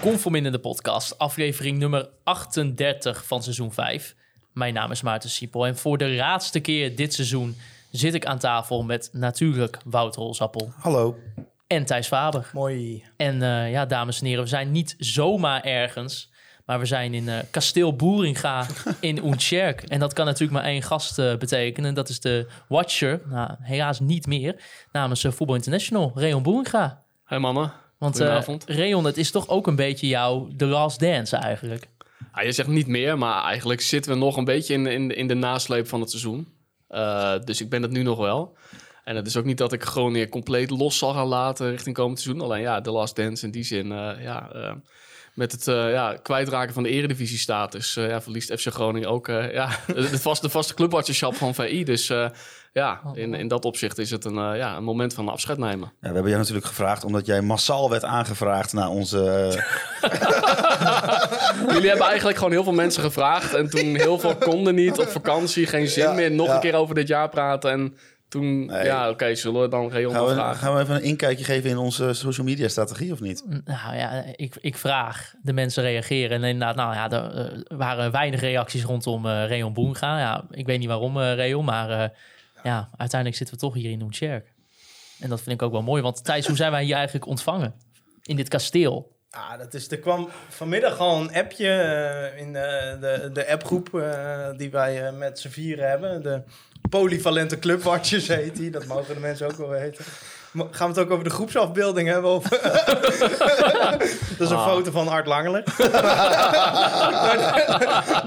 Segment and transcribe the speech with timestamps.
[0.00, 4.14] Conform in de podcast, aflevering nummer 38 van seizoen 5.
[4.52, 7.56] Mijn naam is Maarten Siepel en voor de laatste keer dit seizoen
[7.90, 11.16] zit ik aan tafel met natuurlijk Wouter Holsappel Hallo.
[11.66, 12.50] en Thijs Faber.
[12.52, 13.04] Mooi.
[13.16, 16.30] En eh, ja, dames en heren, we zijn niet zomaar ergens,
[16.66, 18.66] maar we zijn in eh, Kasteel Boeringa
[19.00, 19.82] in Oenscherk.
[19.82, 21.94] En dat kan natuurlijk maar één gast eh, betekenen.
[21.94, 27.02] Dat is de Watcher, nou, helaas niet meer, namens uh, Voetbal International, Reon Boeringa.
[27.24, 27.72] Hey mannen.
[28.00, 28.64] Want eh Goedenavond.
[28.66, 31.86] Reon, het is toch ook een beetje jouw The Last Dance eigenlijk?
[32.34, 35.28] Ja, je zegt niet meer, maar eigenlijk zitten we nog een beetje in, in, in
[35.28, 36.48] de nasleep van het seizoen.
[36.90, 38.56] Uh, dus ik ben het nu nog wel.
[39.04, 42.20] En het is ook niet dat ik Groningen compleet los zal gaan laten richting komend
[42.20, 42.44] seizoen.
[42.44, 44.50] Alleen ja, de Last Dance in die zin, uh, ja...
[44.54, 44.72] Uh,
[45.34, 49.52] met het uh, ja, kwijtraken van de eredivisie-status uh, ja, verliest FC Groningen ook uh,
[49.52, 51.84] ja, de, vaste, de vaste clubwatcherschap van VI.
[51.84, 52.12] Dus
[52.72, 55.92] ja, in, in dat opzicht is het een, ja, een moment van afscheid nemen.
[56.00, 59.18] Ja, we hebben jou natuurlijk gevraagd omdat jij massaal werd aangevraagd naar onze...
[61.72, 63.54] Jullie hebben eigenlijk gewoon heel veel mensen gevraagd.
[63.54, 66.30] En toen heel veel konden niet op vakantie, geen zin ja, meer.
[66.30, 66.54] Nog ja.
[66.54, 67.96] een keer over dit jaar praten en...
[68.28, 68.84] Toen, nee.
[68.84, 70.56] ja, oké, okay, zullen we dan Reon gaan we, vragen?
[70.56, 73.44] Gaan we even een inkijkje geven in onze social media strategie of niet?
[73.64, 76.30] Nou ja, ik, ik vraag, de mensen reageren.
[76.30, 80.18] En inderdaad, nou ja, er uh, waren weinig reacties rondom uh, Reon Boenga.
[80.18, 82.12] Ja, ik weet niet waarom, uh, Reon, maar
[82.62, 84.54] ja, uiteindelijk zitten we toch hier in Noentjerk.
[85.20, 87.74] En dat vind ik ook wel mooi, want Thijs, hoe zijn wij hier eigenlijk ontvangen?
[88.22, 89.18] In dit kasteel?
[89.30, 91.66] Ah, dat is, er kwam vanmiddag al een appje
[92.34, 96.22] uh, in de, de, de appgroep uh, die wij uh, met z'n vieren hebben.
[96.22, 96.42] De
[96.88, 100.04] polyvalente clubwatchers heet die, dat mogen de mensen ook wel weten.
[100.52, 102.30] Gaan we het ook over de groepsafbeelding hebben?
[102.30, 102.48] Of...
[102.48, 102.60] dat
[104.38, 104.68] is een ah.
[104.68, 105.62] foto van Art Langeler.
[105.76, 105.92] daar,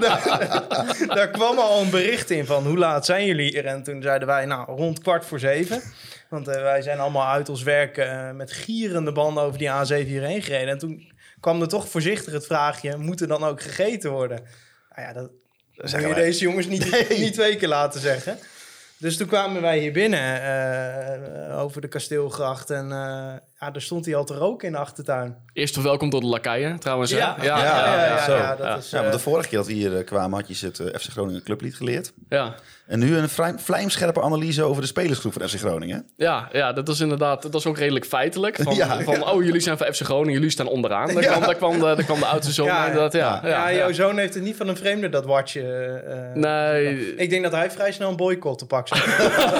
[0.00, 3.66] daar, daar, kwam al een bericht in van hoe laat zijn jullie er?
[3.66, 5.82] En toen zeiden wij, nou, rond kwart voor zeven.
[6.28, 10.06] Want uh, wij zijn allemaal uit ons werk uh, met gierende banden over die A7
[10.06, 10.68] hierheen gereden.
[10.68, 14.42] En toen kwam er toch voorzichtig het vraagje, moet er dan ook gegeten worden?
[14.96, 15.30] Nou ja, dat,
[15.74, 17.18] dat moet je deze jongens niet, nee.
[17.18, 18.38] niet twee keer laten zeggen.
[19.04, 20.42] Dus toen kwamen wij hier binnen
[21.50, 24.78] uh, over de kasteelgracht en uh, ja, daar stond hij al te roken in de
[24.78, 25.36] achtertuin.
[25.52, 27.10] Eerst welkom tot de lakaien trouwens.
[27.10, 28.90] Ja, ja, ja, is...
[28.90, 32.12] Want de vorige keer dat we hier kwamen had je het FC Groningen clublied geleerd.
[32.28, 32.54] Ja.
[32.86, 36.06] En nu een vlijmscherpe analyse over de spelersgroep van FC Groningen.
[36.16, 38.58] Ja, ja dat was inderdaad, dat was ook redelijk feitelijk.
[38.62, 39.32] Van, ja, van ja.
[39.32, 41.14] oh, jullie zijn van FC Groningen, jullie staan onderaan.
[41.14, 41.30] Daar, ja.
[41.30, 43.12] kwam, daar, kwam, de, daar kwam de oudste zoon ja, inderdaad.
[43.12, 45.62] Ja, ja, ja, jouw zoon heeft het niet van een vreemde, dat watje.
[46.34, 47.16] Uh, nee.
[47.16, 49.00] Ik denk dat hij vrij snel een boycott te pak zou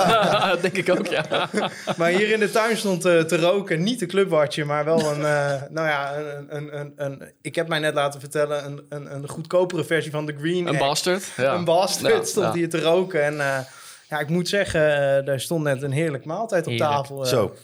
[0.50, 1.48] Dat denk ik ook, ja.
[1.96, 5.20] maar hier in de tuin stond uh, te roken, niet de clubwatje, maar wel een,
[5.20, 9.14] uh, nou ja, een, een, een, een, ik heb mij net laten vertellen, een, een,
[9.14, 11.32] een goedkopere versie van de Green Een bastard.
[11.36, 13.66] Een bastard stond hier te roken en...
[14.08, 16.90] Ja, ik moet zeggen, uh, er stond net een heerlijk maaltijd op Heerlijk.
[16.90, 17.24] tafel.
[17.24, 17.54] Zo.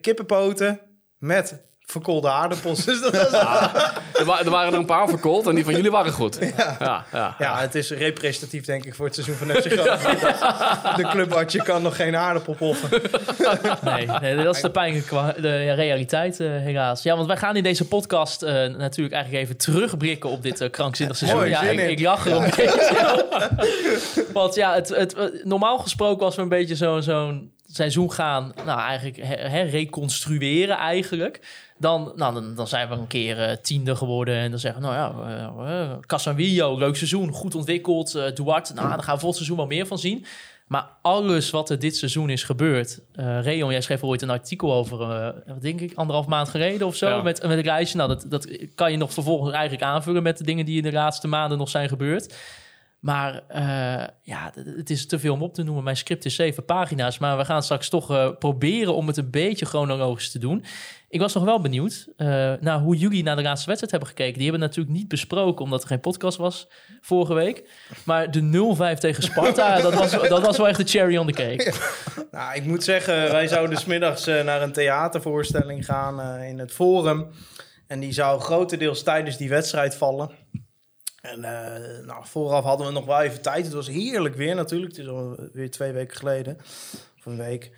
[0.00, 0.80] Kippenpoten
[1.18, 2.84] met verkoolde aardappels.
[2.84, 3.30] Dus dat was...
[3.30, 3.74] ja,
[4.14, 6.38] er, wa er, waren er een paar verkoold en die van jullie waren goed.
[6.56, 10.36] Ja, ja, ja, ja het is representatief denk ik voor het seizoen van FC Groningen.
[11.02, 13.02] de clubwatje kan nog geen aardappel poffen.
[13.82, 17.02] nee, nee, dat is de pijnlijke de realiteit helaas.
[17.02, 21.38] Ja, want wij gaan in deze podcast natuurlijk eigenlijk even terugblikken op dit krankzinnig seizoen.
[21.38, 23.26] Mooi, ja, ik, ik lach er een beetje.
[24.32, 28.80] Want ja, het, het, normaal gesproken als we een beetje zo'n zo'n seizoen gaan, nou
[28.80, 31.40] eigenlijk her reconstrueren eigenlijk.
[31.78, 34.88] Dan, nou, dan, dan zijn we een keer uh, tiende geworden en dan zeggen we,
[34.88, 35.16] nou
[35.66, 38.14] ja, Casanvillo, leuk seizoen, goed ontwikkeld.
[38.16, 40.26] Uh, Duarte, nou, daar gaan we volgend seizoen wel meer van zien.
[40.66, 43.00] Maar alles wat er dit seizoen is gebeurd.
[43.14, 46.86] Uh, Reon, jij schreef ooit een artikel over, uh, wat denk ik, anderhalf maand geleden
[46.86, 47.08] of zo.
[47.08, 47.22] Ja.
[47.22, 47.96] Met, met een reisje.
[47.96, 50.92] Nou, dat, dat kan je nog vervolgens eigenlijk aanvullen met de dingen die in de
[50.92, 52.34] laatste maanden nog zijn gebeurd.
[53.00, 55.84] Maar uh, ja, het is te veel om op te noemen.
[55.84, 57.18] Mijn script is zeven pagina's.
[57.18, 60.64] Maar we gaan straks toch proberen om het een beetje chronologisch te doen.
[61.08, 62.26] Ik was nog wel benieuwd uh,
[62.60, 64.34] naar hoe jullie naar de laatste wedstrijd hebben gekeken.
[64.34, 66.68] Die hebben we natuurlijk niet besproken, omdat er geen podcast was
[67.00, 67.68] vorige week.
[68.04, 71.32] Maar de 0-5 tegen Sparta, dat, was, dat was wel echt de cherry on the
[71.32, 71.72] cake.
[72.30, 77.30] Nou, ik moet zeggen, wij zouden smiddags naar een theatervoorstelling gaan in het Forum.
[77.86, 80.30] En die zou grotendeels tijdens die wedstrijd vallen.
[81.20, 83.64] En uh, nou, vooraf hadden we nog wel even tijd.
[83.64, 84.96] Het was heerlijk weer natuurlijk.
[84.96, 86.56] Het is alweer twee weken geleden.
[87.18, 87.70] Of een week.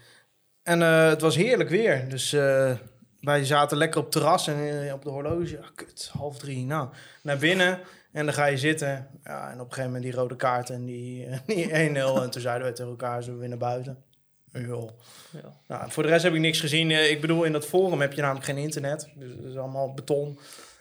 [0.63, 2.09] En uh, het was heerlijk weer.
[2.09, 2.73] Dus uh,
[3.21, 5.59] wij zaten lekker op het terras en op de horloge.
[5.59, 6.65] Ah, kut, half drie.
[6.65, 6.89] Nou,
[7.23, 7.81] naar binnen.
[8.13, 9.07] En dan ga je zitten.
[9.25, 11.73] Ja, en op een gegeven moment die rode kaart en die, die 1-0.
[11.73, 14.03] En toen zeiden we tegen elkaar, zullen we weer naar buiten?
[14.53, 14.91] Joh.
[15.31, 15.53] Ja.
[15.67, 16.91] Nou, voor de rest heb ik niks gezien.
[16.91, 19.09] Eh, Ik bedoel, in dat forum heb je namelijk geen internet.
[19.15, 20.39] Dus het is allemaal beton.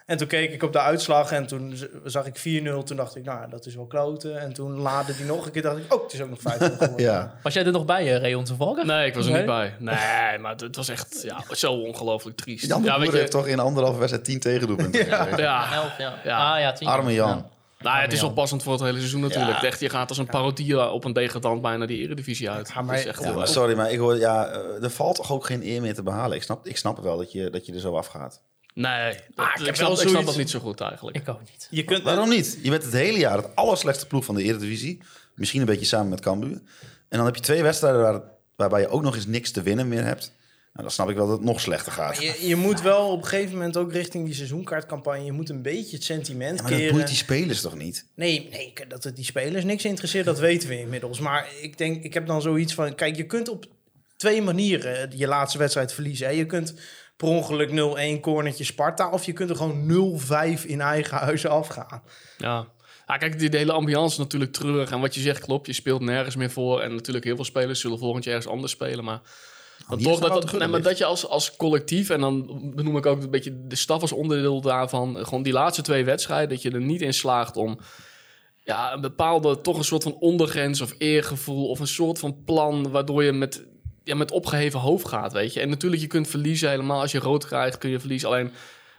[0.07, 2.83] En toen keek ik op de uitslag en toen zag ik 4-0.
[2.83, 4.39] Toen dacht ik, nou, dat is wel kloten.
[4.39, 5.61] En toen laadde die nog een keer.
[5.61, 6.93] dacht ik, oh, het is ook nog 5 geworden.
[7.05, 7.33] Ja.
[7.43, 8.85] Was jij er nog bij, eh, Reon, toevallig?
[8.85, 9.39] Nee, ik was er Nee?
[9.41, 9.73] niet bij.
[9.79, 12.65] Nee, maar het, was echt ja, zo ongelooflijk triest.
[12.67, 15.37] Jan de ja, weet je, heeft toch in anderhalve wedstrijd tien tegendoelpunten gekregen.
[15.37, 16.13] ja, Elf, ja.
[16.23, 16.53] Ja.
[16.53, 16.87] Ah, ja, tien.
[16.87, 17.27] Arme Jan.
[17.29, 17.45] Ja.
[17.79, 19.61] nou, het is wel passend voor het hele seizoen natuurlijk.
[19.61, 22.71] Echt, je gaat als een parodie op een degradant bijna die eredivisie uit.
[22.73, 24.89] Ja, maar- Dat is echt, ja, Ja, maar sorry, maar ik hoor, ja, eh, er
[24.89, 26.37] valt toch ook geen eer meer te behalen.
[26.37, 28.41] Ik snap, ik snap wel dat je, dat je er zo afgaat.
[28.81, 30.81] Nee, dat- Ah, ik ik, heb snap, wel ik snap zoiets- dat niet zo goed
[30.81, 31.17] eigenlijk.
[31.17, 31.67] Ik ook niet.
[31.69, 32.59] Je kunt, Waarom niet?
[32.61, 34.99] Je bent het hele jaar het allerslechtste ploeg van de Eredivisie.
[35.35, 36.61] Misschien een beetje samen met Cambuur.
[37.09, 38.21] En dan heb je twee wedstrijden waar,
[38.55, 40.35] waarbij je ook nog eens niks te winnen meer hebt.
[40.73, 42.21] Nou, dan snap ik wel dat het nog slechter gaat.
[42.21, 45.25] je, je moet wel op een gegeven moment ook richting die seizoenkaartcampagne...
[45.25, 48.05] je moet een beetje het sentiment Ja, maar dat boeit die spelers toch niet?
[48.15, 51.19] Nee, nee, dat het die spelers niks interesseert, dat weten we inmiddels.
[51.19, 52.95] Maar ik denk, ik heb dan zoiets van...
[52.95, 53.65] Kijk, je kunt op
[54.15, 56.27] twee manieren je laatste wedstrijd verliezen.
[56.27, 56.33] Hè.
[56.33, 56.73] Je kunt
[57.17, 57.69] per ongeluk
[58.17, 59.09] 0-1 cornertje Sparta...
[59.09, 60.21] of je kunt er gewoon
[60.59, 62.01] 0-5 in eigen huizen afgaan.
[62.37, 62.67] Ja.
[63.07, 64.91] Ja, kijk, die, de hele ambiance is natuurlijk terug.
[64.91, 66.81] En wat je zegt klopt, je speelt nergens meer voor.
[66.81, 69.03] En natuurlijk heel veel spelers zullen volgend jaar ergens anders spelen.
[69.03, 69.21] Maar,
[69.89, 73.05] dan toch dat, dat, nee, maar dat je als, als collectief, en dan benoem ik
[73.05, 75.17] ook een beetje de staf als onderdeel daarvan.
[75.25, 77.79] Gewoon die laatste twee wedstrijden, dat je er niet in slaagt om
[78.63, 81.69] ja, een bepaalde, toch een soort van ondergrens of eergevoel.
[81.69, 83.65] Of een soort van plan waardoor je met,
[84.07, 85.59] ja, met opgeheven hoofd gaat, weet je.
[85.59, 87.01] En natuurlijk, je kunt verliezen helemaal.
[87.01, 88.29] Als je rood krijgt, kun je verliezen.
[88.29, 88.51] Alleen,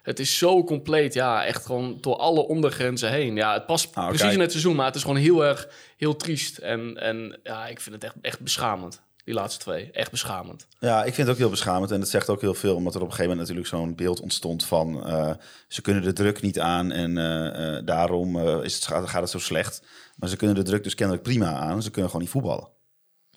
[0.03, 3.37] het is zo compleet, ja, echt gewoon door alle ondergrenzen heen.
[3.37, 4.35] Ja, het past Nou, precies kijk.
[4.35, 6.59] in het seizoen, maar het is gewoon heel erg, heel triest.
[6.59, 9.91] En, en ja, ik vind het echt, echt beschamend, die laatste twee.
[9.93, 10.67] Echt beschamend.
[10.79, 11.91] Ja, ik vind het ook heel beschamend.
[11.91, 14.21] En het zegt ook heel veel, omdat er op een gegeven moment natuurlijk zo'n beeld
[14.21, 15.07] ontstond van...
[15.07, 15.31] eh,
[15.69, 19.31] ze kunnen de druk niet aan en eh, eh, daarom is het, gaat gaat het
[19.31, 19.83] zo slecht.
[20.17, 21.83] Maar ze kunnen de druk dus kennelijk prima aan.
[21.83, 22.69] Ze kunnen gewoon niet voetballen.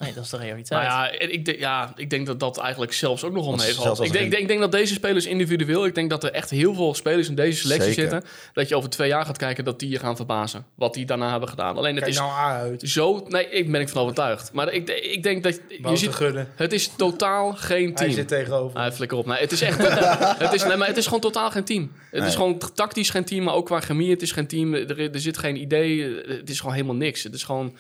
[0.02, 0.82] Nee, dat is de realiteit.
[0.82, 4.00] Nou ja, ik, denk- ja, ik denk dat dat eigenlijk zelfs ook nog zelfs als
[4.00, 5.86] ik, denk, ik, denk, denk dat deze spelers individueel...
[5.86, 8.10] Ik denk dat er echt heel veel spelers in deze selectie Zeker.
[8.12, 8.30] zitten...
[8.54, 10.66] dat je over twee jaar gaat kijken dat die je gaan verbazen.
[10.76, 11.78] Wat die daarna hebben gedaan.
[11.78, 12.82] Alleen het Kijk is nou uit.
[12.86, 13.26] zo...
[13.28, 14.54] Nee, ik ben ik van overtuigd.
[14.54, 15.60] Maar ik, ik denk dat...
[15.68, 16.18] Je ziet,
[16.56, 18.12] het is totaal geen Hij team.
[18.12, 18.80] zit tegenover.
[18.80, 19.26] Ah, flikker op.
[19.26, 19.78] Nee, het is echt...
[20.44, 21.92] het, is, nee, maar het is gewoon totaal geen team.
[22.12, 22.30] Het Nee.
[22.30, 24.10] is gewoon tactisch geen team, maar ook qua chemie.
[24.10, 24.74] Het is geen team.
[24.74, 26.16] Er, er zit geen idee.
[26.28, 27.24] Het is gewoon helemaal niks.
[27.24, 27.76] Het is gewoon...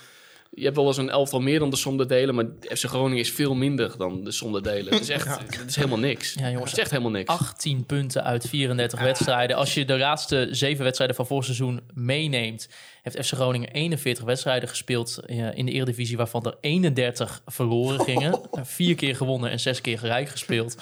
[0.53, 3.17] Je hebt wel eens een elftal meer dan de som der delen, maar FC Groningen
[3.17, 4.93] is veel minder dan de som der delen.
[4.93, 5.27] Het is echt,
[5.59, 6.33] het is helemaal niks.
[6.33, 6.63] Ja, jongens.
[6.63, 7.29] het is echt helemaal niks.
[7.29, 9.55] 18 punten uit 34 wedstrijden.
[9.55, 12.69] Als je de laatste zeven wedstrijden van vorig seizoen meeneemt,
[13.01, 18.39] heeft FC Groningen 41 wedstrijden gespeeld eh, in de Eredivisie, waarvan er 31 verloren gingen.
[18.51, 20.75] Vier keer gewonnen en zes keer gelijk gespeeld.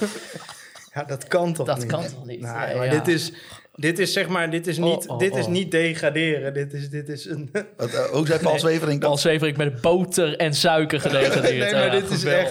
[0.93, 1.87] Ja, dat kan toch Dat niet?
[1.87, 2.41] kan toch niet?
[2.41, 2.91] Nee, maar ja.
[2.91, 3.31] dit is...
[3.79, 5.51] Dit is zeg maar, dit is niet, Oh, oh, dit is oh.
[5.51, 6.53] niet degraderen.
[6.53, 7.49] Dit is, dit is een...
[7.77, 9.19] Wat, eh, hoe zei Paul Zwevering Paul dat?
[9.19, 11.47] Zweverik met boter en suiker gedegradeerd.
[11.59, 12.23] Nee, maar Ja, dit is.
[12.23, 12.45] Ja.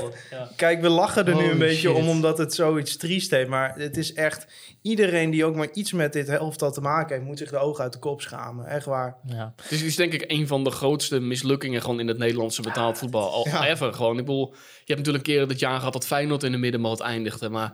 [0.57, 3.49] Kijk, we lachen er nu een beetje om omdat het zoiets triest heeft.
[3.49, 4.47] Maar het is echt...
[4.83, 7.27] Iedereen die ook maar iets met dit elftal te maken heeft...
[7.27, 8.67] moet zich de ogen uit de kop schamen.
[8.67, 9.17] Echt waar.
[9.25, 9.53] Ja.
[9.63, 12.63] Het is, het is denk ik een van de grootste mislukkingen gewoon in het Nederlandse
[12.63, 13.67] betaald voetbal al Ja.
[13.69, 13.93] ever.
[13.93, 14.19] Gewoon.
[14.19, 17.01] Ik bedoel, je hebt natuurlijk een keer dit jaar gehad dat Feyenoord in de middenmoot
[17.01, 17.49] eindigde.
[17.49, 17.73] Maar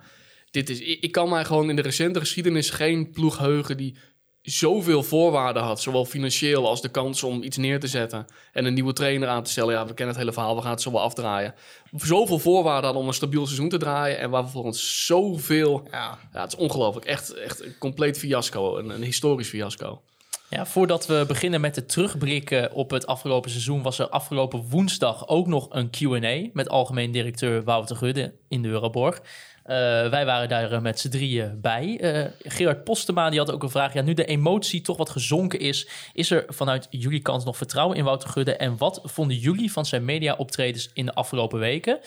[0.55, 3.97] dit is, ik, ik kan mij gewoon in de recente geschiedenis geen ploeg heugen die
[4.43, 5.81] zoveel voorwaarden had.
[5.81, 8.27] Zowel financieel als de kans om iets neer te zetten.
[8.53, 9.75] En een nieuwe trainer aan te stellen.
[9.75, 11.55] Ja, we kennen het hele verhaal, we gaan het zo wel afdraaien.
[11.97, 14.19] Zoveel voorwaarden hadden om een stabiel seizoen te draaien.
[14.19, 15.89] En waar vervolgens zoveel...
[15.91, 16.19] Ja.
[16.33, 17.07] Ja, het is ongelooflijk.
[17.07, 18.79] Echt, echt een compleet fiasco.
[18.79, 20.03] Een, een historisch fiasco.
[20.51, 25.29] Ja, voordat we beginnen met het terugblikken op het afgelopen seizoen, was er afgelopen woensdag
[25.29, 29.23] ook nog een QA met algemeen directeur Wouter Gudde in de Euroborg.
[29.65, 29.77] Eh,
[30.11, 31.99] wij waren daar eh, met z'n drieën bij.
[32.01, 33.93] Eh, Gerard Postema die had ook een vraag.
[33.93, 37.97] Ja, nu de emotie toch wat gezonken is, is er vanuit jullie kant nog vertrouwen
[37.97, 38.57] in Wouter Gudde?
[38.57, 41.99] En wat vonden jullie van zijn media-optredens in de afgelopen weken?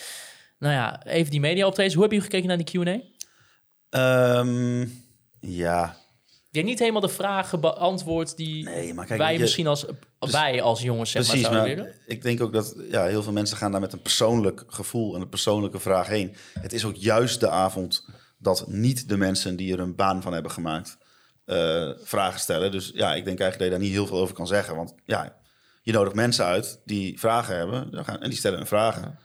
[0.60, 1.96] Nou ja, even die media-optredens.
[1.96, 3.00] Hoe heb je gekeken naar die Q&A?
[3.90, 4.88] Ehm,
[5.40, 5.96] ja,
[6.50, 9.86] Je hebt niet helemaal de vragen beantwoord die nee, maar kijk, wij je- misschien als,
[10.20, 12.00] wij als jongens zeg Precies, maar maar zouden willen.
[12.08, 15.22] ik denk ook dat ja, heel veel mensen gaan daar met een persoonlijk gevoel en
[15.22, 16.36] een persoonlijke vraag heen.
[16.60, 18.06] Het is ook juist de avond
[18.40, 20.98] dat niet de mensen die er een baan van hebben gemaakt
[21.46, 22.72] eh, vragen stellen.
[22.72, 24.76] Dus ja, ik denk eigenlijk dat je daar niet heel veel over kan zeggen.
[24.76, 25.38] Want ja,
[25.82, 29.20] je nodigt mensen uit die vragen hebben en die stellen hun vragen.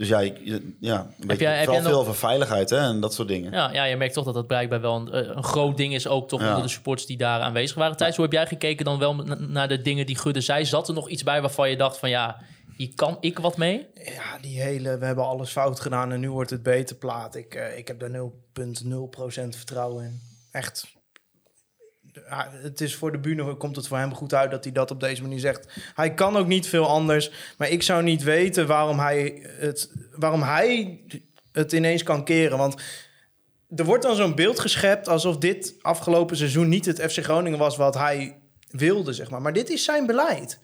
[0.00, 3.00] Dus ja, je, je- ja een beetje, jij- vooral veel nog- over veiligheid hè, en
[3.00, 3.52] dat soort dingen.
[3.52, 6.06] Ja, ja, je merkt toch dat dat blijkbaar wel een, eh, een groot ding is,
[6.08, 6.48] ook toch Ja.
[6.48, 7.96] onder de supporters die daar aanwezig waren.
[7.96, 10.64] Thijs, hoe heb jij gekeken dan wel na- naar de dingen die Gudde zei?
[10.64, 12.36] Zat er nog iets bij waarvan je dacht van ja,
[12.76, 13.86] hier kan ik wat mee?
[13.94, 17.34] Ja, die hele, we hebben alles fout gedaan en nu wordt het beter plaat.
[17.34, 20.20] Ik, eh, ik heb daar 0,0% vertrouwen in.
[20.50, 20.86] Echt
[22.62, 25.00] het is voor de bühne, komt het voor hem goed uit dat hij dat op
[25.00, 25.72] deze manier zegt.
[25.94, 30.42] Hij kan ook niet veel anders, maar ik zou niet weten waarom hij het, waarom
[30.42, 31.00] hij
[31.52, 32.58] het ineens kan keren.
[32.58, 32.82] Want
[33.76, 37.76] er wordt dan zo'n beeld geschept alsof dit afgelopen seizoen niet het FC Groningen was
[37.76, 38.40] wat hij
[38.70, 39.42] wilde, zeg maar.
[39.42, 40.58] Maar dit is zijn beleid.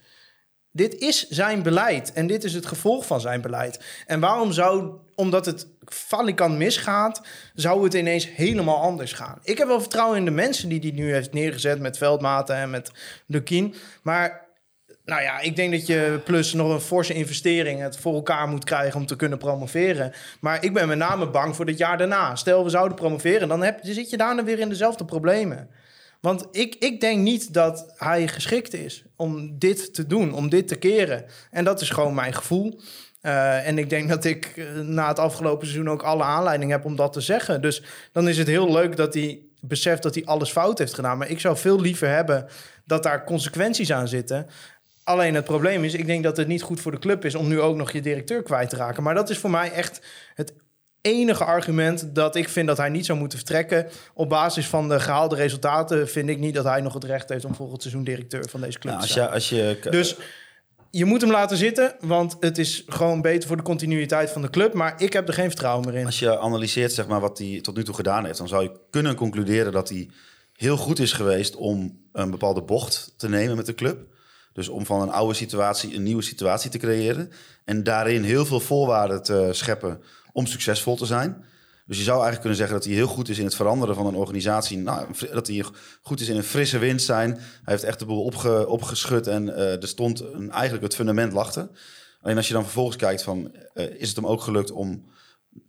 [0.73, 3.85] Dit is zijn beleid en dit is het gevolg van zijn beleid.
[4.07, 7.23] En waarom zou, omdat het falikant misgaat,
[7.55, 9.39] zou het ineens helemaal anders gaan?
[9.43, 12.71] Ik heb wel vertrouwen in de mensen die hij nu heeft neergezet met Veldmaten en
[12.71, 12.91] met
[13.27, 13.75] Lukien.
[14.03, 14.47] Maar
[15.05, 18.65] nou ja, ik denk dat je plus nog een forse investering het voor elkaar moet
[18.65, 20.13] krijgen om te kunnen promoveren.
[20.41, 22.35] Maar ik ben met name bang voor het jaar daarna.
[22.37, 25.69] Stel, we zouden promoveren, dan heb, zit je daarna weer in dezelfde problemen.
[26.21, 30.69] Want ik, ik denk niet dat hij geschikt is om dit te doen, om dit
[30.69, 31.25] te keren.
[31.51, 32.81] En dat is gewoon mijn gevoel.
[33.27, 36.85] Uh, en ik denk dat ik uh, na het afgelopen seizoen ook alle aanleiding heb
[36.85, 37.61] om dat te zeggen.
[37.61, 41.19] Dus dan is het heel leuk dat hij beseft dat hij alles fout heeft gedaan.
[41.19, 42.47] Maar ik zou veel liever hebben
[42.85, 44.47] dat daar consequenties aan zitten.
[45.05, 47.49] Alleen het probleem is, ik denk dat het niet goed voor de club is om
[47.49, 49.03] nu ook nog je directeur kwijt te raken.
[49.03, 50.01] Maar dat is voor mij echt
[50.35, 50.53] het
[51.01, 53.87] enige argument dat ik vind dat hij niet zou moeten vertrekken.
[54.15, 57.45] Op basis van de gehaalde resultaten vind ik niet dat hij nog het recht heeft
[57.45, 59.59] om volgend seizoen directeur van deze club Nou, te als, zijn.
[59.59, 60.17] je, als je, Dus
[60.97, 64.51] je moet hem laten zitten, want het is gewoon beter voor de continuïteit van de
[64.51, 64.73] club.
[64.73, 66.07] Maar ik heb er geen vertrouwen meer in.
[66.07, 68.81] Als je analyseert zeg maar, wat hij tot nu toe gedaan heeft, dan zou je
[68.91, 70.11] kunnen concluderen dat hij
[70.53, 73.99] heel goed is geweest om een bepaalde bocht te nemen met de club.
[74.53, 77.33] Dus om van een oude situatie een nieuwe situatie te creëren.
[77.65, 80.01] En daarin heel veel voorwaarden te scheppen
[80.33, 81.45] om succesvol te zijn.
[81.87, 84.07] Dus je zou eigenlijk kunnen zeggen dat hij heel goed is in het veranderen van
[84.07, 84.79] een organisatie.
[84.79, 85.65] Nou, dat hij
[86.03, 87.31] goed is in een frisse wind zijn.
[87.31, 91.33] Hij heeft echt de boel opge, opgeschud en uh, er stond een, eigenlijk het fundament
[91.33, 91.71] lachte.
[92.21, 95.05] Alleen als je dan vervolgens kijkt van, uh, is het hem ook gelukt om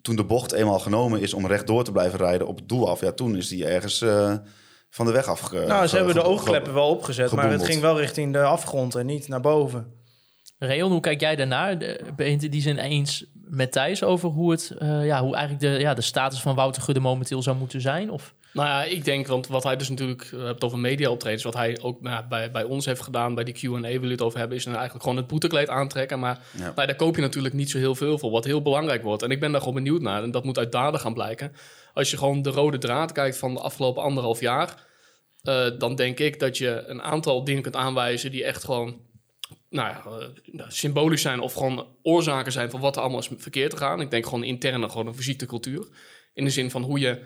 [0.01, 3.01] toen de bocht eenmaal genomen is om rechtdoor te blijven rijden op het doel af.
[3.01, 4.35] Ja, toen is hij ergens uh,
[4.89, 5.51] van de weg af.
[5.51, 9.05] nou, ze hebben de oogkleppen wel opgezet, maar het ging wel richting de afgrond en
[9.05, 9.95] niet naar boven.
[10.59, 11.77] Reon, hoe kijk jij daarnaar?
[12.15, 15.35] Ben je het in die zin eens met Thijs over hoe, het, uh, ja, hoe
[15.35, 18.11] eigenlijk de, ja, de status van Wouter Gudde momenteel zou moeten zijn?
[18.11, 18.33] Of?
[18.53, 21.43] Nou ja, ik denk, want wat hij dus natuurlijk, we hebben het over media optredens,
[21.43, 24.21] wat hij ook nou, bij, bij ons heeft gedaan, bij die Q&A wil je het
[24.21, 26.19] over hebben, is dan eigenlijk gewoon het boetekleed aantrekken.
[26.19, 26.71] Maar ja.
[26.75, 29.23] nou, daar koop je natuurlijk niet zo heel veel voor, wat heel belangrijk wordt.
[29.23, 31.51] En ik ben daar gewoon benieuwd naar en dat moet uit daden gaan blijken.
[31.93, 34.85] Als je gewoon de rode draad kijkt van de afgelopen anderhalf jaar,
[35.43, 39.01] uh, dan denk ik dat je een aantal dingen kunt aanwijzen die echt gewoon
[39.69, 40.03] nou ja,
[40.53, 44.01] uh, symbolisch zijn of gewoon oorzaken zijn van wat er allemaal is verkeerd te gaan.
[44.01, 45.87] Ik denk gewoon interne, gewoon een fysieke cultuur.
[46.33, 47.21] In de zin van hoe je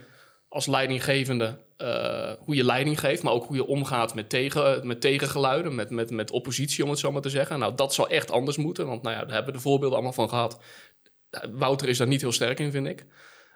[0.49, 5.01] als leidinggevende, uh, hoe je leiding geeft, maar ook hoe je omgaat met, tegen, met
[5.01, 7.59] tegengeluiden, met, met, met oppositie, om het zo maar te zeggen.
[7.59, 10.13] Nou, dat zou echt anders moeten, want nou ja, daar hebben we de voorbeelden allemaal
[10.13, 10.59] van gehad.
[11.51, 13.05] Wouter is daar niet heel sterk in, vind ik.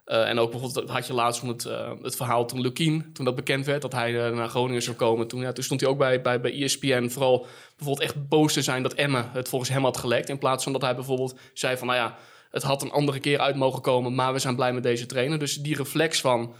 [0.05, 3.25] Uh, en ook bijvoorbeeld had je laatst van het, uh, het verhaal toen Lukien, toen
[3.25, 5.27] dat bekend werd, dat hij uh, naar Groningen zou komen.
[5.27, 8.61] Toen, ja, toen stond hij ook bij, bij, bij ESPN vooral bijvoorbeeld echt boos te
[8.61, 10.29] zijn dat Emma het volgens hem had gelekt.
[10.29, 12.17] In plaats van dat hij bijvoorbeeld zei van, nou ja,
[12.51, 15.39] het had een andere keer uit mogen komen, maar we zijn blij met deze trainer.
[15.39, 16.55] Dus die reflex van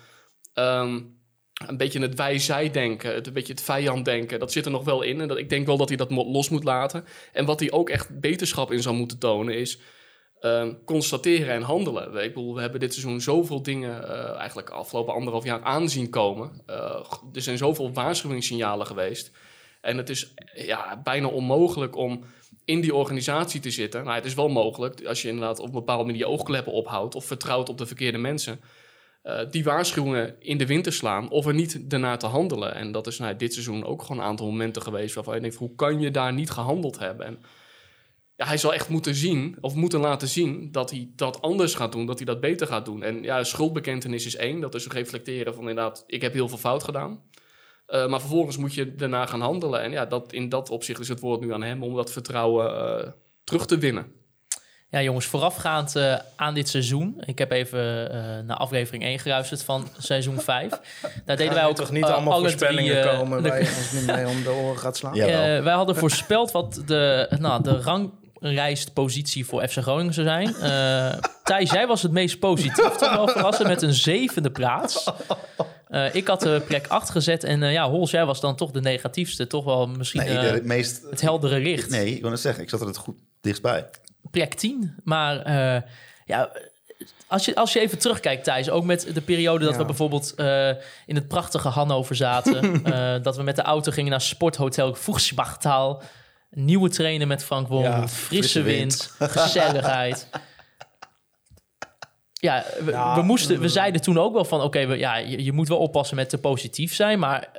[0.54, 1.20] um,
[1.68, 4.84] een beetje het wij-zij denken, het, een beetje het vijand denken, dat zit er nog
[4.84, 5.22] wel in.
[5.22, 7.06] En dat, ik denk wel dat hij dat los moet laten.
[7.34, 9.80] En wat hij ook echt beterschap in zou moeten tonen is...
[10.46, 12.24] Uh, constateren en handelen.
[12.24, 16.62] Ik bedoel, we hebben dit seizoen zoveel dingen uh, eigenlijk afgelopen anderhalf jaar aanzien komen.
[16.70, 16.76] Uh,
[17.34, 19.32] er zijn zoveel waarschuwingssignalen geweest.
[19.82, 22.24] En het is ja, bijna onmogelijk om
[22.66, 24.04] in die organisatie te zitten.
[24.04, 27.16] Nou, het is wel mogelijk als je inderdaad op een bepaalde manier je oogkleppen ophoudt
[27.16, 28.60] of vertrouwt op de verkeerde mensen.
[29.24, 32.76] Uh, die waarschuwingen in de wind te slaan of er niet daarna te handelen.
[32.76, 35.56] En dat is nou, dit seizoen ook gewoon een aantal momenten geweest waarvan je denkt:
[35.56, 37.26] hoe kan je daar niet gehandeld hebben?
[37.26, 37.40] En,
[38.36, 41.92] ja, hij zal echt moeten zien, of moeten laten zien, dat hij dat anders gaat
[41.92, 43.04] doen, dat hij dat beter gaat doen.
[43.04, 46.84] En ja, schuldbekentenis is één, dat is reflecteren van inderdaad, ik heb heel veel fout
[46.84, 47.22] gedaan.
[47.88, 49.82] Uh, maar vervolgens moet je daarna gaan handelen.
[49.82, 52.72] En ja, dat, in dat opzicht is het woord nu aan hem om dat vertrouwen
[52.72, 53.12] uh,
[53.44, 54.12] terug te winnen.
[54.90, 57.22] Ja, jongens, voorafgaand uh, aan dit seizoen.
[57.26, 57.82] Ik heb even
[58.46, 60.70] naar aflevering 1 geluisterd van seizoen 5.
[61.26, 64.28] Daar deden wij ook toch niet allemaal voorspellingen drie, komen waar je ons niet mee
[64.28, 65.14] om de oren gaat slaan.
[65.64, 70.56] wij hadden voorspeld wat de, nou, de rang rijstpositie voor FC Groningen zou zijn.
[70.62, 75.12] Uh, Thijs, jij was het meest positief, toch wel verrassen, met een zevende plaats.
[75.90, 78.72] Uh, ik had de plek 8 gezet en uh, ja, Hols, jij was dan toch
[78.72, 79.48] de negatiefste.
[79.48, 81.90] Toch wel misschien nee, de, het, meest, het heldere licht.
[81.90, 83.86] Nee, ik wil het zeggen, ik zat er het goed dichtstbij.
[84.32, 85.52] Plek 10, maar
[86.26, 86.52] ja...
[87.28, 89.80] Als je, als je even terugkijkt, Thijs, ook met de periode dat ja.
[89.80, 90.34] we bijvoorbeeld
[91.06, 92.84] in het prachtige Hannover zaten.
[93.24, 96.02] dat we met de auto gingen naar sporthotel Voegsbachtaal.
[96.56, 100.28] Nieuwe trainer met Frank Wong, ja, frisse, frisse wind, wind gezelligheid.
[102.34, 104.62] Ja, we, we, moesten, we zeiden toen ook wel van...
[104.62, 107.20] oké, okay, ja, je, je, moet wel oppassen met te positief zijn...
[107.20, 107.50] maar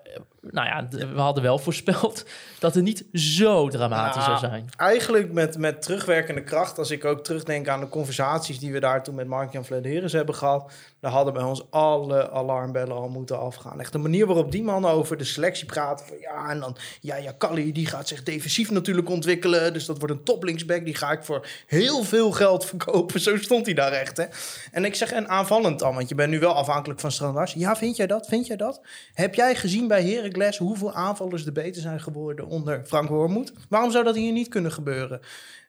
[0.51, 2.27] nou ja, we hadden wel voorspeld
[2.59, 4.69] dat het niet zo dramatisch zou Nou, zijn.
[4.77, 9.03] Eigenlijk met, met terugwerkende kracht, als ik ook terugdenk aan de conversaties die we daar
[9.03, 13.81] toen met Mark-Jan Vladeris hebben gehad, dan hadden bij ons alle alarmbellen al moeten afgaan.
[13.81, 16.07] Echt de manier waarop die mannen over de selectie praten.
[16.07, 19.73] Van, ja, en dan, ja, ja, Kalli, die gaat zich defensief natuurlijk ontwikkelen.
[19.73, 20.85] Dus dat wordt een toplinksback.
[20.85, 23.21] Die ga ik voor heel veel geld verkopen.
[23.21, 24.25] Zo stond hij daar echt, hè.
[24.73, 27.53] En ik zeg, en aanvallend dan, want je bent nu wel afhankelijk van Strandars.
[27.53, 28.27] Ja, vind jij dat?
[28.27, 28.81] Vind jij dat?
[29.15, 30.03] Heb jij gezien bij
[30.37, 33.53] Heracles hoeveel aanvallers er beter zijn geworden onder Frank Wormoed?
[33.69, 35.21] Waarom zou dat hier niet kunnen gebeuren?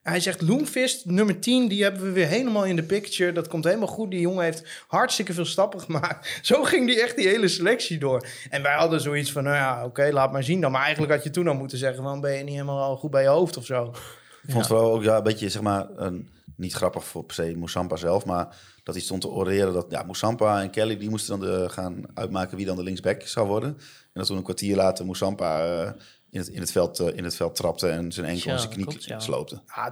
[0.03, 3.31] Hij zegt Loemvist, nummer 10, die hebben we weer helemaal in de picture.
[3.31, 4.11] Dat komt helemaal goed.
[4.11, 6.39] Die jongen heeft hartstikke veel stappen gemaakt.
[6.41, 8.27] Zo ging die echt die hele selectie door.
[8.49, 10.71] En wij hadden zoiets van, nou ja, oké, laat maar zien dan.
[10.71, 13.11] Maar eigenlijk had je toen al moeten zeggen, van ben je niet helemaal al goed
[13.11, 13.83] bij je hoofd of zo?
[13.83, 17.35] Ik vond het vooral ook ja, een beetje, zeg maar, een, niet grappig voor per
[17.35, 21.09] se Moussampa zelf, maar dat hij stond te oreren dat ja, Moussampa en Kelly, die
[21.09, 23.77] moesten dan de, gaan uitmaken wie dan de linksback zou worden.
[24.17, 25.91] En dat toen een kwartier later Moussampa eh,
[26.29, 28.71] in, het, in, het veld, eh, in het veld trapte en zijn enkel en zijn
[28.71, 29.19] knie klopt, ja.
[29.19, 29.61] sloopte.
[29.75, 29.91] Ja,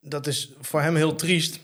[0.00, 1.60] dat is voor hem heel triest.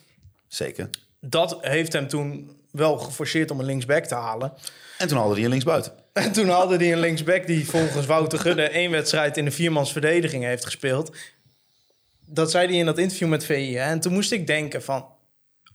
[0.49, 0.91] Zeker.
[1.21, 4.53] Dat heeft hem toen wel geforceerd om een linksback te halen.
[4.99, 5.93] En toen haalde hij een linksbuiten.
[6.13, 9.93] En toen hadden hij een linksback die volgens Wouter Gudde één wedstrijd in de viermans
[9.93, 11.17] verdediging heeft gespeeld.
[12.27, 13.75] Dat zei hij in dat interview met VI.
[13.75, 13.91] Hè?
[13.91, 15.07] En toen moest ik denken van,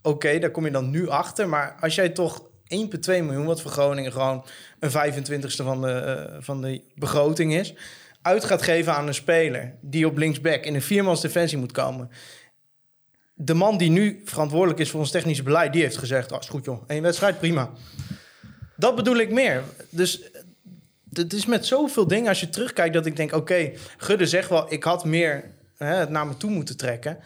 [0.01, 1.50] oké, daar kom je dan nu achter.
[1.50, 4.46] Maar als jij toch 1,2 miljoen, wat voor Groningen gewoon
[4.79, 7.74] een 25ste van de, eh, van de begroting is,
[8.22, 12.10] uit gaat geven aan een speler die op linksback in een viermans defensie moet komen.
[13.34, 16.50] De man die nu verantwoordelijk is voor ons technische beleid, die heeft gezegd, oh, is
[16.50, 17.72] goed joh, één wedstrijd, prima.
[18.75, 19.63] Dat bedoel ik meer.
[19.89, 20.22] Dus
[21.13, 24.74] het is met zoveel dingen als je terugkijkt dat ik denk: oké, Gudde zegt wel,
[24.74, 27.17] ik had meer hè, het naar me toe moeten trekken.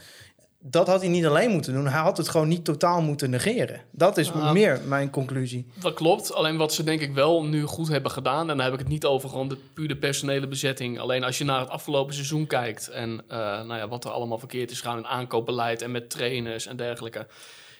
[0.70, 1.88] Dat had hij niet alleen moeten doen.
[1.88, 3.82] Hij had het gewoon niet totaal moeten negeren.
[3.92, 4.52] Dat is Ah.
[4.52, 5.68] meer mijn conclusie.
[5.80, 6.34] Dat klopt.
[6.34, 8.50] Alleen wat ze denk ik wel nu goed hebben gedaan...
[8.50, 11.00] en dan heb ik het niet over gewoon de puur de personele bezetting.
[11.00, 12.88] Alleen als je naar het afgelopen seizoen kijkt...
[12.88, 15.82] en eh, nou ja, wat er allemaal verkeerd is gegaan in aankoopbeleid...
[15.82, 17.28] en met trainers en dergelijke...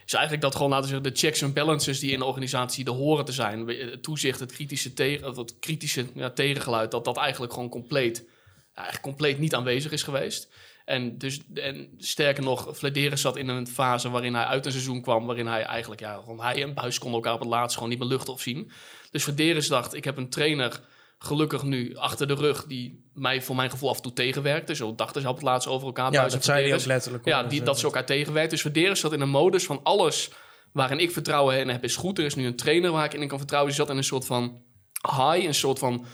[0.06, 1.14] is eigenlijk dat gewoon, laten we zeggen...
[1.14, 3.68] de checks en balances die in de organisatie er horen te zijn...
[3.68, 6.92] het toezicht, het kritische, tegen, het kritische ja, tegengeluid...
[6.92, 10.50] dat dat eigenlijk gewoon compleet, ja, eigenlijk compleet niet aanwezig is geweest...
[10.88, 15.02] En, dus, en sterker nog, Vladeris zat in een fase waarin hij uit een seizoen
[15.02, 15.26] kwam...
[15.26, 18.00] waarin hij eigenlijk, ja, gewoon hij en Buis konden elkaar op het laatst gewoon niet
[18.00, 18.72] meer luchten of zien.
[19.12, 20.80] Dus Vladeris dacht, ik heb een trainer
[21.18, 22.66] gelukkig nu achter de rug...
[22.66, 24.76] die mij voor mijn gevoel af en toe tegenwerkte.
[24.76, 26.12] Zo dachten ze op het laatst over elkaar.
[26.12, 27.26] Ja, dat zei ook letterlijk.
[27.26, 28.50] Ja, die, Dus, dat ze elkaar tegenwerkt.
[28.50, 30.32] Dus Vladeris zat in een modus van alles
[30.72, 32.18] waarin ik vertrouwen in heb is goed.
[32.18, 33.72] Er is nu een trainer waar ik in kan vertrouwen.
[33.72, 34.62] Die zat in een soort van
[35.02, 36.06] high, een soort van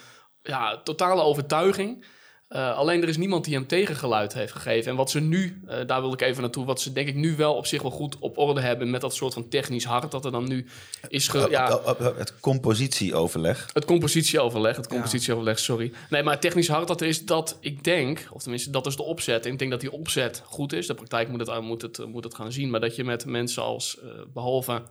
[0.41, 2.05] ja, totale overtuiging.
[2.54, 4.92] Eh, alleen er is niemand die hem tegengeluid heeft gegeven.
[4.92, 7.36] En wat ze nu, eh, daar wil ik even naartoe, wat ze denk ik nu
[7.36, 10.26] wel op zich wel goed op orde hebben met dat soort van technisch hart dat
[10.26, 10.66] er dan nu
[11.08, 11.28] is.
[11.28, 13.70] Ge, ja, Eh, eh, Het compositieoverleg.
[13.74, 15.92] het compositieoverleg, het compositieoverleg, sorry.
[16.10, 18.96] Nee, maar het technisch hard dat er is dat ik denk, of tenminste dat is
[18.96, 19.46] de opzet.
[19.46, 20.88] En ik denk dat die opzet goed is.
[20.88, 22.70] De praktijk moet het, moet het, moet het gaan zien.
[22.70, 24.82] Maar dat je met mensen als, eh, behalve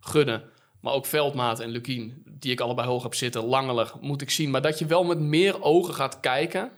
[0.00, 0.42] Gudde,
[0.80, 4.50] maar ook Veldmaat en Lukien, die ik allebei hoog heb zitten, Langeler, moet ik zien.
[4.50, 6.70] Maar dat je wel met meer ogen gaat kijken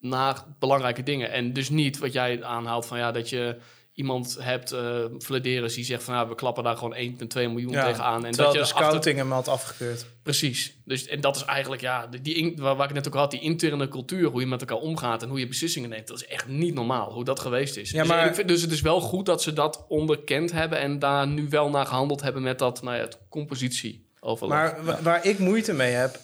[0.00, 1.30] naar belangrijke dingen.
[1.32, 3.56] En dus niet wat jij aanhaalt van ja, dat je
[3.92, 4.74] iemand hebt,
[5.18, 7.02] Vladeris, die zegt van ja, we klappen daar gewoon 1,2
[7.34, 8.24] miljoen Ja, tegenaan.
[8.24, 10.06] En dat je de achter- scouting hem had afgekeurd.
[10.22, 10.76] Precies.
[10.84, 13.40] Dus, en dat is eigenlijk, ja, die, in- waar, waar ik net ook had, die
[13.40, 16.48] interne cultuur, hoe je met elkaar omgaat en hoe je beslissingen neemt, dat is echt
[16.48, 17.90] niet normaal, hoe dat geweest is.
[17.90, 20.98] Ja, dus, maar- vind, dus het is wel goed dat ze dat onderkend hebben en
[20.98, 24.48] daar nu wel naar gehandeld hebben met dat, nou ja, het compositieoverleg.
[24.58, 26.18] Maar wa- waar ik moeite mee heb...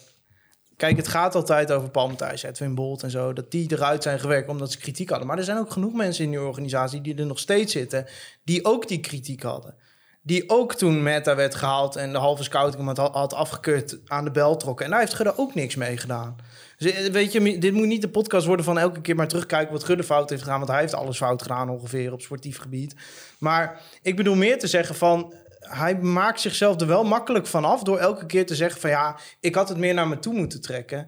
[0.83, 3.33] Kijk, het gaat altijd over Paul Matthijs, Edwin Bolt en zo...
[3.33, 5.27] dat die eruit zijn gewerkt omdat ze kritiek hadden.
[5.27, 8.05] Maar er zijn ook genoeg mensen in die organisatie die er nog steeds zitten...
[8.43, 9.75] die ook die kritiek hadden.
[10.21, 14.31] Die ook toen Meta werd gehaald en de halve scouting had, had afgekeurd aan de
[14.31, 14.85] bel trokken.
[14.85, 16.35] En daar heeft Gudde ook niks mee gedaan.
[16.77, 19.73] Dus eh, weet je, dit moet niet de podcast worden van elke keer maar terugkijken
[19.73, 20.59] wat Gudde fout heeft gedaan.
[20.59, 22.95] Want hij heeft alles fout gedaan ongeveer op sportief gebied.
[23.39, 25.33] Maar ik bedoel meer te zeggen van...
[25.69, 29.15] Hij maakt zichzelf er wel makkelijk van af door elke keer te zeggen van ja,
[29.39, 31.07] ik had het meer naar me toe moeten trekken.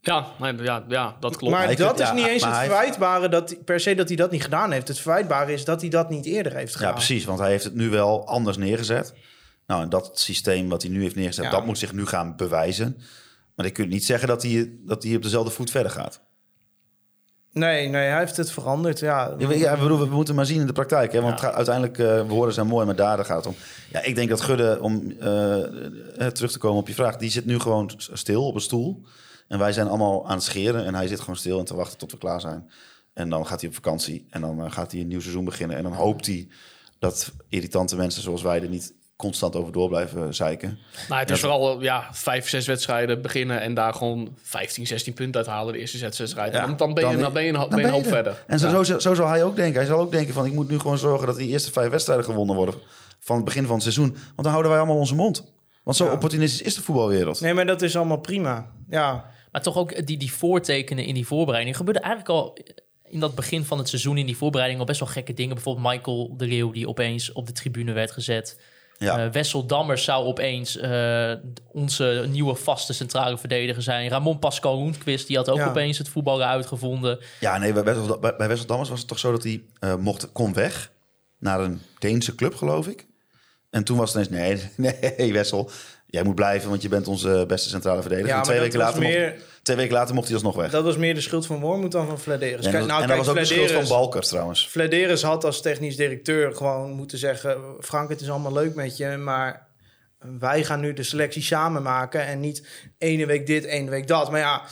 [0.00, 1.54] ja, maar, ja, ja, dat klopt.
[1.54, 4.42] Maar dat is ja, niet eens het verwijtbare dat per se dat hij dat niet
[4.42, 4.88] gedaan heeft.
[4.88, 6.88] Het verwijtbare is dat hij dat niet eerder heeft gedaan.
[6.88, 9.14] Ja, precies, want hij heeft het nu wel anders neergezet.
[9.66, 11.50] Nou, en dat systeem wat hij nu heeft neergezet, Ja.
[11.50, 13.00] dat moet zich nu gaan bewijzen.
[13.54, 16.20] Maar ik kunt niet zeggen dat hij, dat hij op dezelfde voet verder gaat.
[17.52, 18.98] Nee, nee, hij heeft het veranderd.
[18.98, 21.12] Ja, Ja, we, ja, we, we moeten maar zien in de praktijk.
[21.12, 21.20] Hè?
[21.20, 23.54] Want het gaat, uiteindelijk, eh woorden zijn mooi, maar daden gaat het om.
[23.92, 25.62] Ja, ik denk dat Gudde, om eh,
[26.26, 27.16] eh, terug te komen op je vraag...
[27.16, 29.04] die zit nu gewoon stil op een stoel.
[29.48, 30.84] En wij zijn allemaal aan het scheren.
[30.84, 32.70] En hij zit gewoon stil en te wachten tot we klaar zijn.
[33.12, 34.26] En dan gaat hij op vakantie.
[34.30, 35.76] En dan gaat hij een nieuw seizoen beginnen.
[35.76, 36.48] En dan hoopt hij
[36.98, 40.78] dat irritante mensen zoals wij er niet constant over door blijven zeiken.
[41.08, 45.40] Nou, het is vooral ja, vijf, zes wedstrijden beginnen en daar gewoon 15, 16 punten
[45.40, 46.60] uithalen de eerste zes wedstrijden.
[46.60, 48.08] Ja, dan, dan ben je, dan- dan ben je Dan ben je een hoop er.
[48.08, 48.44] verder.
[48.46, 48.82] En zo, Ja.
[48.84, 49.74] zo, zo zal hij ook denken.
[49.76, 52.24] Hij zal ook denken van, ik moet nu gewoon zorgen dat die eerste vijf wedstrijden
[52.24, 52.74] gewonnen worden
[53.20, 54.10] van het begin van het seizoen.
[54.10, 55.52] Want dan houden wij allemaal onze mond.
[55.82, 56.12] Want zo Ja.
[56.12, 57.40] opportunistisch is de voetbalwereld.
[57.40, 58.66] Nee, maar dat is allemaal prima.
[58.88, 61.70] Ja, Maar toch ook die, die voortekenen in die voorbereiding.
[61.74, 62.58] Er gebeurde eigenlijk al
[63.04, 64.16] in dat begin van het seizoen...
[64.18, 65.54] in die voorbereiding al best wel gekke dingen.
[65.54, 68.60] Bijvoorbeeld Michael de Leeuw die opeens op de tribune werd gezet.
[69.04, 69.24] Ja.
[69.24, 71.32] Eh, Wessel Dammers zou opeens eh,
[71.72, 74.08] onze nieuwe vaste centrale verdediger zijn.
[74.08, 75.68] Ramon Pascal Roentquist die had ook Ja.
[75.68, 77.18] opeens het voetballen uitgevonden.
[77.40, 79.94] Ja, nee, bij Wessel, bij, bij Wessel Dammers was het toch zo dat hij eh,
[79.94, 80.92] mocht, kon weg
[81.38, 83.06] naar een Deense club, geloof ik.
[83.70, 85.70] En toen was het ineens, nee, nee, Wessel,
[86.06, 88.30] jij moet blijven, want je bent onze beste centrale verdediger.
[88.30, 90.56] ja en twee dat weken, was, later meer, mocht, twee weken later mocht hij alsnog
[90.56, 90.70] weg.
[90.70, 92.64] dat was meer de schuld van Wormoed dan van Flederis.
[92.64, 94.66] en Kijk, dat, nou, en dat kijk, was ook de schuld van Balkers trouwens.
[94.66, 97.58] Flederis had als technisch directeur gewoon moeten zeggen...
[97.80, 99.68] Frank, het is allemaal leuk met je, maar
[100.38, 102.26] wij gaan nu de selectie samen maken...
[102.26, 102.66] en niet
[102.98, 104.30] ene week dit, ene week dat.
[104.30, 104.62] Maar ja,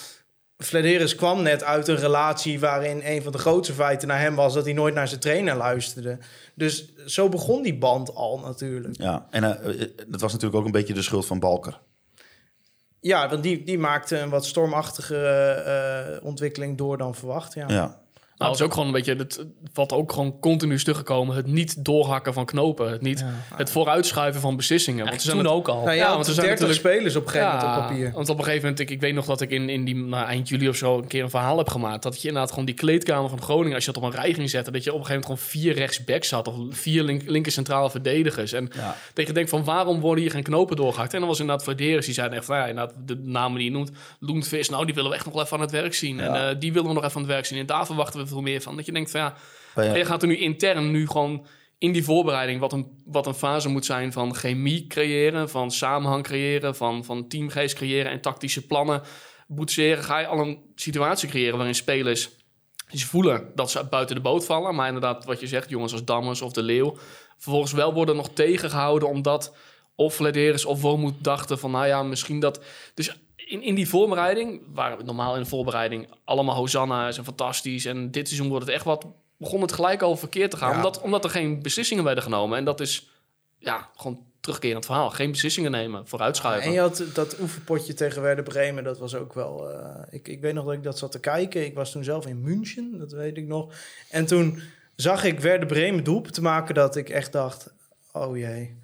[0.56, 2.60] Flederis kwam net uit een relatie...
[2.60, 4.54] waarin een van de grootste feiten naar hem was...
[4.54, 6.18] dat hij nooit naar zijn trainer luisterde.
[6.54, 8.96] Dus zo begon die band al natuurlijk.
[9.00, 11.80] Ja, en eh, eh, dat was natuurlijk ook een beetje de schuld van Balker.
[13.00, 17.54] Ja, want die, die maakte een wat stormachtige eh, ontwikkeling door dan verwacht.
[17.54, 18.00] Ja,
[18.38, 21.36] Nou, het is ook gewoon een beetje, het, wat ook gewoon continu is teruggekomen.
[21.36, 22.90] Het niet doorhakken van knopen.
[22.90, 23.24] Het, niet,
[23.54, 24.98] het vooruitschuiven van beslissingen.
[25.04, 25.84] Want Eigenlijk er toen zijn ook al.
[25.84, 28.12] Nou, Ja, had want er zijn 30 natuurlijk- spelers op een gegeven moment op papier.
[28.12, 30.26] want op een gegeven moment, ik, ik weet nog dat ik in, in die nou,
[30.26, 32.02] eind juli of zo een keer een verhaal heb gemaakt.
[32.02, 34.50] Dat je inderdaad gewoon die kleedkamer van Groningen, als je dat op een rij ging
[34.50, 37.52] zetten, dat je op een gegeven moment gewoon vier rechtsbacks had of vier link, linker
[37.52, 38.52] centrale verdedigers.
[38.52, 38.96] En Ja.
[39.14, 41.12] dat je denkt van waarom worden hier geen knopen doorgehakt?
[41.12, 43.72] En dan was inderdaad Verderes, die zeiden echt van ja, inderdaad, de namen die je
[43.76, 46.20] noemt, Loentvis, nou die willen we echt nog wel even aan het werk zien.
[46.20, 47.58] En eh, die willen we nog even aan het werk zien.
[47.58, 48.76] En daar verwachten we veel meer van.
[48.76, 49.34] Dat je denkt van ja,
[49.74, 51.46] Bij- je gaat er nu intern nu gewoon
[51.78, 56.22] in die voorbereiding, wat een, wat een fase moet zijn van chemie creëren, van samenhang
[56.22, 59.02] creëren, van, van teamgeest creëren en tactische plannen
[59.46, 62.30] boetseren, ga je al een situatie creëren waarin spelers
[62.92, 64.74] ze voelen dat ze buiten de boot vallen.
[64.74, 66.96] Maar inderdaad, wat je zegt, jongens als Dammers of De Leeuw,
[67.36, 69.56] vervolgens wel worden nog tegengehouden omdat
[69.94, 72.60] of Flederis of Wormoed dachten van, nou ja, misschien dat...
[72.94, 73.16] Dus
[73.48, 77.84] in, in die voorbereiding, waar we normaal in de voorbereiding allemaal Hosanna is en fantastisch
[77.84, 79.06] en dit seizoen wordt het echt wat,
[79.36, 80.70] begon het gelijk al verkeerd te gaan.
[80.70, 80.76] Ja.
[80.76, 82.58] Omdat, omdat er geen beslissingen werden genomen.
[82.58, 83.10] En dat is
[83.58, 85.10] ja, gewoon terugkerend verhaal.
[85.10, 86.66] Geen beslissingen nemen, vooruitschuiven.
[86.66, 89.70] En je had dat oefenpotje tegen Werder Bremen, dat was ook wel...
[89.70, 91.64] eh, ik, ik weet nog dat ik dat zat te kijken.
[91.64, 93.74] Ik was toen zelf in München, dat weet ik nog.
[94.10, 94.60] En toen
[94.96, 97.72] zag ik Werder Bremen doelpunt te maken dat ik echt dacht...
[98.12, 98.76] Oh jee.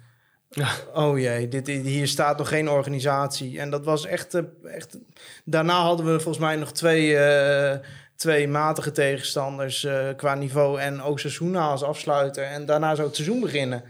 [0.93, 3.59] Oh jee, dit, hier staat nog geen organisatie.
[3.59, 4.97] En dat was echt, eh, echt...
[5.43, 7.79] Daarna hadden we volgens mij nog twee, eh,
[8.15, 10.79] twee matige tegenstanders eh, qua niveau.
[10.79, 12.43] En Osasuna als afsluiter.
[12.43, 13.83] En daarna zou het seizoen beginnen.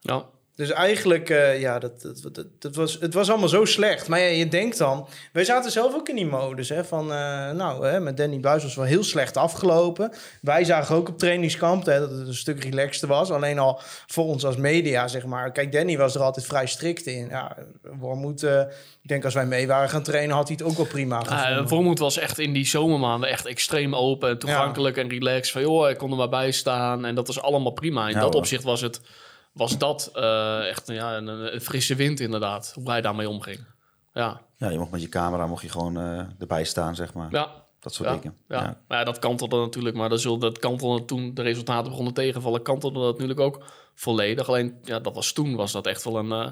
[0.00, 0.24] Ja.
[0.62, 4.08] Dus eigenlijk, eh, ja, dat, dat, dat, dat was, het was allemaal zo slecht.
[4.08, 5.08] Maar ja, je denkt dan...
[5.32, 6.84] Wij zaten zelf ook in die modus, hè.
[6.84, 10.12] Van, eh, nou, hè, met Danny Buis was het wel heel slecht afgelopen.
[10.40, 13.30] Wij zagen ook op trainingskamp hè, dat het een stuk relaxter was.
[13.30, 15.52] Alleen al voor ons als media, zeg maar.
[15.52, 17.28] Kijk, Danny was er altijd vrij strikt in.
[17.28, 18.62] Ja, Wormoed, eh
[19.02, 20.36] ik denk als wij mee waren gaan trainen...
[20.36, 21.62] had hij het ook wel prima gevonden.
[21.62, 25.50] Uh, Vormoed was echt in die zomermaanden echt extreem open en toegankelijk en relaxed.
[25.50, 28.06] Van joh, ik kon er maar bij staan en dat was allemaal prima.
[28.08, 28.40] In Ja, dat hoor.
[28.40, 29.00] opzicht was het
[29.52, 33.58] was dat eh, echt ja, een, een frisse wind inderdaad, hoe hij daarmee omging.
[34.14, 37.28] Ja, ja, je mocht met je camera mocht je gewoon eh, erbij staan, zeg maar.
[37.30, 38.36] ja, Dat soort ja, dingen.
[38.48, 38.60] ja.
[38.62, 38.80] Ja.
[38.88, 42.62] Maar ja, dat kantelde natuurlijk, maar dat, zul, dat kantelde toen de resultaten begonnen tegenvallen,
[42.62, 44.48] kantelde dat natuurlijk ook volledig.
[44.48, 46.50] Alleen, ja, dat was toen, was dat echt wel een, eh,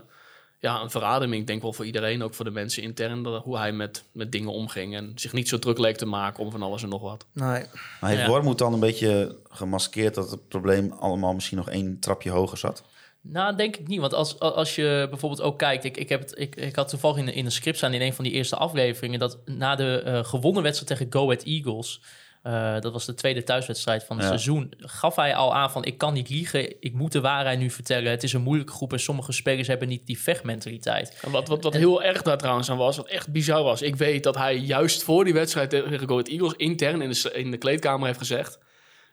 [0.59, 1.41] ja, een verademing.
[1.41, 4.33] Ik denk wel voor iedereen, ook voor de mensen intern, dat, hoe hij met, met
[4.33, 7.03] dingen omging en zich niet zo druk leek te maken om van alles en nog
[7.03, 7.27] wat.
[7.33, 7.65] Nee.
[8.01, 8.29] Maar heeft Ja.
[8.29, 12.83] Wormoed dan een beetje gemaskeerd dat het probleem allemaal misschien nog één trapje hoger zat?
[13.23, 14.01] Nou, denk ik niet.
[14.01, 15.85] Want als, als je bijvoorbeeld ook kijkt...
[15.85, 18.15] Ik, ik, heb het, ik, ik had toevallig in, in een script staan in een
[18.15, 19.19] van die eerste afleveringen...
[19.19, 22.01] dat na de eh, gewonnen wedstrijd tegen Go Ahead Eagles...
[22.43, 24.31] eh, dat was de tweede thuiswedstrijd van het Ja.
[24.31, 24.73] seizoen...
[24.79, 28.11] gaf hij al aan van ik kan niet liegen, ik moet de waarheid nu vertellen.
[28.11, 31.19] Het is een moeilijke groep en sommige spelers hebben niet die vechtmentaliteit.
[31.23, 33.83] En wat, wat, wat heel erg daar trouwens aan was, wat echt bizar was.
[33.83, 37.31] Ik weet dat hij juist voor die wedstrijd tegen Go Ahead Eagles intern in de,
[37.35, 38.59] in de kleedkamer heeft gezegd...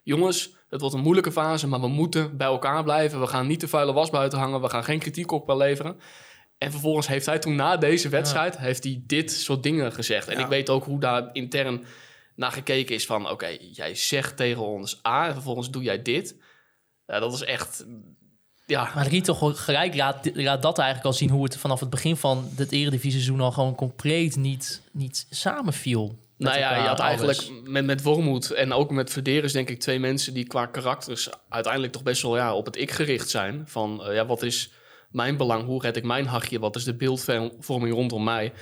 [0.08, 3.20] Jongens, het wordt een moeilijke fase, maar we moeten bij elkaar blijven.
[3.20, 4.62] We gaan niet de vuile was buiten hangen.
[4.62, 6.00] We gaan geen kritiek op elkaar leveren.
[6.58, 10.28] En vervolgens heeft hij toen na deze wedstrijd heeft hij dit soort dingen gezegd.
[10.28, 10.44] En Ja.
[10.44, 11.86] ik weet ook hoe daar intern
[12.36, 13.30] naar gekeken is van...
[13.30, 16.36] oké, jij zegt tegen ons A en vervolgens doe jij dit.
[17.06, 17.86] Ja, dat is echt...
[18.66, 21.30] Ja, Maar Riet toch wel gelijk laat, laat dat eigenlijk al zien...
[21.30, 23.42] hoe het vanaf het begin van het eredivisie-seizoen...
[23.42, 26.18] al gewoon compleet niet, niet samenviel.
[26.38, 27.22] Nou ja, je had alles.
[27.22, 31.30] eigenlijk met, met Wormoed en ook met Verderes denk ik twee mensen die qua karakters
[31.50, 33.64] uiteindelijk toch best wel ja, op het ik gericht zijn.
[33.68, 34.72] Van eh, ja, wat is
[35.10, 35.66] mijn belang?
[35.66, 36.60] Hoe red ik mijn hachje?
[36.60, 38.54] Wat is de beeldvorming rondom mij?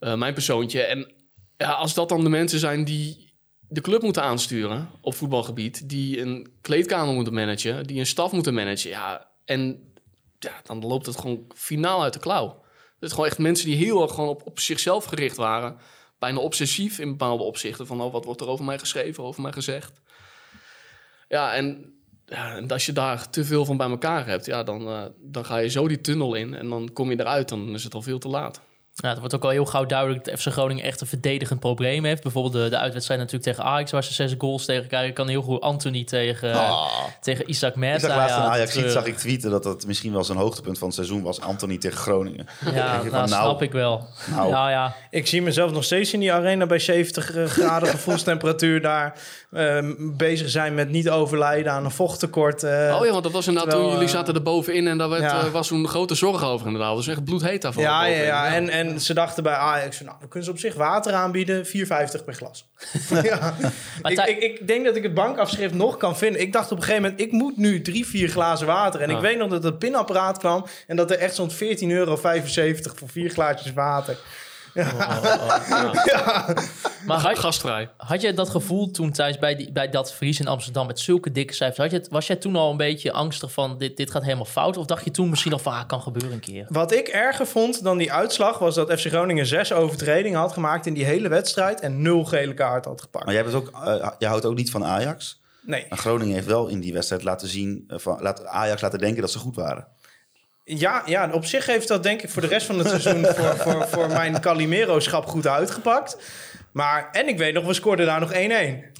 [0.00, 0.82] Eh, mijn persoontje.
[0.82, 1.12] En
[1.56, 3.34] ja, als dat dan de mensen zijn die
[3.68, 8.54] de club moeten aansturen op voetbalgebied, die een kleedkamer moeten managen, die een staf moeten
[8.54, 9.92] managen, ja, en
[10.38, 12.62] ja, dan loopt het gewoon finaal uit de klauw.
[12.94, 15.76] Het is gewoon echt mensen die heel erg gewoon op, op zichzelf gericht waren.
[16.20, 17.86] Bijna obsessief in bepaalde opzichten.
[17.86, 20.00] Van oh, wat wordt er over mij geschreven, over mij gezegd.
[21.28, 21.94] Ja, en,
[22.26, 25.44] ja, en als je daar te veel van bij elkaar hebt, ja, dan, eh, dan
[25.44, 26.54] ga je zo die tunnel in.
[26.54, 28.60] En dan kom je eruit, dan is het al veel te laat.
[29.02, 32.04] Ja, het wordt ook al heel gauw duidelijk dat FC Groningen echt een verdedigend probleem
[32.04, 32.22] heeft.
[32.22, 35.12] Bijvoorbeeld de, de uitwedstrijd natuurlijk tegen Ajax, waar ze zes goals tegen krijgen.
[35.14, 36.86] Kan heel goed Anthony tegen, Ah.
[37.20, 37.98] tegen Isaac Meta.
[37.98, 38.92] zag laatst ja, een Ajax treurig.
[38.92, 41.40] zag ik tweeten dat dat misschien wel zijn hoogtepunt van het seizoen was.
[41.40, 42.46] Anthony tegen Groningen.
[42.64, 44.06] Ja, denk nou, nou, snap ik wel.
[44.30, 44.48] nou.
[44.48, 44.94] Ja, ja.
[45.10, 49.14] Ik zie mezelf nog steeds in die arena bij 70 eh, graden gevoelstemperatuur daar
[49.52, 52.62] ehm, bezig zijn met niet overlijden aan een vochttekort.
[52.62, 52.96] eh.
[53.00, 55.08] oh ja, want dat was inderdaad terwijl, toen jullie eh, zaten er bovenin en daar
[55.08, 55.40] werd, ja.
[55.40, 56.88] eh, was toen grote zorg over inderdaad.
[56.96, 57.82] Dat was echt bloedheet daarvan.
[57.82, 58.46] Ja, ja, ja.
[58.54, 61.72] En, en ze dachten bij Ajax, nou, we kunnen ze op zich water aanbieden, 4,50
[62.24, 62.68] per glas.
[63.22, 63.54] ja.
[64.02, 66.40] Ik, ik, ik denk dat ik het bankafschrift nog kan vinden.
[66.40, 69.00] Ik dacht op een gegeven moment, ik moet nu drie, vier glazen water.
[69.00, 69.22] En ik Ja.
[69.22, 73.30] weet nog dat het pinapparaat kwam en dat er echt zo'n 14,75 euro voor vier
[73.30, 74.18] glaasjes water.
[77.06, 77.90] Maar had, Gastvrij.
[77.96, 81.32] had je dat gevoel toen thuis bij, die, bij dat verlies in Amsterdam met zulke
[81.32, 81.78] dikke cijfers?
[81.78, 84.44] Had je het, was jij toen al een beetje angstig van dit, dit gaat helemaal
[84.44, 84.76] fout?
[84.76, 86.66] Of dacht je toen misschien nog van ah, kan gebeuren een keer?
[86.68, 90.86] Wat ik erger vond dan die uitslag was dat FC Groningen zes overtredingen had gemaakt
[90.86, 93.24] in die hele wedstrijd en nul gele kaart had gepakt.
[93.24, 95.40] Maar jij, bent ook, eh, jij houdt ook niet van Ajax.
[95.62, 95.86] Nee.
[95.88, 99.20] En Groningen heeft wel in die wedstrijd laten zien, eh, van, laat Ajax laten denken
[99.20, 99.86] dat ze goed waren.
[100.64, 103.56] Ja, ja, op zich heeft dat denk ik voor de rest van het seizoen voor,
[103.56, 106.16] voor, voor mijn Calimero-schap goed uitgepakt.
[106.72, 108.36] Maar, en ik weet nog, we scoorden daar nog 1-1.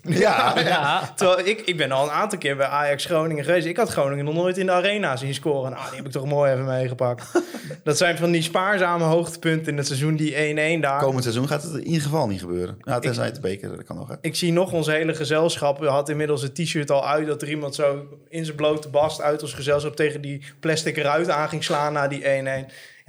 [0.08, 1.12] Ja, Ja.
[1.16, 3.66] Terwijl ik, ik ben al een aantal keer bij Ajax Groningen geweest.
[3.66, 5.70] Ik had Groningen nog nooit in de arena zien scoren.
[5.70, 7.42] Nou, die heb ik toch mooi even meegepakt.
[7.84, 11.00] dat zijn van die spaarzame hoogtepunten in het seizoen, die 1-1 daar.
[11.00, 12.78] Komend seizoen gaat het in ieder geval niet gebeuren.
[12.82, 14.08] Ja, tenzij het de beker, dat kan nog.
[14.08, 14.14] Hè?
[14.20, 17.26] Ik zie nog ons hele gezelschap had inmiddels het t-shirt al uit...
[17.26, 19.96] dat er iemand zo in zijn blote bast uit ons gezelschap...
[19.96, 22.26] tegen die plastic ruit aan ging slaan na die 1-1.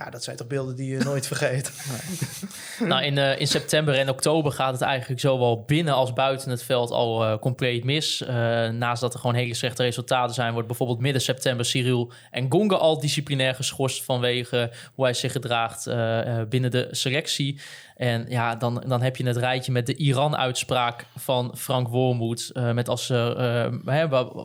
[0.04, 1.72] Ja, dat zijn toch beelden die je nooit vergeet.
[2.80, 6.64] Nou, in, eh, in september en oktober gaat het eigenlijk zowel binnen als buiten het
[6.64, 8.22] veld al eh, compleet mis.
[8.22, 8.36] Eh,
[8.70, 12.76] naast dat er gewoon hele slechte resultaten zijn, wordt bijvoorbeeld midden september Cyril en Gonga
[12.76, 15.86] al disciplinair geschorst vanwege hoe hij zich gedraagt
[16.50, 17.60] binnen de selectie.
[18.02, 22.50] En ja, dan, dan heb je het rijtje met de Iran-uitspraak van Frank Wormoed.
[22.54, 23.12] eh, met als,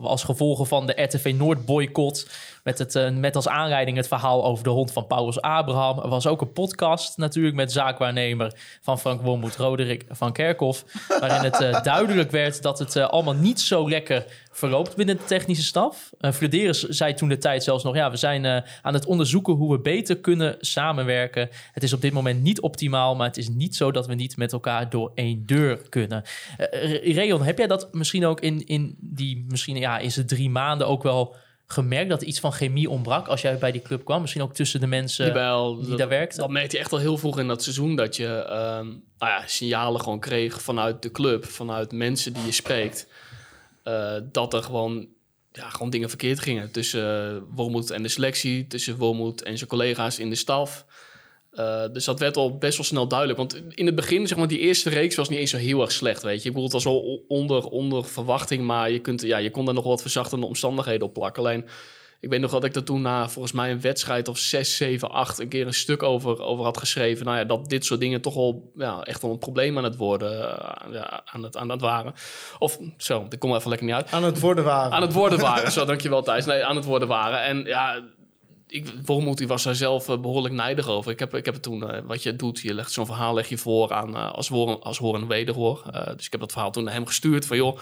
[0.01, 2.29] als gevolgen van de RTV Noord-boycott.
[2.67, 5.99] Met, het, eh, met als aanleiding het verhaal over de hond van Paulus Abraham.
[5.99, 10.85] Er was ook een podcast natuurlijk met zaakwaarnemer van Frank Wormoed, Roderick van Kerkhoff.
[11.19, 15.23] Waarin het eh, duidelijk werd dat het eh, allemaal niet zo lekker verloopt binnen de
[15.23, 16.09] technische staf.
[16.19, 17.95] Uh, Flederis zei toen de tijd zelfs nog...
[17.95, 21.49] ja, we zijn aan het onderzoeken hoe we beter kunnen samenwerken.
[21.71, 23.15] Het is op dit moment niet optimaal...
[23.15, 26.23] maar het is niet zo dat we niet met elkaar door één deur kunnen.
[26.57, 29.45] Eh, Reon, heb jij dat misschien ook in, in die...
[29.47, 31.35] misschien ja, is het drie maanden ook wel
[31.67, 32.09] gemerkt...
[32.09, 34.21] dat er iets van chemie ontbrak als jij bij die club kwam?
[34.21, 36.39] Misschien ook tussen de mensen Jawel, die dat- daar werkten?
[36.39, 37.95] Dat merkte je echt al heel vroeg in dat seizoen.
[37.95, 41.45] Dat je ehm, nou ja, signalen gewoon kreeg vanuit de club.
[41.45, 43.07] Vanuit mensen die je spreekt.
[43.83, 45.07] eh, dat er gewoon,
[45.51, 46.71] ja, gewoon dingen verkeerd gingen.
[46.71, 48.67] Tussen uh, Wormoed en de selectie.
[48.67, 50.85] Tussen Wormoed en zijn collega's in de staf.
[51.57, 53.37] Eh, dus dat werd al best wel snel duidelijk.
[53.37, 55.91] Want in het begin, zeg maar, die eerste reeks was niet eens zo heel erg
[55.91, 56.47] slecht, weet je.
[56.47, 59.73] Ik bedoel, het was wel onder, onder verwachting, maar je, kunt, ja, je kon daar
[59.73, 61.43] nog wat verzachtende omstandigheden op plakken.
[61.43, 61.65] Alleen,
[62.19, 65.11] ik weet nog dat ik er toen na volgens mij een wedstrijd of 6, 7,
[65.11, 67.25] 8 een keer een stuk over, over had geschreven.
[67.25, 69.95] Nou ja, dat dit soort dingen toch wel ja, echt wel een probleem aan het
[69.95, 72.13] worden, eh, ja, aan, het, aan het waren.
[72.59, 74.11] Of zo, ik kom er even lekker niet uit.
[74.11, 74.91] Aan het worden waren.
[74.91, 76.45] Aan het worden waren, zo dankjewel Thijs.
[76.45, 77.43] Nee, aan het worden waren.
[77.43, 78.03] En ja,
[78.67, 81.11] ik, Wormoed die was daar zelf eh, behoorlijk nijdig over.
[81.11, 83.49] Ik heb, ik heb het toen, eh, wat je doet, je legt zo'n verhaal leg
[83.49, 85.83] je voor aan eh, als, horen, als horen en wederhoor.
[86.15, 87.77] Dus ik heb dat verhaal toen naar hem gestuurd van joh,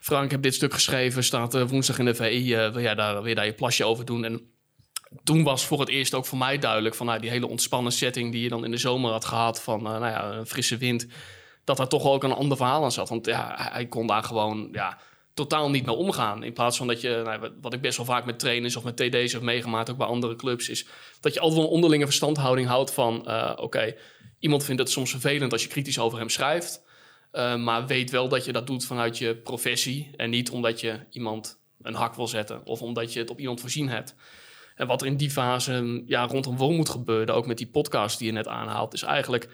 [0.00, 3.26] Frank, ik heb dit stuk geschreven, staat woensdag in de VI, wil, jij daar, wil
[3.26, 4.24] je daar je plasje over doen?
[4.24, 4.40] En
[5.24, 8.32] toen was voor het eerst ook voor mij duidelijk van nou, die hele ontspannen setting
[8.32, 11.06] die je dan in de zomer had gehad van nou ja, een frisse wind,
[11.64, 13.08] dat daar toch ook een ander verhaal aan zat.
[13.08, 14.98] Want ja, hij kon daar gewoon ja,
[15.34, 16.42] totaal niet mee omgaan.
[16.42, 18.96] In plaats van dat je, nou, wat- ik best wel vaak met trainers of met
[18.96, 20.86] TD's heb meegemaakt, ook bij andere clubs, is
[21.20, 23.94] dat je altijd wel een onderlinge verstandhouding houdt van eh, oké,
[24.38, 26.82] iemand vindt het soms vervelend als je kritisch over hem schrijft.
[27.30, 30.98] eh, maar weet wel dat je dat doet vanuit je professie en niet omdat je
[31.10, 34.14] iemand een hak wil zetten of omdat je het op iemand voorzien hebt.
[34.74, 38.26] En wat er in die fase ja, rondom Wormoed gebeurde, ook met die podcast die
[38.26, 39.48] je net aanhaalt, is eigenlijk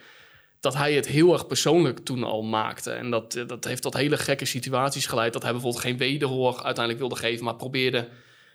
[0.61, 2.91] dat hij het heel erg persoonlijk toen al maakte.
[2.91, 5.33] En dat, eh, dat heeft tot hele gekke situaties geleid.
[5.33, 8.09] Dat hij bijvoorbeeld geen wederhoor uiteindelijk wilde geven, maar probeerde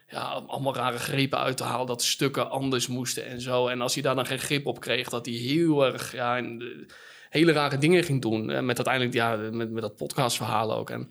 [0.07, 3.67] ja, allemaal rare grepen uit te halen, dat stukken anders moesten en zo.
[3.67, 6.45] En als hij daar dan geen grip op kreeg, dat hij heel erg ja, eh,
[7.29, 8.49] hele rare dingen ging doen.
[8.49, 10.89] En met uiteindelijk, ja, met, met dat podcastverhaal ook.
[10.89, 11.09] En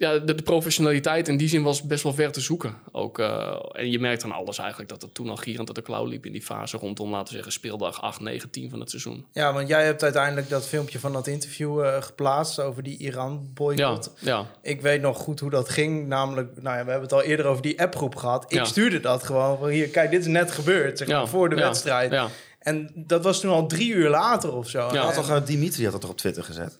[0.00, 2.74] ja, de, de professionaliteit in die zin was best wel ver te zoeken.
[2.92, 5.82] Ook, eh, en je merkt aan alles eigenlijk dat het toen al gierend uit de
[5.82, 8.90] klauw liep in die fase rondom, laten we zeggen, speeldag 8, 9, 10 van het
[8.90, 9.26] seizoen.
[9.32, 13.06] Ja, want jij hebt uiteindelijk dat filmpje van dat interview eh, geplaatst over die Ja,
[13.08, 14.10] Iran-boycott.
[14.20, 14.46] ja.
[14.62, 16.06] Ik weet nog goed hoe dat ging.
[16.06, 18.44] Namelijk, nou ja, we hebben het al eerder over die appgroep gehad.
[18.44, 18.64] Ik Ja.
[18.64, 21.56] stuurde dat gewoon van hier, kijk, dit is net gebeurd, zeg maar, Ja, voor de
[21.56, 22.12] ja, wedstrijd.
[22.12, 22.28] Ja.
[22.58, 24.78] En dat was toen al drie uur later of zo.
[24.92, 25.02] Ja.
[25.04, 26.78] Had toch, eh, Dimitri had dat toch op Twitter gezet?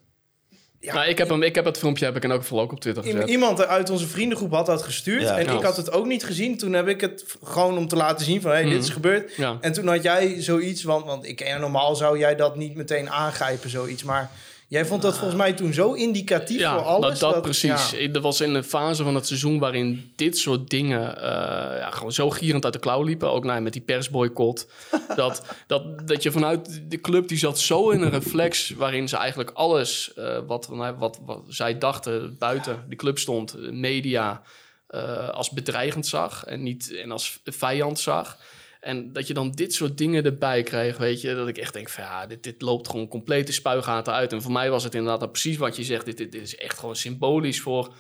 [0.83, 0.95] Ja.
[0.95, 2.81] Nou, ik, heb hem, ik heb het filmpje heb ik in elk geval ook op
[2.81, 3.29] Twitter gezet.
[3.29, 5.23] iemand uit onze vriendengroep had dat gestuurd.
[5.23, 5.53] Ja, en ja.
[5.53, 6.59] ik had het ook niet gezien.
[6.59, 8.95] Toen heb ik het gewoon om te laten zien van, hé, hey, dit is Mhm.
[8.95, 9.35] gebeurd.
[9.37, 9.59] Ja.
[9.61, 12.75] En toen had jij zoiets, want, want ik ken je normaal zou jij dat niet
[12.75, 14.03] meteen aangrijpen, zoiets.
[14.03, 14.31] Maar
[14.70, 17.18] jij vond dat volgens mij toen zo indicatief voor alles.
[17.18, 17.90] dat, dat precies.
[17.90, 18.09] ja.
[18.09, 22.12] Dat was in een fase van het seizoen waarin dit soort dingen eh, ja, gewoon
[22.12, 23.30] zo gierend uit de klauw liepen.
[23.30, 24.68] Ook nou, met die persboycott.
[25.16, 29.16] dat, dat, dat je vanuit de club, die zat zo in een reflex waarin ze
[29.16, 34.42] eigenlijk alles eh, wat, nou, wat, wat zij dachten buiten die club stond, media,
[34.87, 38.38] eh, als bedreigend zag en niet en als vijand zag.
[38.81, 41.88] En dat je dan dit soort dingen erbij kreeg, weet je, dat ik echt denk
[41.88, 44.33] van ja, dit, dit loopt gewoon complete spuigaten uit.
[44.33, 46.05] En voor mij was het inderdaad nou precies wat je zegt.
[46.05, 47.93] Dit, dit, dit is echt gewoon symbolisch voor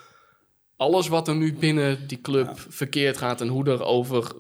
[0.76, 4.32] alles wat er nu binnen die club verkeerd gaat en hoe er over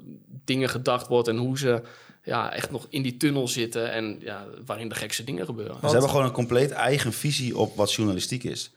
[0.44, 1.82] dingen gedacht wordt en hoe ze
[2.22, 5.76] ja, echt nog in die tunnel zitten en ja, waarin de gekste dingen gebeuren.
[5.80, 8.72] Ze hebben gewoon een compleet eigen visie op wat journalistiek is.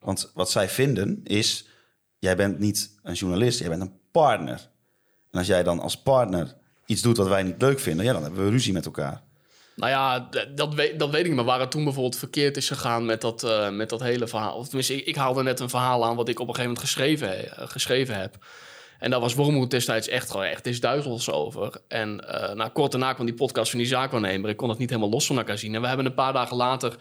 [0.00, 1.68] Want wat zij vinden is,
[2.18, 4.70] jij bent niet een journalist, jij bent een partner.
[5.30, 6.56] En als jij dan als partner
[6.88, 9.22] iets doet wat wij niet leuk vinden, ja, dan hebben we ruzie met elkaar.
[9.76, 11.34] Nou ja, dat weet, dat weet ik.
[11.34, 14.56] Maar waar het toen bijvoorbeeld verkeerd is gegaan met dat, eh, met dat hele verhaal.
[14.56, 16.90] Of tenminste, ik, ik haalde net een verhaal aan wat ik op een gegeven moment
[16.90, 18.36] geschreven, eh, geschreven heb.
[18.98, 21.80] En daar was Wormoed destijds echt gewoon echt is duizels over.
[21.88, 24.50] En eh nou, kort daarna kwam die podcast van die zaakwaarnemer.
[24.50, 25.74] Ik kon het niet helemaal los van elkaar zien.
[25.74, 26.96] En we hebben een paar dagen later...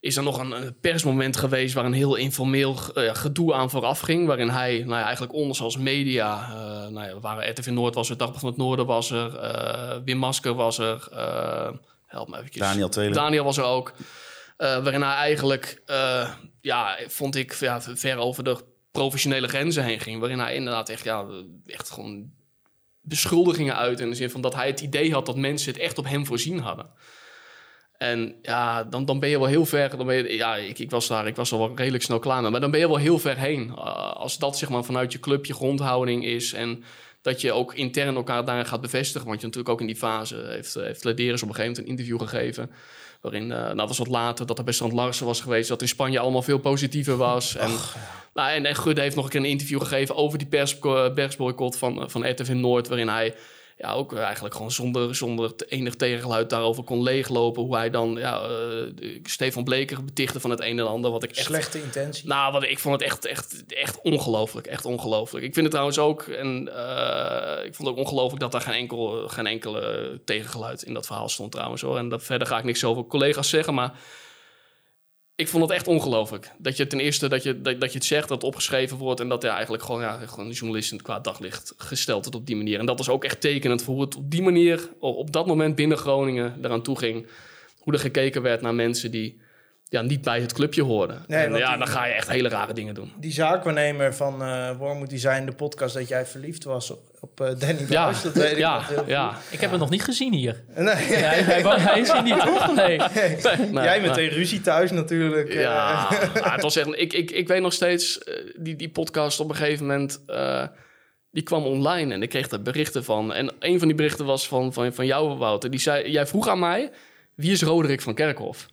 [0.00, 1.74] is er nog een, een persmoment geweest...
[1.74, 4.26] waar een heel informeel eh, gedoe aan vooraf ging.
[4.26, 6.48] Waarin hij nou ja, eigenlijk ons als media...
[6.50, 9.36] eh nou ja, waren RTV Noord was er, Dagblad van het Noorden was er...
[9.36, 11.08] eh, Wim Masker was er...
[11.12, 11.70] eh,
[12.06, 12.62] help me eventjes.
[12.62, 12.88] Daniel.
[13.12, 13.92] Daniel was er ook.
[14.56, 18.56] eh, waarin hij eigenlijk, eh, ja, vond ik, ja, ver over de
[18.90, 20.20] professionele grenzen heen ging.
[20.20, 21.24] Waarin hij inderdaad echt, ja,
[21.66, 22.30] echt gewoon
[23.00, 24.00] beschuldigingen uit.
[24.00, 26.26] In de zin van dat hij het idee had dat mensen het echt op hem
[26.26, 26.86] voorzien hadden.
[28.00, 29.96] En ja, dan, dan ben je wel heel ver.
[29.96, 32.42] Dan ben je, ja, ik, ik was daar, ik was er wel redelijk snel klaar
[32.42, 32.50] mee.
[32.50, 33.66] Maar dan ben je wel heel ver heen.
[33.68, 36.52] Uh, als dat zeg maar vanuit je club je grondhouding is.
[36.52, 36.84] En
[37.22, 39.28] dat je ook intern elkaar daarin gaat bevestigen.
[39.28, 41.78] Want je natuurlijk ook in die fase heeft, eh, heeft Lederis op een gegeven moment
[41.78, 42.70] een interview gegeven.
[43.20, 45.68] Waarin, uh, nou dat was wat later, dat er bij Strand Larsen was geweest.
[45.68, 47.56] Dat in Spanje allemaal veel positiever was.
[47.56, 47.70] En,
[48.34, 50.78] nou, en, en Gudde heeft nog een keer een interview gegeven over die pers,
[51.14, 52.88] persboycott van, van RTV Noord.
[52.88, 53.34] Waarin hij
[53.80, 57.62] ja, ook eigenlijk gewoon zonder, zonder enig tegengeluid daarover kon leeglopen.
[57.62, 61.10] Hoe hij dan ja, uh, Stefan Bleker betichtte van het een en ander.
[61.10, 62.26] Wat ik echt, Slechte intentie.
[62.26, 64.66] Nou, wat, ik vond het echt, echt, echt ongelooflijk.
[64.66, 65.44] Echt ongelooflijk.
[65.44, 68.74] Ik vind het trouwens ook, en uh, ik vond het ook ongelooflijk dat daar geen,
[68.74, 71.98] enkel, geen enkele tegengeluid in dat verhaal stond trouwens hoor.
[71.98, 73.92] En dat, verder ga ik niks over collega's zeggen, maar
[75.40, 76.50] ik vond het echt ongelooflijk.
[76.58, 79.20] Dat je ten eerste dat je, dat, dat je het zegt, dat het opgeschreven wordt...
[79.20, 82.38] en dat ja, eigenlijk gewoon, ja, gewoon een journalist in het kwaad daglicht gesteld wordt
[82.38, 82.78] op die manier.
[82.78, 84.88] En dat was ook echt tekenend voor hoe het op die manier...
[84.98, 87.26] op dat moment binnen Groningen eraan toe ging.
[87.78, 89.40] Hoe er gekeken werd naar mensen die
[89.90, 91.24] ja, niet bij het clubje hoorden.
[91.26, 93.12] Nee, en, ja, die, dan ga je echt hele rare dingen doen.
[93.16, 95.94] Die zaakwaarnemer van uh, Wormoed, die zei in de podcast...
[95.94, 98.22] dat jij verliefd was op, op uh, Danny ja, Buis.
[98.22, 99.32] Dat weet ik ja, nog heel ja.
[99.32, 99.52] goed.
[99.52, 100.62] Ik heb het nog niet gezien hier.
[100.74, 100.84] Nee.
[100.84, 102.74] Ja, hij, hij, hij is hier niet, toch?
[102.74, 102.98] Nee.
[103.70, 105.52] nee Jij meteen ruzie thuis natuurlijk.
[105.52, 106.88] Ja, uh, het was echt...
[106.92, 110.22] Ik, ik, ik weet nog steeds, uh, die, die podcast op een gegeven moment...
[110.26, 110.62] Uh,
[111.30, 113.32] die kwam online en ik kreeg daar berichten van.
[113.32, 115.70] En een van die berichten was van, van, van jou, Wouter.
[115.70, 116.90] Die zei, jij vroeg aan mij,
[117.34, 118.68] wie is Roderick van Kerkhoff?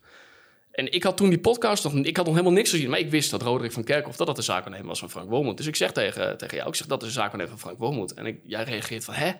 [0.78, 1.94] En ik had toen die podcast nog...
[1.94, 4.18] Ik had nog helemaal niks gezien, maar ik wist dat Roderick van Kerkhoff...
[4.18, 5.58] dat dat de zaakwaarnemer was van Frank Womoed.
[5.58, 8.13] Dus ik zeg tegen, tegen jou, ik zeg, dat is de zaakwaarnemer van Frank Womoed.
[8.13, 9.32] En ik, jij reageert van, hè?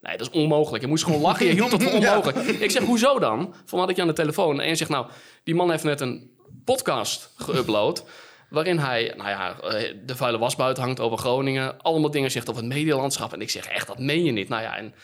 [0.00, 0.82] Nee, dat is onmogelijk.
[0.82, 1.46] Je moest gewoon lachen.
[1.46, 2.36] Je hield het voor onmogelijk.
[2.36, 2.64] Ja.
[2.64, 3.54] Ik zeg, hoezo dan?
[3.64, 4.60] Van had ik je aan de telefoon.
[4.60, 5.06] En je zegt, nou,
[5.44, 6.30] die man heeft net een
[6.64, 8.04] podcast geüpload...
[8.50, 9.56] waarin hij, nou ja,
[10.04, 11.80] de vuile was buiten hangt over Groningen...
[11.80, 13.32] allemaal dingen zegt over het medialandschap.
[13.32, 14.48] En ik zeg, echt, dat meen je niet.
[14.48, 14.94] Nou ja, en...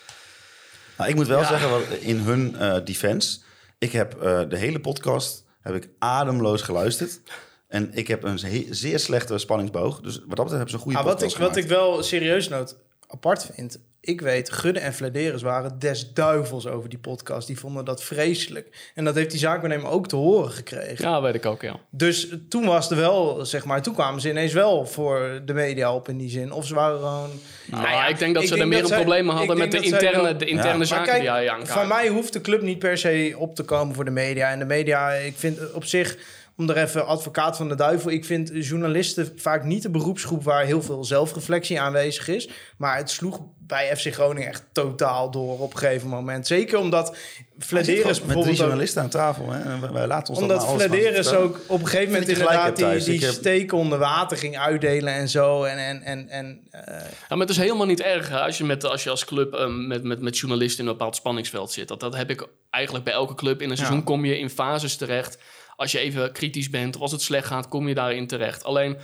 [0.97, 1.47] Nou, ik moet wel ja.
[1.47, 3.39] zeggen, in hun uh, defense...
[3.79, 7.21] Ik heb uh, de hele podcast heb ik ademloos geluisterd.
[7.69, 8.39] En ik heb een
[8.71, 10.01] zeer slechte spanningsboog.
[10.01, 12.49] Dus wat dat betreft hebben ze een goede ah, wat ik, wat ik wel serieus
[12.49, 13.79] nood apart vind...
[14.03, 17.47] ik weet, Gudde en Flederis waren des duivels over die podcast.
[17.47, 18.91] Die vonden dat vreselijk.
[18.95, 21.09] En dat heeft die zaakbenemer ook te horen gekregen.
[21.09, 21.77] Ja, weet ik ook, ja.
[21.91, 25.95] Dus toen was er wel, zeg maar, toen kwamen ze ineens wel voor de media
[25.95, 26.53] op in die zin.
[26.53, 27.31] Of ze waren gewoon...
[27.67, 29.81] Nou, ja, ik denk dat ik ze denk er meer zij- problemen hadden met de
[29.81, 30.85] interne, wel- de interne Ja.
[30.85, 31.71] Zaken kijk, die hij aankaart.
[31.71, 34.51] van mij hoeft de club niet per se op te komen voor de media.
[34.51, 36.17] En de media, ik vind op zich,
[36.57, 38.11] om er even advocaat van de duivel...
[38.11, 40.43] ik vind journalisten vaak niet de beroepsgroep...
[40.45, 42.49] waar heel veel zelfreflectie aanwezig is.
[42.77, 43.41] Maar het sloeg
[43.71, 46.47] bij FC Groningen echt totaal door op een gegeven moment.
[46.47, 47.17] Zeker omdat
[47.59, 48.57] Flederis met drie bijvoorbeeld...
[48.57, 49.51] journalisten aan tafel.
[49.51, 49.61] Hè?
[49.61, 53.33] En wij- laten ons omdat Flederis ook op een gegeven moment inderdaad die, die heb-
[53.33, 55.65] steek onder water ging uitdelen en zo.
[55.65, 56.95] En, en, en, en eh,
[57.29, 59.55] Ja, maar het is helemaal niet erg hè, als je, met, als, je als club
[59.55, 61.89] ehm, met, met, met journalisten in een bepaald spanningsveld zit.
[61.89, 63.63] Dat, dat heb ik eigenlijk bij elke club.
[63.63, 65.39] In een seizoen kom je in fases terecht.
[65.77, 68.65] Als je even kritisch bent of als het slecht gaat, kom je daarin terecht.
[68.65, 68.97] Alleen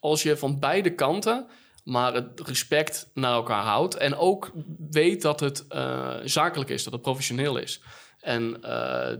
[0.00, 1.46] als je van beide kanten
[1.88, 3.94] maar het respect naar elkaar houdt.
[3.96, 4.52] En ook
[4.90, 7.80] weet dat het eh, zakelijk is, dat het professioneel is.
[8.20, 9.16] En eh,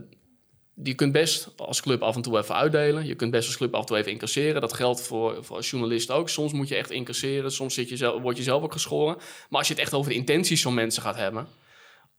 [0.83, 3.05] je kunt best als club af en toe even uitdelen.
[3.05, 4.61] Je kunt best als club af en toe even incasseren.
[4.61, 6.29] Dat geldt voor, voor als journalist ook.
[6.29, 7.51] Soms moet je echt incasseren.
[7.51, 9.15] Soms zit je zelf, word je zelf ook geschoren.
[9.49, 11.47] Maar als je het echt over de intenties van mensen gaat hebben...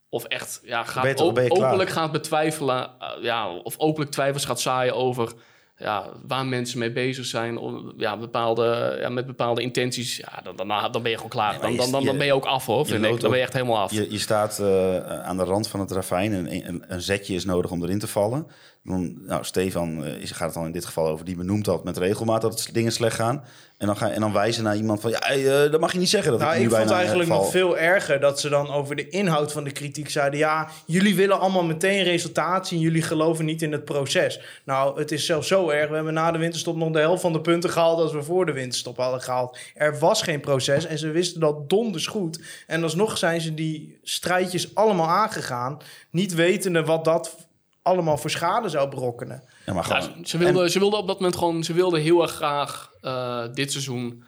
[0.09, 2.91] of echt ja, gaat op- openlijk gaat betwijfelen...
[3.01, 5.33] eh, ja, of openlijk twijfels gaat zaaien over...
[5.81, 10.57] Ja, waar mensen mee bezig zijn, om, ja, bepaalde, ja, met bepaalde intenties, ja, dan,
[10.57, 11.61] dan, dan ben je gewoon klaar.
[11.61, 12.87] Dan, je- dan, dan, ben je ook af, hoor.
[12.87, 13.09] Vind ik.
[13.11, 13.93] loopt Dan ben je echt helemaal af.
[13.93, 17.45] Je, je staat eh, aan de rand van het ravijn en een, een zetje is
[17.45, 18.47] nodig om erin te vallen.
[18.85, 21.85] Dan, nou, Stefan eh, is, gaat het dan in dit geval over, die benoemt dat
[21.85, 23.45] met regelmaat dat dingen slecht gaan.
[23.79, 26.09] En dan, ga, en dan wijzen naar iemand van, ja, eh, dat mag je niet
[26.09, 26.31] zeggen.
[26.31, 29.53] Dat nou, nu ik vond eigenlijk nog veel erger dat ze dan over de inhoud
[29.53, 33.73] van de kritiek zeiden: ja, jullie willen allemaal meteen resultaat zien, jullie geloven niet in
[33.73, 34.41] het proces.
[34.65, 35.89] Nou, het is zelfs zo erg.
[35.89, 38.47] We hebben na de winterstop nog de helft van de punten gehaald als we voor
[38.47, 39.59] de winterstop hadden gehaald.
[39.75, 42.41] Er was geen proces en ze wisten dat donders goed.
[42.67, 45.79] En alsnog zijn ze die strijdjes allemaal aangegaan,
[46.11, 47.49] niet wetende wat dat
[47.83, 49.43] allemaal voor schade zou berokkenen.
[49.67, 51.65] Ja, maar Ja, ze, wilden, ze wilden op dat moment gewoon...
[51.65, 54.25] Ze wilden heel erg graag eh, dit seizoen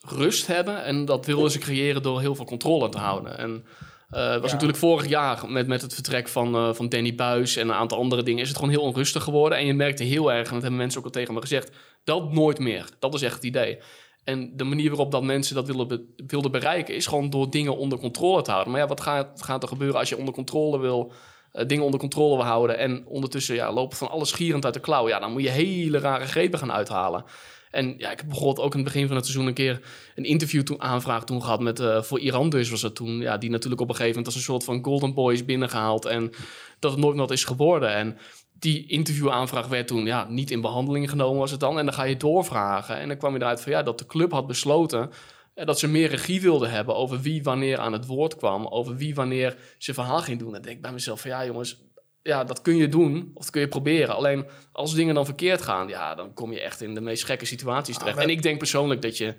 [0.00, 0.84] rust hebben.
[0.84, 3.38] En dat wilden ze creëren door heel veel controle te houden.
[3.38, 3.64] En
[4.10, 7.56] eh, het was natuurlijk vorig jaar met, met het vertrek van, eh, van Danny Buis...
[7.56, 8.42] en een aantal andere dingen...
[8.42, 9.58] is het gewoon heel onrustig geworden.
[9.58, 11.70] En je merkte heel erg, en dat hebben mensen ook al tegen me gezegd...
[12.04, 12.88] dat nooit meer.
[12.98, 13.78] Dat is echt het idee.
[14.24, 16.94] En de manier waarop dat mensen dat be- wilden bereiken...
[16.94, 18.72] is gewoon door dingen onder controle te houden.
[18.72, 21.12] Maar ja, wat gaat, gaat er gebeuren als je onder controle wil...
[21.56, 22.78] eh, dingen onder controle wil houden...
[22.78, 25.08] en ondertussen ja, lopen van alles gierend uit de klauw...
[25.08, 27.24] ja, dan moet je hele rare grepen gaan uithalen.
[27.70, 29.46] En ja, ik heb bijvoorbeeld ook in het begin van het seizoen...
[29.46, 29.80] een keer
[30.14, 31.80] een interview aanvraag toen gehad met...
[31.80, 33.20] eh, voor Iran dus was het toen...
[33.20, 36.04] Ja, die natuurlijk op een gegeven moment als een soort van golden boy is binnengehaald...
[36.04, 36.30] en
[36.78, 37.94] dat het nooit wat is geworden.
[37.94, 38.18] En
[38.52, 41.78] die interviewaanvraag werd toen ja, niet in behandeling genomen was het dan.
[41.78, 42.98] En dan ga je doorvragen.
[42.98, 45.10] En dan kwam je eruit van ja, dat de club had besloten...
[45.56, 48.66] eh, dat ze meer regie wilden hebben over wie wanneer aan het woord kwam.
[48.66, 50.52] Over wie wanneer zijn verhaal ging doen.
[50.52, 51.80] Dan denk ik bij mezelf van ja jongens,
[52.22, 53.30] ja, dat kun je doen.
[53.34, 54.14] Of dat kun je proberen.
[54.14, 57.44] Alleen als dingen dan verkeerd gaan, ja, dan kom je echt in de meest gekke
[57.46, 58.16] situaties terecht.
[58.16, 59.34] maar- En ik denk persoonlijk dat je,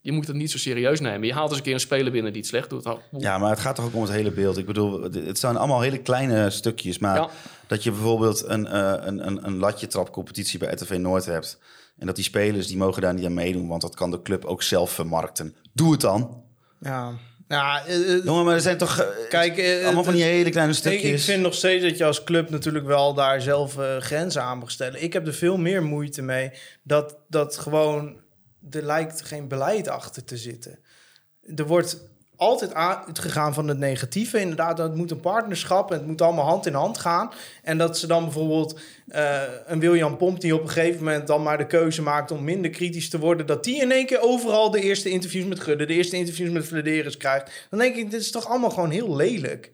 [0.00, 1.26] je moet het niet zo serieus nemen.
[1.26, 2.88] Je haalt eens een keer een speler binnen die het slecht doet.
[3.18, 4.56] Ja, maar het gaat toch ook om het hele beeld.
[4.58, 6.98] Ik bedoel, het zijn allemaal hele kleine stukjes.
[6.98, 7.28] Maar Ja.
[7.66, 11.58] dat je bijvoorbeeld een, eh, een, een, een latje trapcompetitie bij RTV Noord hebt...
[11.98, 13.68] en dat die spelers, die mogen daar niet aan meedoen...
[13.68, 15.54] want dat kan de club ook zelf vermarkten.
[15.72, 16.44] Doe het dan.
[16.80, 17.12] Ja,
[17.48, 18.98] ja eh, Jongen, maar er zijn toch...
[18.98, 21.20] eh, kijk, allemaal van die hele kleine Ik, stukjes.
[21.20, 24.70] ik vind nog steeds dat je als club natuurlijk wel daar zelf grenzen aan mag
[24.70, 25.02] stellen.
[25.02, 26.50] Ik heb er veel meer moeite mee
[26.82, 28.24] dat, dat gewoon...
[28.70, 30.78] Er lijkt geen beleid achter te zitten.
[31.56, 32.00] Er wordt
[32.36, 34.40] altijd uitgegaan van het negatieve.
[34.40, 37.32] Inderdaad, het moet een partnerschap en het moet allemaal hand in hand gaan.
[37.62, 38.78] En dat ze dan bijvoorbeeld
[39.08, 40.40] eh, een William Pomp...
[40.40, 42.30] die op een gegeven moment dan maar de keuze maakt...
[42.30, 43.46] om minder kritisch te worden...
[43.46, 45.86] dat die in één keer overal de eerste interviews met Gudde...
[45.86, 47.66] de eerste interviews met Vladeris krijgt.
[47.70, 49.70] Dan denk ik, dit is toch allemaal gewoon heel lelijk.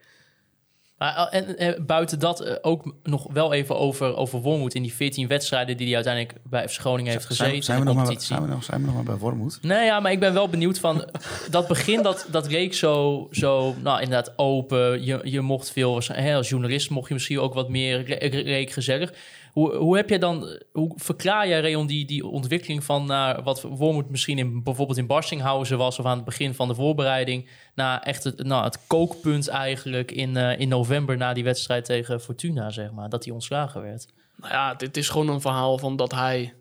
[1.03, 4.83] Maar, eh, en eh, buiten dat eh, ook nog wel even over, over Wormoed in
[4.83, 8.21] die 14 wedstrijden die hij uiteindelijk bij FC Groningen heeft gezeten zijn, we nog maar,
[8.21, 9.59] zijn, we nog, zijn we nog maar bij Wormoed?
[9.63, 11.05] Nee, ja, maar ik ben wel benieuwd van
[11.51, 15.05] dat begin dat, dat reek zo, zo, nou inderdaad open.
[15.05, 18.41] Je, je mocht veel, hè, als journalist mocht je misschien ook wat meer re- re-
[18.41, 19.13] reek gezellig.
[19.53, 23.63] Hoe, hoe heb jij dan, hoe verklaar jij Reon die, die ontwikkeling van naar wat
[23.63, 28.01] Wormoed misschien in, bijvoorbeeld in Barstinghausen was of aan het begin van de voorbereiding naar
[28.01, 32.71] echt het, nou, het kookpunt eigenlijk in, eh, in november na die wedstrijd tegen Fortuna,
[32.71, 34.07] zeg maar, dat hij ontslagen werd.
[34.37, 36.55] Nou ja, dit is gewoon een verhaal van dat hij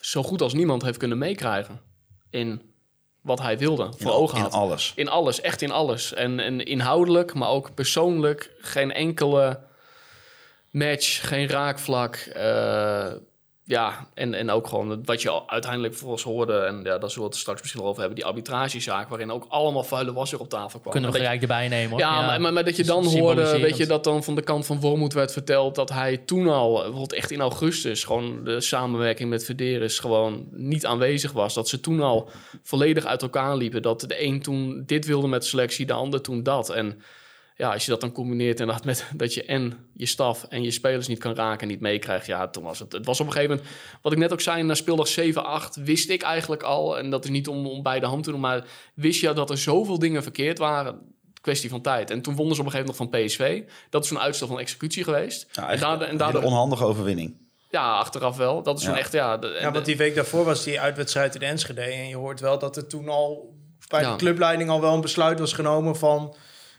[0.00, 1.80] zo goed als niemand heeft kunnen meekrijgen
[2.30, 2.62] in
[3.20, 4.52] wat hij wilde, voor In, ogen in had.
[4.52, 4.92] alles.
[4.96, 6.14] In alles, echt in alles.
[6.14, 8.54] En, en inhoudelijk, maar ook persoonlijk.
[8.58, 9.60] Geen enkele
[10.74, 12.14] match, geen raakvlak.
[12.14, 13.12] eh,
[13.66, 16.58] ja, en, en ook gewoon wat je al uiteindelijk volgens hoorde...
[16.58, 18.20] en ja, daar zullen we het straks misschien wel over hebben...
[18.20, 20.92] die arbitragezaak, waarin ook allemaal vuile was er op tafel kwam.
[20.92, 21.90] Kunnen we gelijk erbij nemen.
[21.90, 21.98] Hoor.
[21.98, 24.66] ja, Maar, maar, maar dat je dan hoorde, weet je, dat dan van de kant
[24.66, 28.60] van Wormoed werd verteld dat hij toen al, eh, bijvoorbeeld echt in augustus, gewoon de
[28.60, 31.54] samenwerking met Verderis gewoon niet aanwezig was.
[31.54, 32.28] Dat ze toen al
[32.62, 33.82] volledig uit elkaar liepen.
[33.82, 36.70] Dat de een toen dit wilde met selectie, de ander toen dat.
[36.70, 37.02] En
[37.56, 40.70] ja, als je dat dan combineert inderdaad met dat je en je staf en je
[40.70, 42.92] spelers niet kan raken en niet meekrijgt, ja, toen was het.
[42.92, 45.08] Het was op een gegeven moment, wat ik net ook zei, na speeldag
[45.78, 48.30] 7-8 wist ik eigenlijk al, en dat is niet om, om bij de hand te
[48.30, 52.10] doen, maar wist je dat er zoveel dingen verkeerd waren kwestie van tijd.
[52.10, 53.62] En toen wonnen ze op een gegeven moment van PSV.
[53.90, 55.46] Dat is een uitstel van executie geweest.
[55.52, 57.34] Ja, en daardoor, en een daardoor onhandige overwinning.
[57.70, 58.62] ja, achteraf wel.
[58.62, 58.88] Dat is Ja.
[58.90, 59.36] van echt, ja...
[59.36, 61.80] de- Ja, want die week daarvoor was die uitwedstrijd in Enschede.
[61.80, 63.54] En je hoort wel dat er toen al
[63.88, 64.10] bij Ja.
[64.10, 66.34] de clubleiding al wel een besluit was genomen van...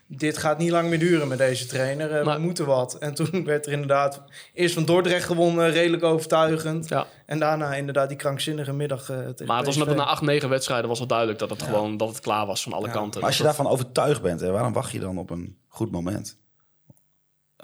[0.07, 2.11] Dit gaat niet lang meer duren met deze trainer.
[2.11, 2.93] eh, Maar- we moeten wat.
[2.97, 4.21] En toen werd er inderdaad
[4.53, 6.89] eerst van Dordrecht gewonnen, redelijk overtuigend.
[6.89, 7.05] ja.
[7.25, 10.49] En daarna inderdaad die krankzinnige middag eh tegen Maar het was na, na acht, negen
[10.49, 12.93] wedstrijden was het duidelijk dat het gewoon dat het klaar was van alle Ja.
[12.93, 13.19] kanten.
[13.19, 16.37] Maar als je daarvan overtuigd bent, hè, waarom wacht je dan op een goed moment?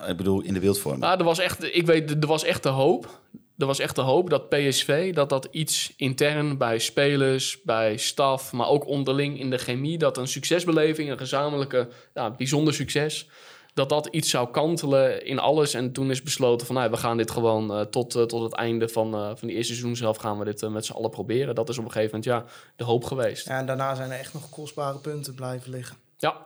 [0.08, 1.02] Ik bedoel, in de beeldvorm.
[1.02, 3.20] Ja, er was echt, ik weet, er was echt de hoop.
[3.58, 8.52] Er was echt de hoop dat PSV, dat dat iets intern bij spelers, bij staf,
[8.52, 13.30] maar ook onderling in de chemie, dat een succesbeleving, een gezamenlijke, ja, bijzonder succes,
[13.74, 15.74] dat dat iets zou kantelen in alles.
[15.74, 18.54] En toen is besloten van, nou, we gaan dit gewoon eh, tot, eh, tot het
[18.54, 21.56] einde van, eh, van die eerste seizoen zelf gaan we dit met z'n allen proberen.
[21.56, 23.48] Dat is op een gegeven moment, ja, de hoop geweest.
[23.48, 25.98] Ja, en daarna zijn er echt nog kostbare punten blijven liggen.
[26.18, 26.38] Ja,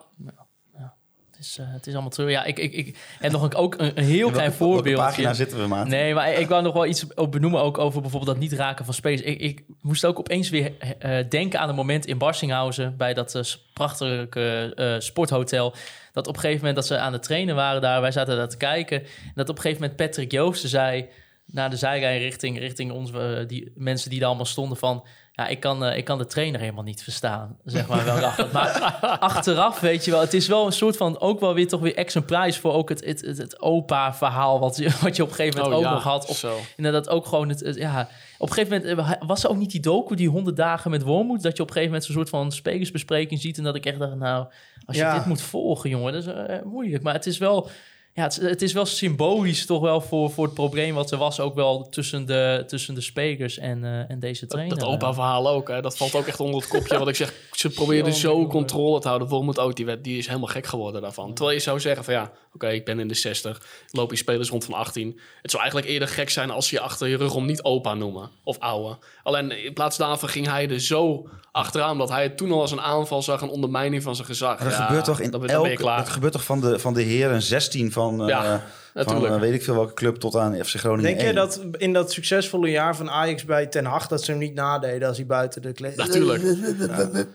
[1.37, 2.29] eh, het is allemaal terug.
[2.29, 4.97] Ja, ik, ik, ik heb nog een, ook een, een heel klein voorbeeld.
[4.97, 5.87] pagina zitten we, maat?
[5.87, 8.85] Nee, maar ik wou nog wel iets op benoemen ook over bijvoorbeeld dat niet raken
[8.85, 9.21] van spelers.
[9.21, 13.35] Ik, ik moest ook opeens weer eh, denken aan een moment in Barsinghausen bij dat
[13.35, 13.41] eh,
[13.73, 15.73] prachtige eh, sporthotel.
[16.13, 18.49] Dat op een gegeven moment dat ze aan het trainen waren daar, wij zaten daar
[18.49, 19.01] te kijken.
[19.01, 21.09] En dat op een gegeven moment Patrick Joosten zei
[21.45, 25.05] naar de zijlijn richting, richting ons, eh, die mensen die daar allemaal stonden van...
[25.37, 28.19] Ja, ik kan, eh, ik kan de trainer helemaal niet verstaan, zeg maar wel.
[28.53, 28.81] Maar
[29.19, 31.19] achteraf, weet je wel, het is wel een soort van...
[31.19, 34.59] ook wel weer toch weer extra prijs voor ook het, het, het, het opa-verhaal...
[34.59, 36.25] Wat, je- wat je op een gegeven moment Oh, ook ja, nog had.
[36.27, 36.57] Of zo.
[36.77, 38.09] inderdaad ook gewoon het, het- ja...
[38.37, 41.01] Op een gegeven moment eh, was er ook niet die docu, die 100 dagen met
[41.03, 41.41] Wormoed...
[41.41, 43.57] dat je op een gegeven moment zo'n soort van spelersbespreking ziet...
[43.57, 44.45] en dat ik echt dacht, nou,
[44.85, 45.13] als je Ja.
[45.17, 47.03] dit moet volgen, jongen, dat is eh, moeilijk.
[47.03, 47.69] Maar het is wel...
[48.15, 51.39] Ja, het, het is wel symbolisch toch wel voor, voor het probleem wat er was...
[51.39, 54.77] ook wel tussen de, tussen de spelers en, eh, en deze trainer.
[54.77, 55.81] Dat opa-verhaal ook, hè.
[55.81, 56.97] dat valt ook echt onder het kopje.
[56.97, 59.27] Wat ik zeg, ze probeerden zo controle te houden.
[59.27, 61.33] Bijvoorbeeld ook, die, werd, die is helemaal gek geworden daarvan.
[61.33, 63.61] Terwijl je zou zeggen van ja, oké, ik ben in de 60.
[63.91, 65.19] Loop je spelers rond van 18.
[65.41, 68.29] Het zou eigenlijk eerder gek zijn als je achter je rug om niet opa noemen.
[68.43, 68.97] Of ouwe.
[69.23, 71.97] Alleen in plaats daarvan ging hij er zo achteraan...
[71.97, 74.59] dat hij het toen al als een aanval zag, een ondermijning van zijn gezag.
[74.59, 75.31] Maar dat Ja, gebeurt toch in.
[75.31, 78.61] Dat gebeurt toch van de, van de heren 16 van, eh, Ja, van
[79.03, 79.33] natuurlijk.
[79.33, 81.35] eh, weet ik veel welke club tot aan FC Groningen Denk je 1.
[81.35, 84.07] dat in dat succesvolle jaar van Ajax bij Ten Hag...
[84.07, 85.95] dat ze hem niet nadeden als hij buiten de kleed...
[85.95, 86.43] Natuurlijk.
[86.43, 86.57] Maar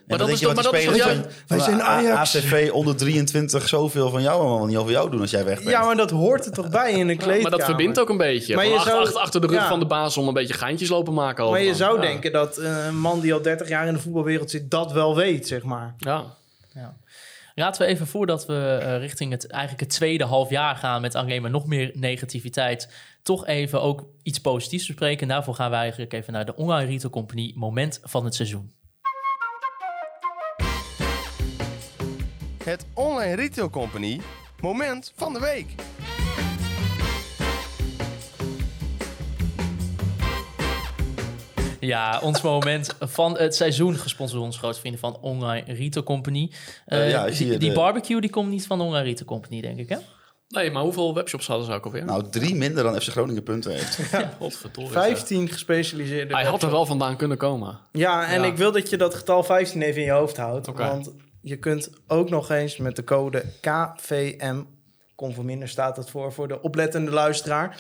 [0.07, 2.37] dan dat is toch- maar dat is toch Wij zijn Ajax.
[2.37, 5.71] ACV onder 23 zoveel van jou allemaal niet over jou doen als jij weg bent.
[5.71, 7.43] Ja, maar dat hoort er toch bij in de kleedkamer?
[7.43, 8.55] maar dat verbindt ook een beetje.
[8.55, 9.69] Maar je achter, zou- achter, achter de rug ja.
[9.69, 11.51] van de baas om een beetje geintjes lopen maken.
[11.51, 12.01] Maar je zou Ja.
[12.01, 14.71] denken dat eh, een man die al 30 jaar in de voetbalwereld zit...
[14.71, 15.95] dat wel weet, zeg maar.
[15.99, 16.25] Ja.
[17.61, 21.15] Laten we even voordat we eh, richting het, eigenlijk het tweede half jaar gaan met
[21.15, 22.93] alleen maar nog meer negativiteit,
[23.23, 25.23] toch even ook iets positiefs bespreken.
[25.23, 28.73] En daarvoor gaan we eigenlijk even naar de Online Retail Company moment van het seizoen.
[32.65, 34.21] Het Online Retail Company
[34.61, 35.75] moment van de week.
[41.81, 46.53] Ja, ons moment van het seizoen, gesponsord door onze grote vrienden van Online Retail Company.
[46.87, 49.27] Eh, Eh, ja, zie die, je die de- barbecue die komt niet van Online Retail
[49.27, 49.97] Company, denk ik, hè?
[50.49, 52.05] Nee, maar hoeveel webshops hadden ze ook alweer?
[52.05, 53.99] Nou, drie minder dan FC Groningen punten heeft.
[54.39, 54.91] Godverdorie.
[54.93, 56.35] 15 gespecialiseerde...
[56.35, 57.79] Hij had er wel vandaan kunnen komen.
[57.93, 58.47] Ja, en Ja.
[58.47, 60.67] ik wil dat je dat getal 15 even in je hoofd houdt.
[60.67, 64.63] Want je kunt ook nog eens met de code KVM,
[65.15, 67.77] conforminder staat dat voor, voor de oplettende luisteraar,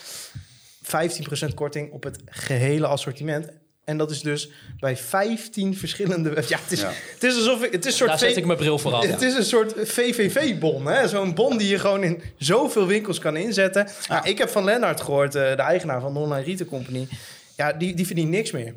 [0.82, 3.48] 15% korting op het gehele assortiment.
[3.90, 6.28] En dat is dus bij 15 verschillende...
[6.48, 6.90] Ja, het is, Ja.
[7.14, 7.72] het is alsof ik...
[7.72, 9.02] Het is een soort Daar zet V- ik mijn bril voor.
[9.02, 11.08] Het is een soort VVV-bon, hè?
[11.08, 13.88] Zo'n bon die je gewoon in zoveel winkels kan inzetten.
[14.08, 17.08] Ja, ik heb van Lennart gehoord, eh, de eigenaar van de Online Retail Company.
[17.56, 18.74] Ja, die, die verdient niks meer.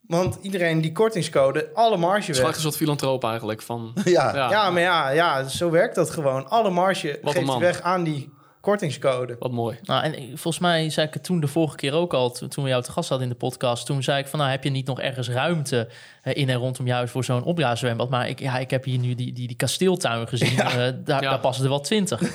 [0.00, 3.62] Want iedereen die kortingscode, alle marge Het is een soort filantroop eigenlijk.
[3.62, 4.34] Van, ja.
[4.34, 4.50] ja.
[4.50, 6.48] Ja, maar ja, ja, zo werkt dat gewoon.
[6.48, 8.32] Alle marge Wat geeft weg aan die
[8.68, 9.36] kortingscode.
[9.38, 9.78] Wat mooi.
[9.82, 12.70] Nou, en volgens mij zei ik het toen de vorige keer ook al, toen we
[12.70, 13.86] jou te gast hadden in de podcast.
[13.86, 15.88] Toen zei ik van, nou heb je niet nog ergens ruimte
[16.22, 18.10] eh, in en rondom je huis voor zo'n opblaaszwembad?
[18.10, 20.58] Maar ik, ja, ik heb hier nu die, die, die kasteeltuin gezien.
[20.58, 21.30] Eh, daar, Ja.
[21.30, 22.20] daar passen er wel twintig.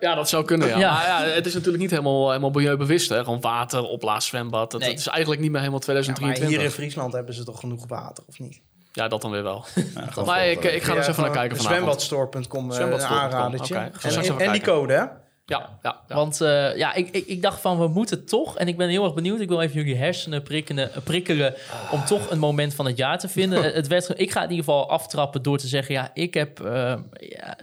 [0.00, 0.78] Ja, dat zou kunnen, ja.
[0.78, 0.92] Ja.
[0.92, 3.24] Maar ja, het is natuurlijk niet helemaal, helemaal milieubewust, hè.
[3.24, 4.70] Gewoon water, opblaaszwembad.
[4.70, 4.88] Dat, Nee.
[4.90, 6.56] dat is eigenlijk niet meer helemaal Ja, maar 2023.
[6.56, 8.60] hier in Friesland hebben ze toch genoeg water, of niet?
[8.92, 9.64] Ja, dat dan weer wel.
[9.94, 12.02] Ja, maar ik, eh, ik ga er eens even naar kijken vanavond.
[12.02, 13.74] Zwembadstore.com eh, Zwembadstore.com, aanradertje.
[13.74, 15.04] En, en die code, hè?
[15.50, 16.14] Ja, ja, ja.
[16.14, 19.04] Want eh, ja, ik, ik, ik dacht van, we moeten toch, en ik ben heel
[19.04, 21.54] erg benieuwd, ik wil even jullie hersenen prikkelen, prikkelen
[21.90, 23.48] om toch een moment van het jaar te vinden.
[23.60, 26.60] Eh, het werd, ik ga in ieder geval aftrappen door te zeggen, ja, ik heb,
[26.60, 27.58] eh, ja,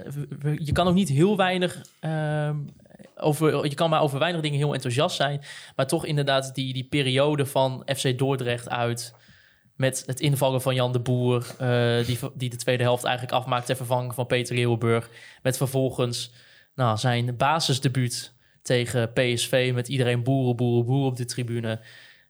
[0.58, 2.56] je kan ook niet heel weinig, ehm,
[3.18, 5.42] over, je kan maar over weinig dingen heel enthousiast zijn,
[5.76, 9.16] maar toch inderdaad die, die periode van FC Dordrecht uit...
[9.76, 13.66] Met het invallen van Jan de Boer, eh, die, die de tweede helft eigenlijk afmaakt
[13.66, 15.10] ter vervanging van Peter Leeuwenburg.
[15.42, 16.32] Met vervolgens
[16.78, 21.80] nou, zijn basisdebuut tegen PSV met iedereen boeren, boeren, boeren op de tribune.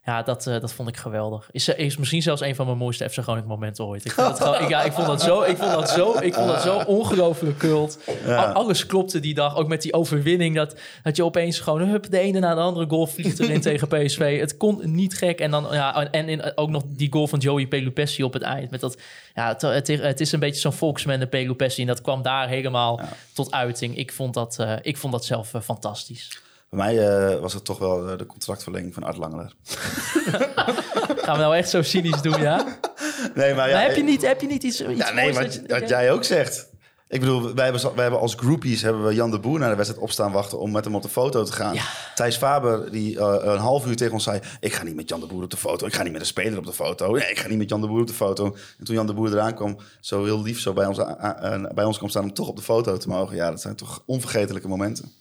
[0.08, 1.48] Ja, dat, eh, dat vond ik geweldig.
[1.52, 4.04] Is, is misschien zelfs een van mijn mooiste FC Groningen momenten ooit.
[4.04, 6.34] Ik vond, het gewoon, ik, ja, ik vond dat zo, ik vond dat zo, ik
[6.34, 7.98] vond dat zo ongelooflijk kult.
[8.26, 8.36] Ja.
[8.44, 10.54] Al- alles klopte die dag, ook met die overwinning.
[10.56, 13.88] Dat, dat je opeens gewoon hup, de ene na de andere goal vliegt erin tegen
[13.88, 14.40] PSV.
[14.40, 15.40] Het kon niet gek.
[15.40, 18.70] En dan ja, en in, ook nog die goal van Joey Pelupessi op het eind.
[18.70, 19.00] Met dat,
[19.34, 21.80] ja, het, het, is- een beetje zo'n volksman de Pelupessi.
[21.80, 23.00] En dat kwam daar helemaal
[23.32, 23.96] tot uiting.
[23.96, 26.40] Ik vond dat, eh, ik vond dat zelf eh, fantastisch.
[26.70, 29.52] Bij mij eh, was het toch wel eh, de contractverlenging van Art Langeler.
[31.24, 32.56] Gaan we nou echt zo cynisch doen, ja?
[33.34, 35.62] Nee, maar ja, maar heb je niet, heb je niet iets, iets Ja, nee, je-
[35.66, 36.68] wat jij ook zegt.
[37.08, 39.76] Ik bedoel, wij hebben, wij hebben als groupies hebben we Jan de Boer naar de
[39.76, 41.74] wedstrijd opstaan wachten om met hem op de foto te gaan.
[41.74, 41.82] Ja.
[42.14, 45.20] Thijs Faber, die eh, een half uur tegen ons zei: Ik ga niet met Jan
[45.20, 45.86] de Boer op de foto.
[45.86, 47.12] Ik ga niet met een speler op de foto.
[47.12, 48.56] Nee, ik ga niet met Jan de Boer op de foto.
[48.78, 50.98] En toen Jan de Boer eraan kwam, zo heel lief zo bij ons,
[51.74, 53.36] bij ons kwam staan om toch op de foto te mogen.
[53.36, 55.12] Ja, dat zijn toch onvergetelijke momenten.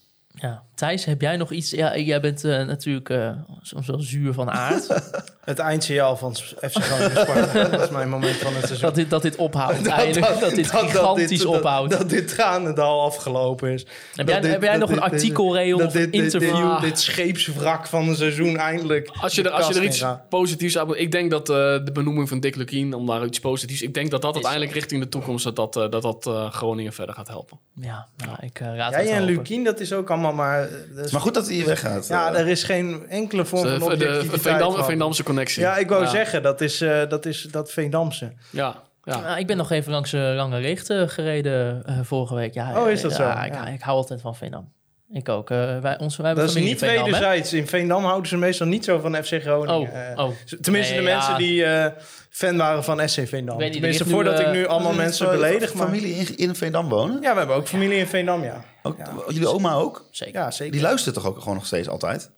[0.41, 0.63] Ja.
[0.75, 1.69] Thijs, heb jij nog iets?
[1.69, 4.87] Ja, jij bent eh, natuurlijk eh, soms wel zuur van aard.
[5.47, 7.63] Het eindsignaal van FC Groningen Sparta.
[7.69, 8.85] dat is mijn moment van het seizoen.
[8.87, 10.39] dat, dit, dat dit ophoudt eindelijk.
[10.39, 11.89] Dat, dit gigantisch dit- ophoudt.
[11.91, 13.85] Dat, dat dit tranendal afgelopen is.
[14.15, 16.01] heb jij, Dat dit- heb jij dat nog een dit- artikel, Reon, dat of een
[16.01, 16.71] dit, dit, interview?
[16.71, 19.09] Dit, dit scheepswrak van een seizoen eindelijk.
[19.21, 20.97] Als je, de er, als je er iets positiefs moet...
[20.99, 23.81] Ik denk dat eh, de benoeming van Dick Lukien, om daar iets positiefs...
[23.81, 25.43] Ik denk dat dat uiteindelijk richting de toekomst...
[25.43, 27.59] dat dat, eh, dat, dat eh, Groningen verder gaat helpen.
[27.81, 29.23] Ja, nou, ik raad Jij het en.
[29.23, 30.69] Lukien, dat is ook allemaal maar...
[30.95, 32.07] dat Maar goed dat hij weggaat.
[32.07, 34.61] Ja, er is geen enkele vorm De, van de, de objectiviteit.
[34.61, 34.85] Van.
[34.85, 35.61] Veendamse connectie.
[35.61, 36.09] Ja, ik wou ja.
[36.09, 38.33] zeggen, dat is, eh, dat is dat Veendamse.
[38.49, 39.37] Ja, ja.
[39.37, 42.53] Ik ben nog even langs uh, Lange Richt eh, gereden eh, vorige week.
[42.53, 43.23] Ja, Oh, is dat eh, zo?
[43.23, 44.75] Ja, ik, ik hou altijd van Veendam.
[45.09, 45.49] Ik ook.
[45.49, 47.03] eh, wij, ons, wij hebben Dat is niet Veendam, hè?
[47.03, 47.53] wederzijds.
[47.53, 49.75] In Veendam houden ze meestal niet zo van FC Groningen.
[49.75, 50.31] Oh, Eh, oh.
[50.61, 51.37] Tenminste, Nee, de mensen ja.
[51.37, 51.91] die eh,
[52.29, 53.53] fan waren van SC Veendam.
[53.55, 55.71] Ik weet niet, Tenminste, nu, voordat ik eh, nu allemaal mensen beledig.
[55.71, 57.21] Familie in, in Veendam wonen?
[57.21, 58.63] Ja, we hebben ook familie in Veendam, ja.
[58.83, 60.07] Ook, Jullie oma ook?
[60.11, 60.39] Zeker.
[60.39, 60.73] Ja, zeker.
[60.73, 62.31] Die luistert toch ook gewoon nog steeds altijd?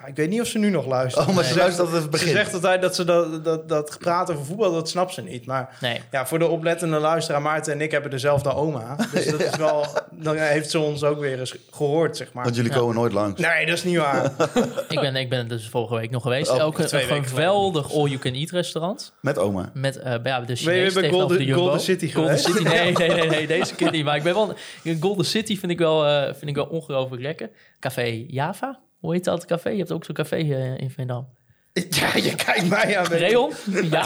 [0.00, 1.28] Ja, ik weet niet of ze nu nog luisteren.
[1.28, 2.36] Oh, maar ze zegt- luistert altijd het Ze begin.
[2.40, 5.46] zegt altijd dat ze dat, dat, dat gepraat over voetbal, dat snapt ze niet.
[5.46, 6.00] Maar Nee.
[6.10, 8.96] ja, voor de oplettende luisteraar, Maarten en ik hebben dezelfde oma.
[9.12, 12.44] Dus dat is wel, dan heeft ze ons ook weer eens gehoord, zeg maar.
[12.44, 13.40] Want jullie komen nooit langs.
[13.40, 14.24] Nee, dat is niet waar.
[14.88, 16.50] Ik ben, ik ben dus vorige week nog geweest.
[16.50, 19.12] Oh, ook een, twee een weken geweldig all-you-can-eat restaurant.
[19.20, 19.70] Met oma.
[19.74, 21.62] Met eh, ja, de Ben je Chinees bij tegenover Golden- de Jumbo.
[21.62, 22.56] Golden City Golden geweest?
[22.58, 24.04] City, nee, nee, nee, nee, deze keer niet.
[24.04, 24.54] Maar ik ben wel...
[25.00, 27.50] Golden City vind ik wel, eh, vind ik wel ongelooflijk lekker.
[27.80, 28.78] Café Java.
[28.98, 29.68] Hoe heet dat café?
[29.68, 31.28] Je hebt ook zo'n café eh, in Veendam.
[31.90, 33.06] Ja, je kijkt mij aan.
[33.06, 33.52] Reon?
[33.90, 34.04] Ja,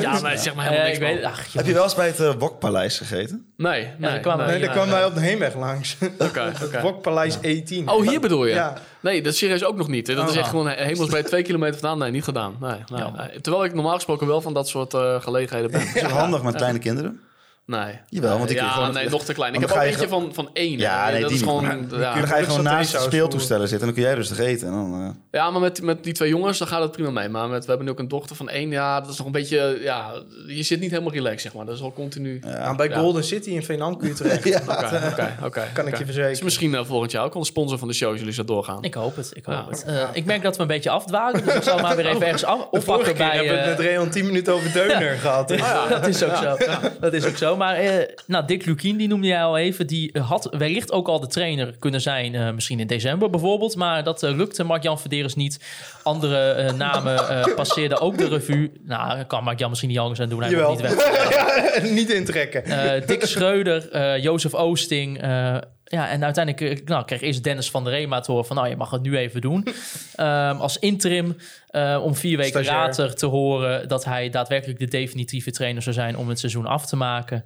[0.00, 2.06] Ja, maar zeg maar helemaal Eh, niks, ik weet, ach, Heb je wel eens bij
[2.06, 3.52] het uh, Wokpaleis gegeten?
[3.56, 4.10] Nee, nee.
[4.10, 4.54] daar kwamen nee.
[4.58, 5.96] Nee, daar kwam wij op de heenweg langs.
[6.18, 6.80] Oké, oké.
[6.86, 7.84] Wokpaleis E10.
[7.84, 8.54] Oh, hier bedoel je?
[8.54, 8.74] Ja.
[9.00, 10.06] Nee, dat is serieus ook nog niet.
[10.06, 10.40] Dat is Oh.
[10.40, 11.98] echt gewoon hemelsbreed twee kilometer vandaan.
[11.98, 12.56] Nee, niet gedaan.
[12.60, 13.26] Nee, nee, Jammer.
[13.28, 13.40] nee.
[13.40, 15.80] Terwijl ik normaal gesproken wel van dat soort eh, gelegenheden ben.
[15.80, 17.20] Is het handig met kleine kinderen?
[17.80, 17.98] Nee.
[18.08, 19.54] Jawel, want je ja, gewoon- nee, nog te klein.
[19.54, 20.78] Ik heb dan ook ga je eentje van, van één.
[20.78, 21.62] Ja, nee, dat die is gewoon...
[21.64, 22.14] Maar- ja.
[22.14, 24.66] Dan ga je gewoon naast de speeltoestellen zitten en dan kun jij rustig eten.
[24.66, 25.08] En dan, eh,
[25.40, 27.28] Ja, maar met, met die twee jongens, dan gaat het prima mee.
[27.28, 28.70] Maar met, we hebben nu ook een dochter van één.
[28.70, 29.78] Ja, dat is nog een beetje...
[29.82, 30.10] Ja,
[30.46, 31.64] je zit niet helemaal relaxed, zeg maar.
[31.64, 32.38] Dat is wel continu...
[32.44, 32.98] Nou, bij Ja.
[32.98, 34.46] Golden City in Veendam kun je terecht.
[34.68, 35.62] oké, oké.
[35.74, 36.44] Kan ik je Is verzekeren.
[36.44, 38.82] misschien eh, volgend jaar ook al een sponsor van de show, als jullie zo doorgaan.
[38.82, 39.66] Ik hoop het, ik hoop Ja.
[39.68, 39.84] het.
[39.84, 42.44] Eh, ik merk dat we een beetje afdwalen, dus ik zal maar weer even ergens
[42.44, 43.36] af, oppakken bij...
[43.36, 45.48] hebben we het eh, met Reon 10 minuten over Deuner gehad.
[45.88, 46.56] Dat is ook zo.
[47.00, 47.56] Dat is ook zo.
[47.62, 49.86] Maar eh, nou, Dick Lukien, die noemde jij al even.
[49.86, 52.34] Die had wellicht ook al de trainer kunnen zijn.
[52.34, 53.76] eh, misschien in december bijvoorbeeld.
[53.76, 55.60] Maar dat eh, lukte Mark-Jan Verderes niet.
[56.02, 57.20] Andere namen
[57.56, 58.72] passeerden ook de revue.
[58.84, 60.42] Nou, kan Mark-Jan misschien niet anders aan doen.
[60.42, 61.00] Hij wordt niet weg.
[61.32, 62.62] Ja, niet intrekken.
[63.06, 65.20] Dick Schreuder, Jozef Oosting.
[65.92, 68.56] Ja, en uiteindelijk eh, nou, kreeg eerst Dennis van der Reema te horen van...
[68.56, 69.66] nou, je mag het nu even doen.
[70.14, 71.36] Ehm, als interim,
[71.68, 72.86] eh, om vier weken Stagiair.
[72.86, 73.88] later te horen...
[73.88, 77.44] dat hij daadwerkelijk de definitieve trainer zou zijn om het seizoen af te maken.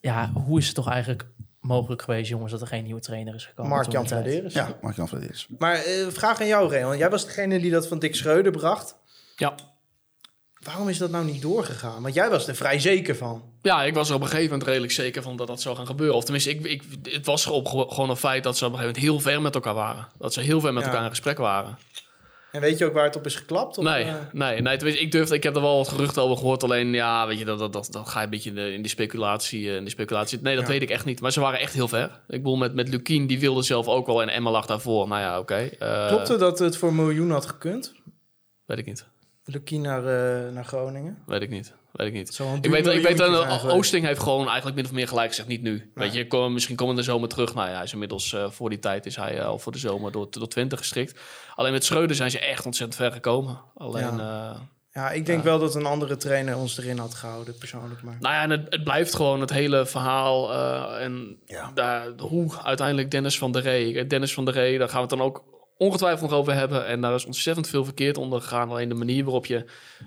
[0.00, 1.26] Ja, hoe is het toch eigenlijk
[1.60, 3.72] mogelijk geweest, jongens, dat er geen nieuwe trainer is gekomen.
[3.72, 4.08] Mark-Jan.
[4.08, 4.54] Vladeris.
[4.54, 5.46] Ja, Mark-Jan Vladeris.
[5.58, 6.96] Maar eh, vraag aan jou, Reon.
[6.98, 8.96] Jij was degene die dat van Dick Schreuder bracht.
[9.36, 9.54] Ja.
[10.64, 12.02] Waarom is dat nou niet doorgegaan?
[12.02, 13.49] Want jij was er vrij zeker van.
[13.62, 15.86] Ja, ik was er op een gegeven moment redelijk zeker van dat dat zou gaan
[15.86, 16.16] gebeuren.
[16.16, 19.02] Of tenminste, ik, ik, het was op, gewoon een feit dat ze op een gegeven
[19.02, 20.08] moment heel ver met elkaar waren.
[20.18, 20.88] Dat ze heel ver met Ja.
[20.88, 21.78] elkaar in gesprek waren.
[22.52, 23.78] En weet je ook waar het op is geklapt?
[23.78, 26.36] Of, Nee, eh, nee, nee tenminste, ik durfde, ik heb er wel wat geruchten over
[26.36, 26.62] gehoord.
[26.62, 28.82] Alleen, ja, weet je, dat, dat, dat, dat ga je een beetje in de, in
[28.82, 29.68] de speculatie.
[29.70, 30.38] eh, In de speculatie.
[30.42, 30.70] Nee, dat Ja.
[30.70, 31.20] weet ik echt niet.
[31.20, 32.04] Maar ze waren echt heel ver.
[32.28, 34.22] Ik bedoel, met, met Lukien, die wilde zelf ook wel.
[34.22, 35.08] En Emma lag daarvoor.
[35.08, 35.54] Nou ja, oké.
[35.78, 37.94] eh, Klopt het dat het voor een miljoen had gekund?
[38.64, 39.06] Weet ik niet.
[39.44, 39.98] Lukien naar,
[40.46, 41.18] eh, naar Groningen.
[41.26, 41.74] Weet ik niet.
[41.92, 42.38] Weet ik niet.
[42.62, 43.64] Ik weet, ik weet dat.
[43.64, 45.90] Oosting heeft gewoon eigenlijk min of meer gelijk gezegd, niet nu.
[45.94, 47.54] Weet je, kom, misschien komen we de zomer terug.
[47.54, 49.78] Nou ja, hij is inmiddels eh, voor die tijd is hij eh, al voor de
[49.78, 51.20] zomer door, door 20 gestrikt.
[51.54, 53.60] Alleen met Schreuder zijn ze echt ontzettend ver gekomen.
[53.74, 54.50] Alleen, Ja.
[54.54, 54.60] eh,
[54.92, 58.02] Ja, ik denk wel dat een andere trainer ons erin had gehouden, persoonlijk.
[58.02, 58.16] Maar.
[58.20, 60.52] nou ja, en het, het blijft gewoon het hele verhaal.
[60.52, 61.70] eh, en Ja.
[61.74, 63.96] daar, hoe uiteindelijk Dennis van der Rey.
[63.96, 65.44] Eh, Dennis van der Rey, daar gaan we het dan ook
[65.80, 66.86] ongetwijfeld nog over hebben.
[66.86, 68.70] En daar is ontzettend veel verkeerd onder gegaan.
[68.70, 69.64] Alleen de manier waarop je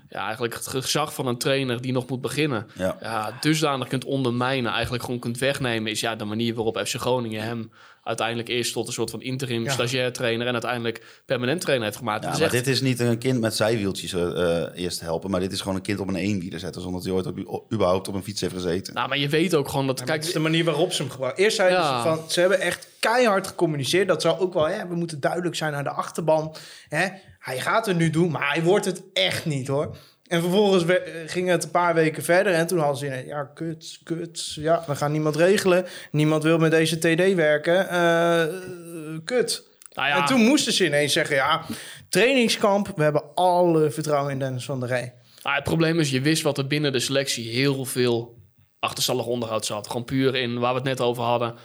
[0.10, 2.68] ja, eigenlijk het gezag van een trainer die nog moet beginnen.
[2.74, 2.98] Ja.
[3.02, 5.92] Ja, dusdanig kunt ondermijnen, eigenlijk gewoon kunt wegnemen.
[5.92, 7.72] Is ja, de manier waarop FC Groningen hem
[8.04, 9.72] uiteindelijk eerst tot een soort van interim Ja.
[9.72, 10.48] stagiair trainer.
[10.48, 12.24] En uiteindelijk permanent trainer heeft gemaakt.
[12.24, 15.40] Ja, maar echt- dit is niet een kind met zijwieltjes eh, eh, eerst helpen, maar
[15.40, 18.08] dit is gewoon een kind op een eenwieler zetten, zonder dat hij ooit op, überhaupt
[18.08, 18.94] op een fiets heeft gezeten.
[18.94, 19.96] Nou, maar je weet ook gewoon dat...
[19.96, 21.44] Kijk, kijk, het is de manier waarop ze hem gebruiken.
[21.44, 22.02] Eerst zeiden Ja.
[22.02, 24.08] ze van, ze hebben echt keihard gecommuniceerd.
[24.08, 26.56] Dat zou ook wel, hè, we moeten duidelijk zijn naar de achterban.
[26.88, 27.08] Hè,
[27.40, 29.96] hij gaat het nu doen, maar hij wordt het echt niet hoor.
[30.28, 30.84] En vervolgens
[31.26, 32.54] ging het een paar weken verder.
[32.54, 34.54] En toen hadden ze in, ja, kut, kut.
[34.54, 35.86] Ja, we gaan niemand regelen.
[36.12, 37.90] Niemand wil met deze TD werken.
[37.90, 38.46] Eh,
[39.24, 39.64] kut.
[39.94, 41.66] nou ja, En toen moesten ze ineens zeggen, ja,
[42.10, 42.92] trainingskamp.
[42.96, 45.14] We hebben alle vertrouwen in Dennis van der Rey.
[45.44, 48.42] Nou, het probleem is, je wist wat er binnen de selectie heel veel
[48.80, 49.88] achterstallig onderhoud zat.
[49.88, 51.56] Gewoon puur in waar we het net over hadden.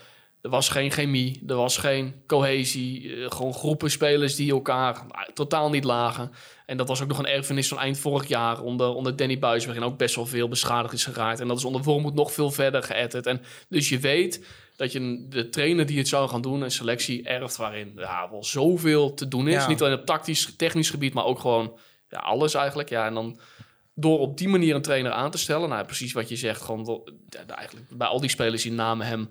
[0.43, 3.15] Er was geen chemie, er was geen cohesie.
[3.15, 6.33] eh, gewoon groepen spelers die elkaar nou, totaal niet lagen.
[6.67, 9.65] En dat was ook nog een erfenis van eind vorig jaar onder, onder Danny Buis...
[9.65, 11.41] waarin ook best wel veel beschadigd is geraakt.
[11.41, 13.27] En dat is onder Wormoed nog veel verder geëtterd.
[13.27, 16.63] En dus je weet dat je de trainer die het zou gaan doen...
[16.63, 19.55] een selectie erft waarin ja, wel zoveel te doen is.
[19.55, 19.69] Ja.
[19.69, 21.79] Niet alleen op tactisch, technisch gebied, maar ook gewoon
[22.09, 22.89] ja, alles eigenlijk.
[22.89, 23.41] Ja, en dan
[23.95, 27.03] door op die manier een trainer aan te stellen, nou precies wat je zegt, gewoon
[27.47, 29.29] eigenlijk bij al die spelers die namen hem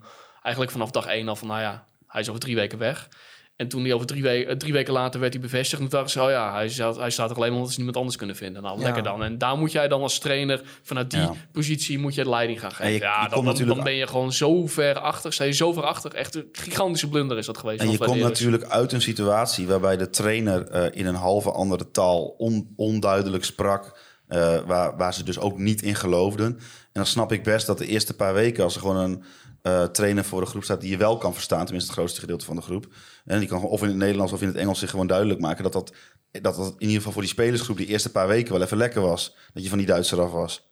[0.48, 3.08] eigenlijk vanaf dag één al van, nou ja, hij is over drie weken weg.
[3.56, 6.20] En toen hij over drie, weken drie weken later werd hij bevestigd, en toen dachten
[6.20, 8.62] ze, oh ja, hij staat, hij staat er alleen omdat ze niemand anders kunnen vinden.
[8.62, 8.84] Nou, Ja.
[8.84, 9.22] lekker dan.
[9.22, 11.32] En daar moet jij dan als trainer, vanuit die Ja.
[11.52, 12.92] positie, moet je de leiding gaan geven.
[12.92, 15.52] Je- ja, je dan, dan, natuurlijk- dan ben je gewoon zo ver achter, sta je
[15.52, 16.14] zo ver achter.
[16.14, 17.80] Echt een gigantische blunder is dat geweest.
[17.80, 21.90] En je komt natuurlijk uit een situatie waarbij de trainer eh, in een halve andere
[21.90, 24.06] taal on- onduidelijk sprak.
[24.28, 26.46] eh, waar, waar ze dus ook niet in geloofden.
[26.46, 26.58] En
[26.92, 29.22] dan snap ik best dat de eerste paar weken, als er gewoon een
[29.62, 32.44] eh, trainer voor de groep staat die je wel kan verstaan, tenminste het grootste gedeelte
[32.44, 32.86] van de groep.
[33.24, 35.62] En die kan of in het Nederlands of in het Engels zich gewoon duidelijk maken
[35.62, 35.92] dat dat,
[36.30, 39.00] dat dat in ieder geval voor die spelersgroep die eerste paar weken wel even lekker
[39.00, 39.34] was.
[39.54, 40.66] Dat je van die Duitser af was.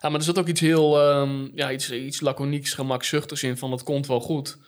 [0.00, 3.70] Ja, maar er zit ook iets heel, ehm, ja, iets, iets laconieks, gemakzuchtigs in van
[3.70, 4.58] dat komt wel goed.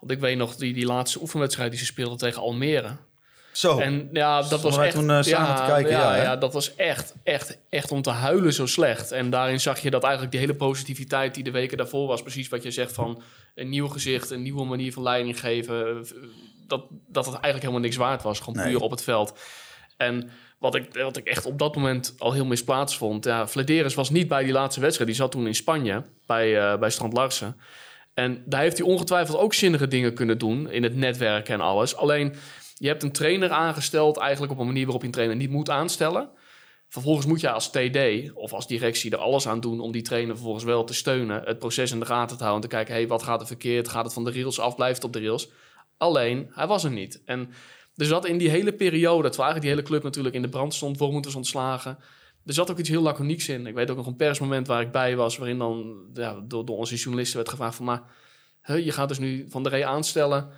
[0.00, 2.96] Want ik weet nog die, die laatste oefenwedstrijd die ze speelden tegen Almere.
[3.56, 3.78] Zo.
[3.78, 4.94] En ja, dat was echt...
[4.94, 5.90] toen, eh, samen te kijken?
[5.90, 9.12] Ja, ja, dat was echt, echt, echt om te huilen zo slecht.
[9.12, 12.22] En daarin zag je dat eigenlijk die hele positiviteit die de weken daarvoor was...
[12.22, 13.22] precies wat je zegt van
[13.54, 16.06] een nieuw gezicht, een nieuwe manier van leiding geven...
[16.66, 18.72] dat, dat het eigenlijk helemaal niks waard was, gewoon Nee.
[18.72, 19.38] puur op het veld.
[19.96, 23.24] En wat ik, wat ik echt op dat moment al heel misplaatst vond...
[23.24, 25.10] Ja, Vladeris was niet bij die laatste wedstrijd.
[25.10, 27.56] Die zat toen in Spanje, bij, eh, bij Strand Larsen.
[28.14, 30.70] En daar heeft hij ongetwijfeld ook zinnige dingen kunnen doen...
[30.70, 31.96] in het netwerken en alles.
[31.96, 32.34] Alleen,
[32.78, 34.16] je hebt een trainer aangesteld...
[34.16, 36.30] eigenlijk op een manier waarop je een trainer niet moet aanstellen...
[36.88, 40.34] Vervolgens moet je als TD of als directie er alles aan doen om die trainer
[40.34, 43.22] vervolgens wel te steunen, het proces in de gaten te houden, te kijken, hey, wat
[43.22, 45.50] gaat er verkeerd, gaat het van de rails af, blijft het op de rails.
[45.96, 47.22] Alleen, hij was er niet.
[47.24, 47.50] En
[47.96, 50.74] er zat in die hele periode, dat eigenlijk die hele club natuurlijk in de brand
[50.74, 51.98] stond, Wormoed was ontslagen.
[52.44, 53.66] Er zat ook iets heel laconieks in.
[53.66, 56.76] Ik weet ook nog een persmoment waar ik bij was, waarin dan ja, door, door
[56.76, 58.02] onze journalisten werd gevraagd van, maar
[58.62, 60.48] je gaat dus nu Van der Rey aanstellen,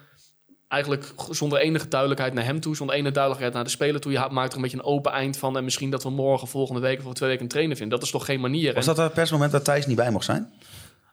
[0.69, 4.12] eigenlijk zonder enige duidelijkheid naar hem toe, zonder enige duidelijkheid naar de speler toe.
[4.12, 6.81] Je maakt er een beetje een open eind van en misschien dat we morgen, volgende
[6.81, 7.99] week of over twee weken een trainer vinden.
[7.99, 8.75] Dat is toch geen manier?
[8.75, 10.53] Was En dat het persmoment dat Thijs niet bij mocht zijn?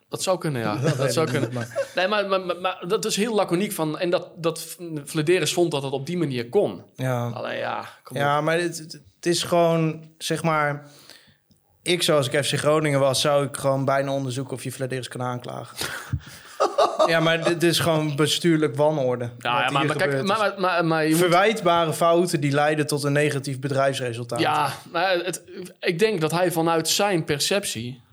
[0.09, 0.75] dat zou kunnen, ja.
[0.97, 1.49] Dat, zou kunnen.
[1.95, 3.99] Nee, maar, maar, maar, maar dat is heel laconiek van.
[3.99, 6.83] En dat, dat Vladeris vond dat het op die manier kon.
[6.95, 8.21] Ja, Alleen ja, kom op.
[8.21, 10.89] Ja, maar het, het- het is gewoon, zeg maar...
[11.81, 15.21] Ik, zoals ik FC Groningen was, zou ik gewoon bijna onderzoeken of je Vladeris kan
[15.21, 15.77] aanklagen.
[17.07, 19.29] ja, maar dit is gewoon bestuurlijk wanorde.
[19.39, 23.11] Ja, maar, kijk, maar, maar, maar, maar je moet- Verwijtbare fouten die leiden tot een
[23.11, 24.39] negatief bedrijfsresultaat.
[24.39, 25.43] ja, maar het,
[25.79, 28.03] ik denk dat hij vanuit zijn perceptie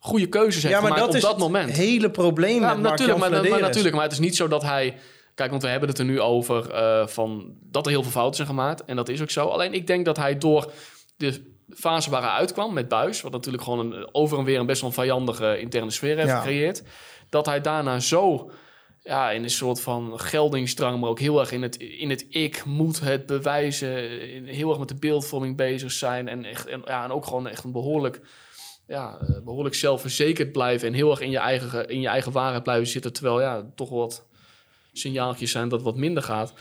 [0.00, 1.68] goede keuzes heeft Ja, maar gemaakt dat op is dat moment.
[1.68, 3.94] het hele probleem Ja, met natuurlijk, maar, natuurlijk.
[3.94, 4.96] Maar het is niet zo dat hij...
[5.34, 8.36] Kijk, want we hebben het er nu over eh, van dat er heel veel fouten
[8.36, 8.84] zijn gemaakt.
[8.84, 9.46] En dat is ook zo.
[9.46, 10.72] Alleen ik denk dat hij door
[11.16, 11.42] de
[11.74, 13.20] fase waar hij uitkwam met Buis...
[13.20, 16.28] wat natuurlijk gewoon een, over en weer een best wel een vijandige interne sfeer heeft
[16.28, 16.36] Ja.
[16.38, 16.82] gecreëerd...
[17.30, 18.50] dat hij daarna zo
[19.02, 21.00] ja, in een soort van geldingsdrang...
[21.00, 23.88] maar ook heel erg in het, in het ik moet het bewijzen...
[24.44, 26.28] heel erg met de beeldvorming bezig zijn...
[26.28, 28.20] en, echt, en, ja, en ook gewoon echt een behoorlijk
[28.86, 32.62] ja, eh, behoorlijk zelfverzekerd blijven en heel erg in je eigen, in je eigen waarheid
[32.62, 33.12] blijven zitten.
[33.12, 34.26] Terwijl ja, toch wat
[34.92, 36.52] signaaltjes zijn dat het wat minder gaat.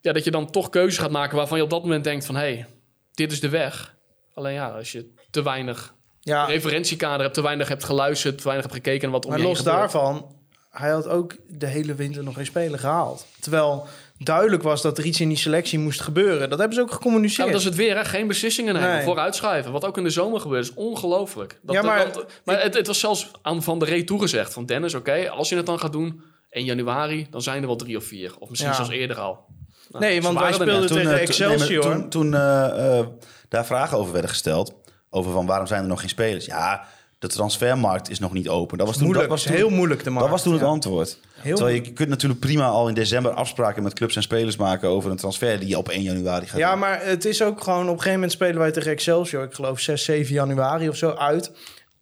[0.00, 2.34] Ja, dat je dan toch keuzes gaat maken waarvan je op dat moment denkt van...
[2.34, 2.66] hé, hey,
[3.12, 3.96] dit is de weg.
[4.34, 8.36] Alleen ja, als je te weinig Ja, referentiekader hebt, te weinig hebt geluisterd...
[8.38, 9.78] te weinig hebt gekeken wat om maar je heen los gebeurt.
[9.80, 10.34] daarvan,
[10.70, 13.26] hij had ook de hele winter nog geen speler gehaald.
[13.40, 13.86] Terwijl
[14.18, 16.50] duidelijk was dat er iets in die selectie moest gebeuren.
[16.50, 17.48] Dat hebben ze ook gecommuniceerd.
[17.50, 18.04] dat is het weer, hè?
[18.04, 19.04] geen beslissingen nemen, Nee.
[19.04, 19.72] vooruitschuiven.
[19.72, 21.58] Wat ook in de zomer gebeurt, is ongelooflijk.
[21.62, 24.66] Dat- Ja, maar- want- maar het, het was zelfs aan Van der Rey toegezegd van
[24.66, 24.94] Dennis...
[24.94, 28.04] oké, als je het dan gaat doen, 1 januari, dan zijn er wel drie of
[28.04, 28.32] vier.
[28.38, 28.76] Of misschien Ja.
[28.76, 29.44] zelfs eerder al.
[29.90, 30.54] Nou, Nee, ze want wij net.
[30.60, 31.82] speelden tegen eh, toen- maar Excelsior.
[31.82, 33.06] toen toen eh, eh,
[33.48, 34.74] daar vragen over werden gesteld,
[35.10, 36.44] over van waarom zijn er nog geen spelers?
[36.44, 36.84] Ja,
[37.18, 38.78] de transfermarkt is nog niet open.
[38.78, 40.22] Dat was toen, moeilijk, dat was toen, heel moeilijk te maken.
[40.22, 40.68] dat was toen het Ja.
[40.68, 41.18] antwoord.
[41.34, 44.56] Heel Terwijl je, je kunt natuurlijk prima al in december afspraken met clubs en spelers
[44.56, 46.78] maken over een transfer die je op 1 januari gaat Ja, doen.
[46.78, 47.80] maar het is ook gewoon...
[47.82, 49.42] Op een gegeven moment spelen wij tegen Excelsior...
[49.44, 51.52] ik geloof 6, 7 januari of zo uit.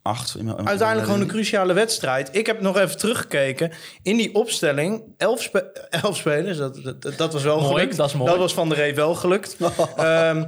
[0.09, 2.29] Acht, in mijn- in mijn Uiteindelijk gewoon een cruciale wedstrijd.
[2.33, 3.71] Ik heb nog even teruggekeken.
[4.03, 6.57] In die opstelling, elf, spe- elf spelers.
[6.59, 7.97] Dat, dat, dat was wel Mooi, gelukt.
[7.97, 8.31] dat is mooi.
[8.31, 9.57] Dat was Van der Rey wel gelukt.
[9.97, 10.45] Ehm,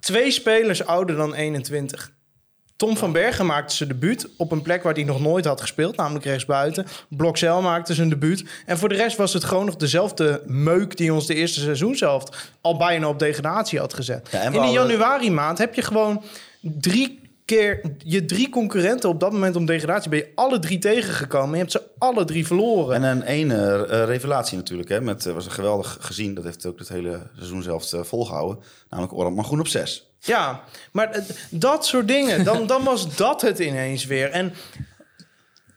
[0.00, 2.14] twee spelers ouder dan 21.
[2.76, 5.96] Tom van Bergen maakte zijn debuut op een plek waar hij nog nooit had gespeeld,
[5.96, 6.86] namelijk rechtsbuiten.
[7.08, 8.44] Blokcel maakte zijn debuut.
[8.66, 11.96] En voor de rest was het gewoon nog dezelfde meuk die ons de eerste seizoen
[11.96, 12.24] zelf
[12.60, 14.28] al bijna op degradatie had gezet.
[14.30, 16.22] Ja, en we In die hadden- januari maand heb je gewoon
[16.60, 21.50] drie keer je drie concurrenten op dat moment om degradatie ben je alle drie tegengekomen.
[21.50, 22.94] Je hebt ze alle drie verloren.
[22.94, 24.88] En een ene eh, revelatie natuurlijk.
[24.88, 26.34] Hè, met, eh, was een geweldig gezien.
[26.34, 28.64] Dat heeft ook het hele seizoen zelf eh, volgehouden.
[28.88, 30.10] Namelijk maar Groen op 6.
[30.18, 34.30] Ja, maar dat soort dingen, dan, dan was dat het ineens weer.
[34.30, 34.52] En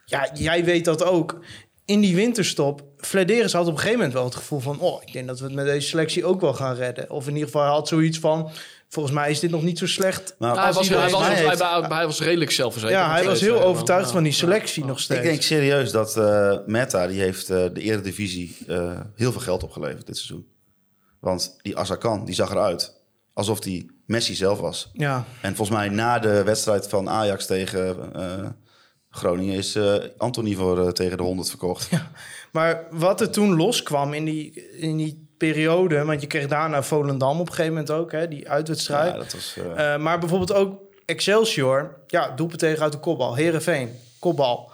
[0.05, 1.39] ja, jij weet dat ook.
[1.85, 4.79] In die winterstop, Flederis had op een gegeven moment wel het gevoel van...
[4.79, 7.09] oh, ik denk dat we het met deze selectie ook wel gaan redden.
[7.09, 8.51] Of in ieder geval, had zoiets van...
[8.89, 10.35] volgens mij is dit nog niet zo slecht.
[10.39, 12.99] Maar Ja, hij, was, hij, was, mij hij, heeft- hij- hij was redelijk zelfverzekerd.
[12.99, 14.13] Ja, hij was heel overtuigd Ja.
[14.13, 15.19] van die selectie nog steeds.
[15.19, 19.63] Ik denk serieus dat eh Meta, die heeft eh, de Eredivisie eh heel veel geld
[19.63, 20.47] opgeleverd dit seizoen.
[21.19, 22.97] Want die Azarkan, die zag eruit
[23.33, 24.89] alsof die Messi zelf was.
[24.93, 28.45] Ja, En volgens mij na de wedstrijd van Ajax tegen eh,
[29.09, 31.89] Groningen is eh Anthony voor tegen de 100 verkocht.
[32.51, 36.05] maar wat er toen loskwam in die, in die periode...
[36.05, 39.11] want je kreeg daarna Volendam op een gegeven moment ook, hè, die uitwedstrijd.
[39.13, 41.97] Ja, dat was, eh, Eh, maar bijvoorbeeld ook Excelsior.
[42.07, 43.35] Ja, doelpunt tegen uit de kopbal.
[43.35, 44.71] Herenveen, kopbal.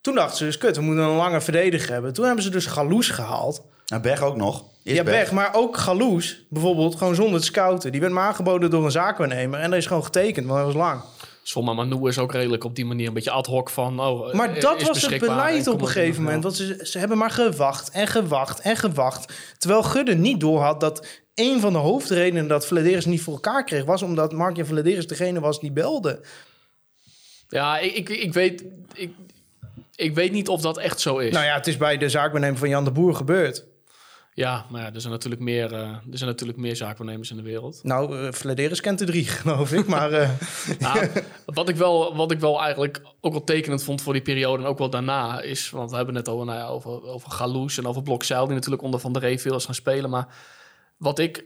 [0.00, 2.12] Toen dachten ze dus, kut, we moeten een lange verdediger hebben.
[2.12, 3.62] Toen hebben ze dus Galoes gehaald.
[3.86, 4.64] nou, Berg ook nog.
[4.82, 7.92] Ja, Berg, maar ook Galoes, bijvoorbeeld, gewoon zonder te scouten.
[7.92, 9.60] Die werd me aangeboden door een zaakwaarnemer.
[9.60, 11.02] En dat is gewoon getekend, want hij was lang.
[11.48, 14.00] Soma Manu is ook redelijk op die manier een beetje ad hoc van...
[14.00, 16.42] Oh, Maar eh, dat is was het beleid en op een maar gegeven moment.
[16.42, 19.32] Want ze, ze hebben maar gewacht en gewacht en gewacht.
[19.58, 23.84] Terwijl Gudde niet doorhad dat een van de hoofdredenen dat Vladeris niet voor elkaar kreeg...
[23.84, 26.20] was omdat Mark-Jan Vladeris degene was die belde.
[27.48, 29.10] Ja, ik, ik, ik, weet, ik,
[29.94, 31.32] ik weet niet of dat echt zo is.
[31.32, 33.64] Nou ja, het is bij de zaakwaarnemer van Jan de Boer gebeurd.
[34.36, 37.42] Ja, maar ja, er zijn natuurlijk meer, eh, er zijn natuurlijk meer zaakwaarnemers in de
[37.42, 37.80] wereld.
[37.82, 39.86] Nou, uh, Vladeris kent de drie, geloof ik.
[39.86, 40.30] Maar eh,
[40.78, 41.08] Nou,
[41.46, 44.68] wat, ik wel, wat ik wel eigenlijk ook wel tekenend vond voor die periode en
[44.68, 47.86] ook wel daarna is, want we hebben het over, nou ja, over, over Galoes en
[47.86, 50.10] over Blokzeil, die natuurlijk onder Van der Rey veel is gaan spelen.
[50.10, 50.28] Maar
[50.96, 51.44] wat ik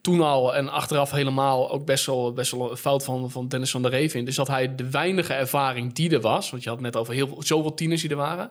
[0.00, 3.70] toen al en achteraf helemaal ook best wel, best wel een fout van, van Dennis
[3.70, 6.68] van der Rey vind, is dat hij de weinige ervaring die er was, want je
[6.68, 8.50] had net over heel, veel- zoveel tieners die er waren,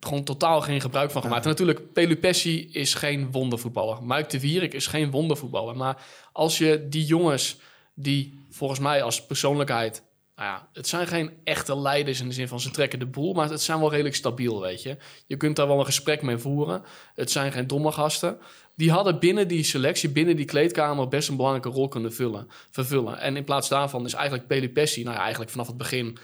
[0.00, 1.44] gewoon totaal geen gebruik van gemaakt.
[1.44, 4.02] En natuurlijk, Pelupessi is geen wondervoetballer.
[4.02, 5.76] Mike de Wierik is geen wondervoetballer.
[5.76, 7.58] Maar als je die jongens
[7.94, 10.04] die volgens mij als persoonlijkheid...
[10.36, 13.32] Nou ja, het zijn geen echte leiders in de zin van ze trekken de boel...
[13.32, 14.96] maar het zijn wel redelijk stabiel, weet je.
[15.26, 16.82] Je kunt daar wel een gesprek mee voeren.
[17.14, 18.38] Het zijn geen domme gasten.
[18.74, 21.08] Die hadden binnen die selectie, binnen die kleedkamer...
[21.08, 23.18] best een belangrijke rol kunnen vullen, vervullen.
[23.18, 25.02] En in plaats daarvan is eigenlijk Pelupessi...
[25.02, 26.18] nou ja, eigenlijk vanaf het begin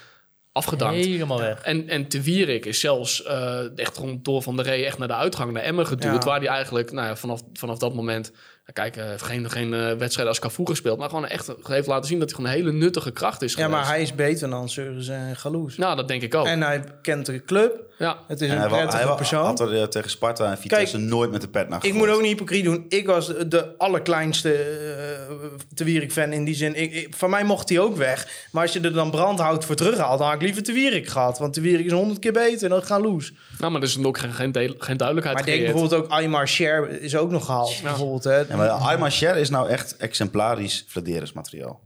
[0.53, 1.05] afgedankt.
[1.05, 1.61] Helemaal weg.
[1.61, 5.09] En, en Te Wierik is zelfs eh, echt rond door Van der Rey echt naar
[5.09, 6.25] de uitgang, naar Emmen geduwd.
[6.25, 8.33] Waar hij eigenlijk nou ja, vanaf, vanaf dat moment
[8.73, 10.99] Kijk, hij heeft geen, geen eh, wedstrijd als Cafu gespeeld.
[10.99, 13.65] Maar gewoon echt heeft laten zien dat hij gewoon een hele nuttige kracht is Ja,
[13.65, 13.83] geweest.
[13.83, 15.77] maar hij is beter dan Seuris en Galoes.
[15.77, 16.47] Nou, dat denk ik ook.
[16.47, 17.81] En hij kent de club.
[17.99, 18.19] ja.
[18.29, 19.45] Het is En een hij prettige hij persoon.
[19.45, 22.07] had er eh, tegen Sparta en Vitesse nooit met de pet naar Ik gegooid.
[22.07, 22.85] moet ook niet hypocriet doen.
[22.89, 25.37] Ik was de, allerkleinste uh,
[25.75, 26.75] Te Wierik-fan in die zin.
[26.75, 28.47] Ik, ik- van mij mocht hij ook weg.
[28.53, 30.19] Maar als je er dan brandhout voor terughaalt...
[30.19, 31.39] dan had ik liever Te Wierik gehad.
[31.39, 33.33] Want Te Wierik is honderd keer beter dan Galoes.
[33.59, 34.53] Nou, maar er is ook geen, geen,
[34.97, 37.81] duidelijkheid Maar denk bijvoorbeeld ook Aymar Cher is ook nog gehaald.
[37.83, 38.39] Bijvoorbeeld, hè.
[38.39, 38.57] Ja,
[38.99, 41.81] maar Cher is nou echt exemplarisch Vladeris-materiaal.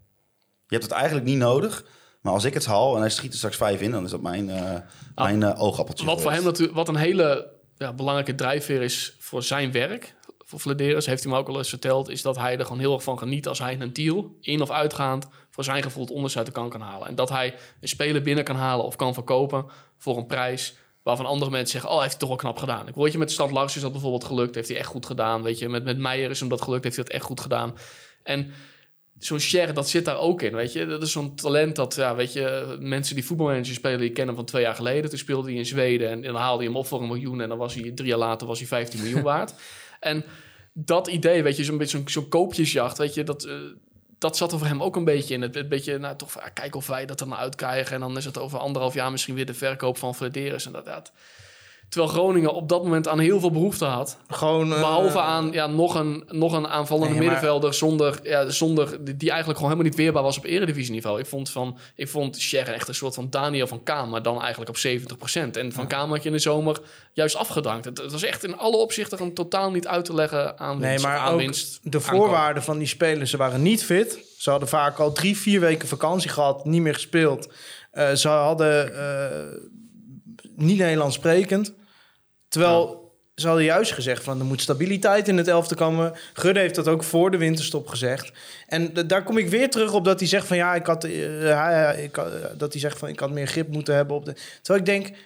[0.66, 1.84] Je hebt het eigenlijk niet nodig.
[2.20, 3.90] Maar als ik het haal en hij schiet er straks vijf in...
[3.90, 4.74] dan is dat mijn, eh
[5.14, 9.42] mijn eh, oogappeltje Wat voor hem natuurlijk, wat een hele ja, belangrijke drijfveer is voor
[9.42, 12.64] zijn werk, voor Vladeris, heeft hij me ook al eens verteld, is dat hij er
[12.64, 16.04] gewoon heel erg van geniet als hij een deal, in of uitgaand, voor zijn gevoel
[16.04, 17.08] het onderste uit de kan kan halen.
[17.08, 19.66] En dat hij een speler binnen kan halen of kan verkopen
[19.96, 22.88] voor een prijs waarvan andere mensen zeggen, oh, hij heeft het toch wel knap gedaan.
[22.88, 25.42] Ik weet je, met Stad Lars is dat bijvoorbeeld gelukt, heeft hij echt goed gedaan.
[25.42, 27.74] Weet je, met, met Meijer is hem dat gelukt, heeft hij dat echt goed gedaan.
[28.22, 28.52] En
[29.18, 30.86] zo'n Cher, dat zit daar ook in, weet je.
[30.86, 32.76] Dat is zo'n talent dat, ja, weet je...
[32.80, 35.10] Mensen die voetbalmanager spelen, die kennen hem van twee jaar geleden.
[35.10, 37.40] Toen speelde hij in Zweden en, en dan haalde hij hem op voor een miljoen...
[37.40, 39.54] en dan was hij drie jaar later was hij 15 miljoen waard.
[40.00, 40.24] En
[40.72, 43.24] dat idee, weet je, zo'n beetje zo'n zo'n koopjesjacht, weet je...
[43.24, 43.54] Dat, eh,
[44.18, 45.42] dat zat er voor hem ook een beetje in.
[45.42, 47.94] Het, het beetje, nou, toch, ja, kijken of wij dat er nou uitkrijgen.
[47.94, 50.66] En dan is het over anderhalf jaar misschien weer de verkoop van Flederis.
[50.66, 51.12] En dat, dat.
[51.88, 54.18] Terwijl Groningen op dat moment aan heel veel behoefte had.
[54.28, 54.72] Gewoon...
[54.72, 58.88] eh, Behalve aan ja, nog, een, nog een aanvallende Nee, maar- middenvelder zonder, ja, zonder
[59.04, 61.18] die, eigenlijk gewoon helemaal niet weerbaar was op eredivisieniveau.
[61.20, 64.40] Ik vond, van, ik vond Scherren echt een soort van Daniel van Kaam, maar dan
[64.42, 65.50] eigenlijk op 70%.
[65.52, 66.80] En van Kaam had je in de zomer
[67.12, 67.84] juist afgedankt.
[67.84, 70.88] Het, het was echt in alle opzichten een totaal niet uit te leggen aan Nee,
[70.90, 74.18] winst, maar aan ook winst de voorwaarden van die spelers, ze waren niet fit.
[74.38, 77.52] Ze hadden vaak al drie, vier weken vakantie gehad, niet meer gespeeld.
[77.90, 79.46] Eh, ze hadden eh,
[80.56, 81.72] niet Nederlands sprekend.
[82.48, 83.04] Terwijl
[83.34, 86.12] ze hadden juist gezegd van er moet stabiliteit in het elfte komen.
[86.32, 88.32] Gudde heeft dat ook voor de winterstop gezegd.
[88.66, 91.12] En daar kom ik weer terug op dat hij zegt van ja, ik had, eh,
[91.40, 94.32] hij, ik had- dat hij zegt van ik had meer grip moeten hebben op de.
[94.62, 95.16] Terwijl ik denk,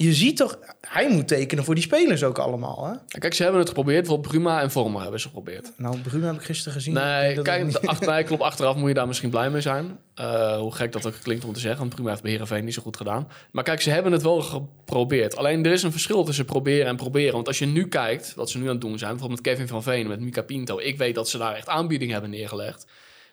[0.00, 2.86] je ziet toch, hij moet tekenen voor die spelers ook allemaal.
[2.86, 3.18] Hè?
[3.18, 3.98] Kijk, ze hebben het geprobeerd.
[3.98, 5.72] Bijvoorbeeld Bruma en Vormer hebben ze geprobeerd.
[5.76, 6.94] Nou, Bruma heb ik gisteren gezien.
[6.94, 8.42] Nee, kijk, de ach- nee, klopt.
[8.42, 9.98] Achteraf moet je daar misschien blij mee zijn.
[10.14, 11.80] Eh, hoe gek dat ook klinkt om te zeggen.
[11.80, 13.28] Want Prima heeft bij Heerenveen niet zo goed gedaan.
[13.52, 15.36] Maar kijk, ze hebben het wel geprobeerd.
[15.36, 17.32] Alleen er is een verschil tussen proberen en proberen.
[17.34, 19.10] Want als je nu kijkt, wat ze nu aan het doen zijn...
[19.10, 20.78] bijvoorbeeld met Kevin van Veen, met Mika Pinto...
[20.78, 22.86] ik weet dat ze daar echt aanbiedingen hebben neergelegd...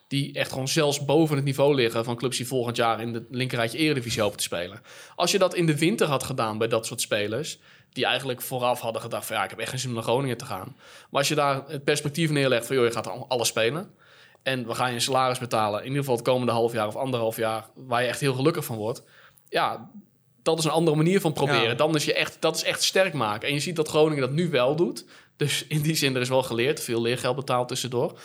[0.08, 2.04] die echt gewoon zelfs boven het niveau liggen...
[2.04, 4.82] van clubs die volgend jaar in de linkerrijtje Eredivisie hopen te spelen.
[5.16, 7.60] Als je dat in de winter had gedaan bij dat soort spelers...
[7.90, 9.36] die eigenlijk vooraf hadden gedacht van...
[9.36, 10.76] ja, ik heb echt geen zin om naar Groningen te gaan.
[11.10, 12.76] Maar als je daar het perspectief neerlegt van...
[12.76, 13.94] joh, je gaat al- alles spelen...
[14.44, 15.80] En we gaan je een salaris betalen.
[15.80, 17.70] In ieder geval het komende half jaar of anderhalf jaar.
[17.76, 19.04] Waar je echt heel gelukkig van wordt.
[19.50, 19.90] Ja,
[20.44, 21.62] dat is een andere manier van proberen.
[21.62, 21.74] Ja.
[21.74, 23.48] Dan is je echt, dat is echt sterk maken.
[23.48, 25.06] En je ziet dat Groningen dat nu wel doet.
[25.36, 26.80] Dus in die zin, er is wel geleerd.
[26.80, 28.20] Veel leergeld betaald tussendoor.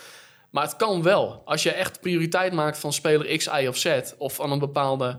[0.51, 1.43] Maar het kan wel.
[1.45, 4.01] Als je echt prioriteit maakt van speler X, Y of Z...
[4.19, 5.19] of aan een bepaalde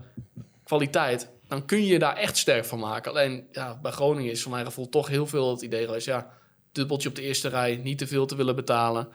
[0.63, 1.29] kwaliteit...
[1.47, 3.11] dan kun je daar echt sterk van maken.
[3.11, 6.05] Alleen ja, bij Groningen is voor mijn gevoel toch heel veel het idee geweest...
[6.05, 6.27] ja,
[6.71, 9.07] dubbeltje op de eerste rij, niet te veel te willen betalen...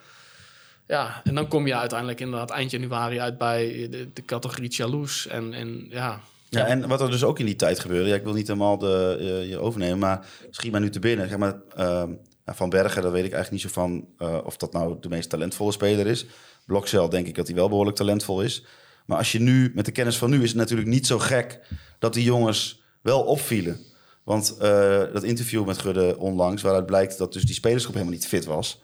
[0.86, 5.26] Ja, en dan kom je uiteindelijk inderdaad eind januari uit bij de, de categorie jaloers.
[5.26, 8.22] En, en ja, Ja, en wat er dus ook in die tijd gebeurde, ja, ik
[8.22, 11.28] wil niet helemaal de, eh, je overnemen, maar schiet mij nu te binnen.
[11.28, 12.10] Zeg maar, ehm,
[12.46, 15.08] ja, van Bergen, daar weet ik eigenlijk niet zo van eh, of dat nou de
[15.08, 16.26] meest talentvolle speler is.
[16.66, 18.64] Blokcel denk ik dat hij wel behoorlijk talentvol is.
[19.06, 21.60] Maar als je nu, met de kennis van nu, is het natuurlijk niet zo gek
[21.98, 23.78] dat die jongens wel opvielen.
[24.24, 28.26] Want eh, dat interview met Gudde onlangs, waaruit blijkt dat dus die spelersgroep helemaal niet
[28.26, 28.80] fit was.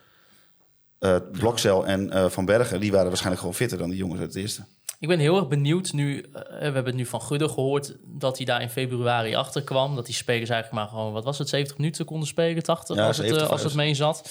[0.99, 4.43] Eh Blokcel en Van Bergen, die waren waarschijnlijk gewoon fitter dan die jongens uit het
[4.43, 4.65] eerste.
[5.03, 6.21] Ik ben heel erg benieuwd nu.
[6.21, 9.95] eh, we hebben het nu van Gudde gehoord dat hij daar in februari achter kwam.
[9.95, 13.07] Dat die spelers eigenlijk maar gewoon, wat was het, 70 minuten konden spelen, 80 Ja,
[13.07, 14.31] als, het, 70 eh, als het mee zat.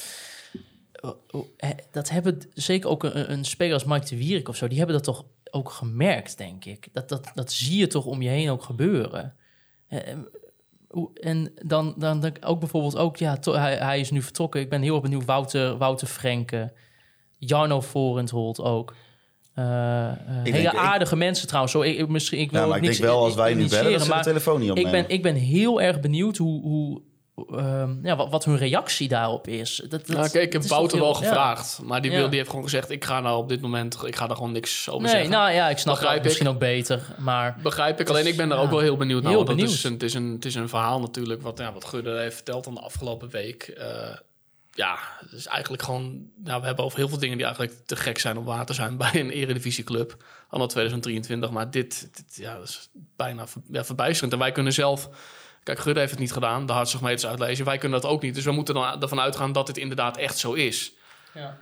[0.92, 1.10] Eh,
[1.58, 4.78] eh, Dat hebben zeker ook een, een speler als Mike de Wierik of zo, die
[4.78, 6.88] hebben dat toch ook gemerkt, denk ik.
[6.92, 9.36] Dat, dat, dat zie je toch om je heen ook gebeuren.
[11.22, 14.62] En dan, dan, dan ook bijvoorbeeld ook, ja, to- hij, hij is nu vertrokken.
[14.62, 16.74] Ik ben heel erg benieuwd, Wouter, Wouter Frenke,
[17.38, 18.96] Jarno Forenthold ook.
[19.54, 21.74] Eh, eh, denk- hele ik- aardige mensen trouwens.
[21.74, 23.54] Zo, ik, ik- misschien, ik wil Ja, maar ook ik niks denk wel als wij
[23.54, 25.02] nu initiëren, bellen, dat ze de telefoon niet ik opnemen.
[25.08, 27.02] ben, ik ben heel erg benieuwd hoe, hoe,
[27.58, 29.76] ehm, ja, wat, wat hun reactie daarop is.
[29.89, 31.28] Dat, dat, nou, kijk, ik heb het Wouter toch wel ja.
[31.28, 31.80] gevraagd.
[31.84, 34.28] Maar die, wil, die heeft gewoon gezegd, ik ga nou op dit moment, ik ga
[34.28, 35.30] daar gewoon niks over Nee, zeggen.
[35.30, 36.52] nou ja, ik snap Begrijp dat misschien ik.
[36.54, 37.02] ook beter.
[37.18, 39.32] Maar Begrijp ik, alleen ik ben daar ja, ook wel heel benieuwd naar.
[39.32, 41.74] heel want Het, is een, het, is een, het is een verhaal natuurlijk, wat, ja,
[41.74, 43.64] wat Gudde heeft verteld aan de afgelopen week.
[43.64, 43.86] Eh,
[44.74, 46.30] ja, het is eigenlijk gewoon...
[46.44, 48.74] Nou, we hebben over heel veel dingen die eigenlijk te gek zijn om waar te
[48.74, 50.24] zijn bij een eredivisieclub.
[50.48, 54.34] Anno 2023, maar dit, dit ja, dat is bijna ja, verbijsterend.
[54.34, 55.10] En wij kunnen zelf...
[55.64, 57.66] Kijk, Gudde heeft het niet gedaan, de hartstichtmeters uitlezen.
[57.66, 60.38] Wij kunnen dat ook niet, dus we moeten dan ervan uitgaan dat dit inderdaad echt
[60.38, 60.94] zo is.
[61.34, 61.58] ja.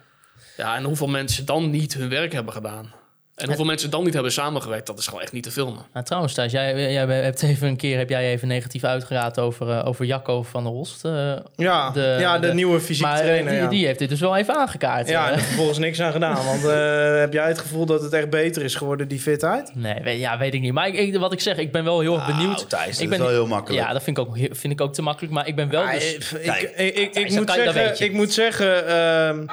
[0.58, 2.94] Ja, en hoeveel mensen dan niet hun werk hebben gedaan.
[3.42, 5.86] En hoeveel mensen dan niet hebben samengewerkt, dat is gewoon echt niet te filmen.
[5.94, 9.70] Nou, trouwens, Thijs, jij, jij hebt even een keer heb jij even negatief uitgeraad over,
[9.70, 11.06] eh, over Jacco van der Holst.
[11.06, 13.52] eh, Ja, de, ja, de, nieuwe fysiek maar eh, trainer.
[13.52, 13.68] die, ja.
[13.68, 15.08] die heeft dit dus wel even aangekaart.
[15.10, 16.46] ja, en er vervolgens niks aan gedaan.
[16.46, 19.72] Want eh, heb jij het gevoel dat het echt beter is geworden, die fitheid?
[19.76, 20.74] Nee, weet, ja, weet ik niet.
[20.74, 22.56] Maar ik, ik- wat ik zeg, ik ben wel heel erg benieuwd.
[22.56, 23.84] Nou, Thijs, dat ik is wel heel makkelijk.
[23.86, 25.34] Ja, dat vind ik, ook, vind ik ook te makkelijk.
[25.34, 26.14] Maar ik ben wel Ah, dus...
[26.34, 28.34] ik, ik, ik, ik, Thijs, ik dat moet kan je- dat weet zeggen, ik moet
[28.34, 29.46] zeggen ehm,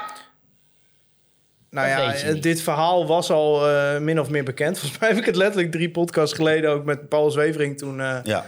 [1.77, 2.43] nou Dat ja, niet.
[2.43, 4.79] dit verhaal was al eh, min of meer bekend.
[4.79, 8.01] Volgens mij heb ik het letterlijk drie podcasts geleden ook met Paul Zwevering toen...
[8.01, 8.47] eh, Ja,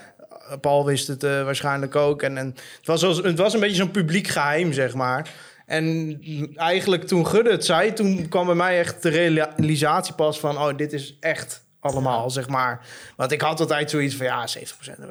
[0.61, 2.23] Paul wist het eh, waarschijnlijk ook.
[2.23, 5.31] En, en het, was als, het was een beetje zo'n publiek geheim, zeg maar.
[5.67, 6.19] En
[6.57, 10.59] eigenlijk toen Gudde het zei, toen kwam bij mij echt de realisatie pas van...
[10.59, 12.87] oh, dit is echt allemaal, zeg maar.
[13.17, 15.07] Want ik had altijd zoiets van, ja, 70%, eh,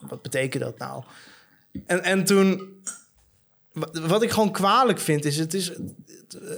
[0.00, 1.02] wat betekent dat nou?
[1.86, 2.62] En, en toen...
[3.72, 5.66] wa- Wat ik gewoon kwalijk vind, is het is...
[5.68, 6.50] het, eh,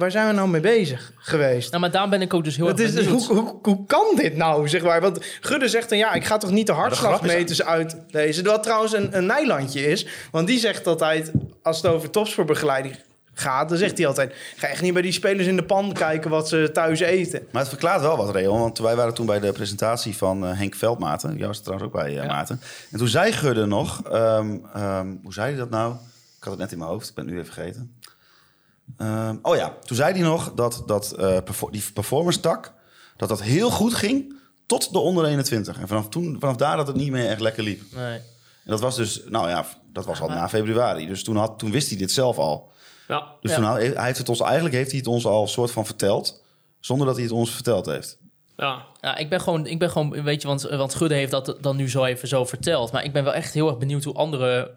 [0.00, 1.68] waar zijn we nou mee bezig geweest?
[1.68, 3.26] Nou, maar daarom ben ik ook dus heel Het erg is, dus benieuwd.
[3.26, 5.00] hoe, hoe, hoe kan dit nou, zeg maar?
[5.00, 8.44] Want Gudde zegt dan, ja, ik ga toch niet de hartslagmeters uitlezen.
[8.44, 10.06] Wat trouwens een, een Nijlandje is.
[10.30, 11.30] Want die zegt altijd,
[11.62, 12.96] als het over topsportbegeleiding
[13.34, 13.68] gaat...
[13.68, 16.48] dan zegt hij altijd, ga echt niet bij die spelers in de pan kijken wat
[16.48, 17.46] ze thuis eten.
[17.50, 18.60] maar het verklaart wel wat, Reon.
[18.60, 21.36] Want wij waren toen bij de presentatie van eh, Henk Veldmaten.
[21.36, 22.60] Jij was er trouwens ook bij, eh, Maarten.
[22.90, 24.02] En toen zei Gudde nog...
[24.02, 25.92] ehm, ehm, hoe zei hij dat nou?
[25.92, 27.94] Ik had het net in mijn hoofd, ik ben het nu even vergeten.
[28.96, 32.72] Ehm, oh ja, toen zei hij nog dat, dat eh, perfor- die performance tak...
[33.16, 35.78] dat dat heel goed ging tot de onder 21.
[35.80, 37.82] En vanaf, toen, vanaf daar dat het niet meer echt lekker liep.
[37.94, 38.18] Nee.
[38.64, 41.06] En dat was dus, nou ja, dat was al na februari.
[41.06, 42.72] Dus toen, had, toen wist hij dit zelf al.
[43.08, 43.56] Ja, Dus Ja.
[43.56, 46.42] toen had, hij heeft het ons, eigenlijk heeft hij het ons al soort van verteld...
[46.80, 48.18] zonder dat hij het ons verteld heeft.
[48.56, 48.88] ja.
[49.00, 51.76] Ja, ik ben gewoon, ik ben gewoon weet je, want, want Gudde heeft dat dan
[51.76, 52.92] nu zo even zo verteld.
[52.92, 54.72] Maar ik ben wel echt heel erg benieuwd hoe andere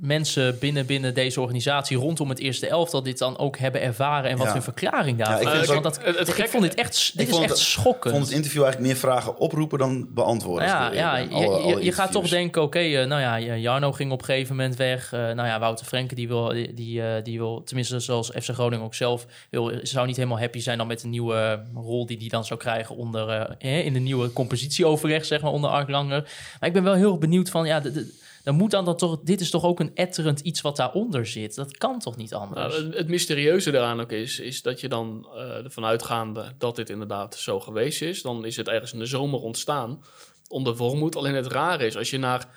[0.00, 4.36] mensen binnen, binnen deze organisatie rondom het eerste elftal dit dan ook hebben ervaren en
[4.36, 4.52] wat Ja.
[4.52, 5.68] hun verklaring Ja, daarvan ik is.
[5.68, 8.04] Want dat, het- het ik vond dit echt, dit Ik is vond echt het- schokkend.
[8.04, 10.68] Ik vond het interview eigenlijk meer vragen oproepen dan beantwoorden.
[10.68, 13.38] Ja, Dus, ja je, alle- je, alle je gaat toch denken, oké, eh, nou ja,
[13.56, 15.12] Jarno ging op een gegeven moment weg.
[15.12, 18.48] Eh, nou ja, Wouter Frenke, die wil, die, die, eh, die wil, tenminste zoals FC
[18.48, 22.16] Groningen ook zelf, wil, zou niet helemaal happy zijn dan met de nieuwe rol die
[22.18, 26.28] hij dan zou krijgen onder, in de nieuwe compositieoverleg, zeg maar, onder Ark Langer.
[26.60, 29.20] Maar ik ben wel heel benieuwd van, ja, de, de- dan moet dan, dan toch,
[29.22, 31.54] dit is toch ook een etterend iets wat daaronder zit.
[31.54, 32.78] Dat kan toch niet anders?
[32.78, 36.90] Nou, het- mysterieuze daaraan ook is, is dat je dan eh ervan uitgaande dat dit
[36.90, 40.02] inderdaad zo geweest is, dan is het ergens in de zomer ontstaan
[40.48, 41.16] onder Wormoed.
[41.16, 42.48] Alleen het rare is, als je naar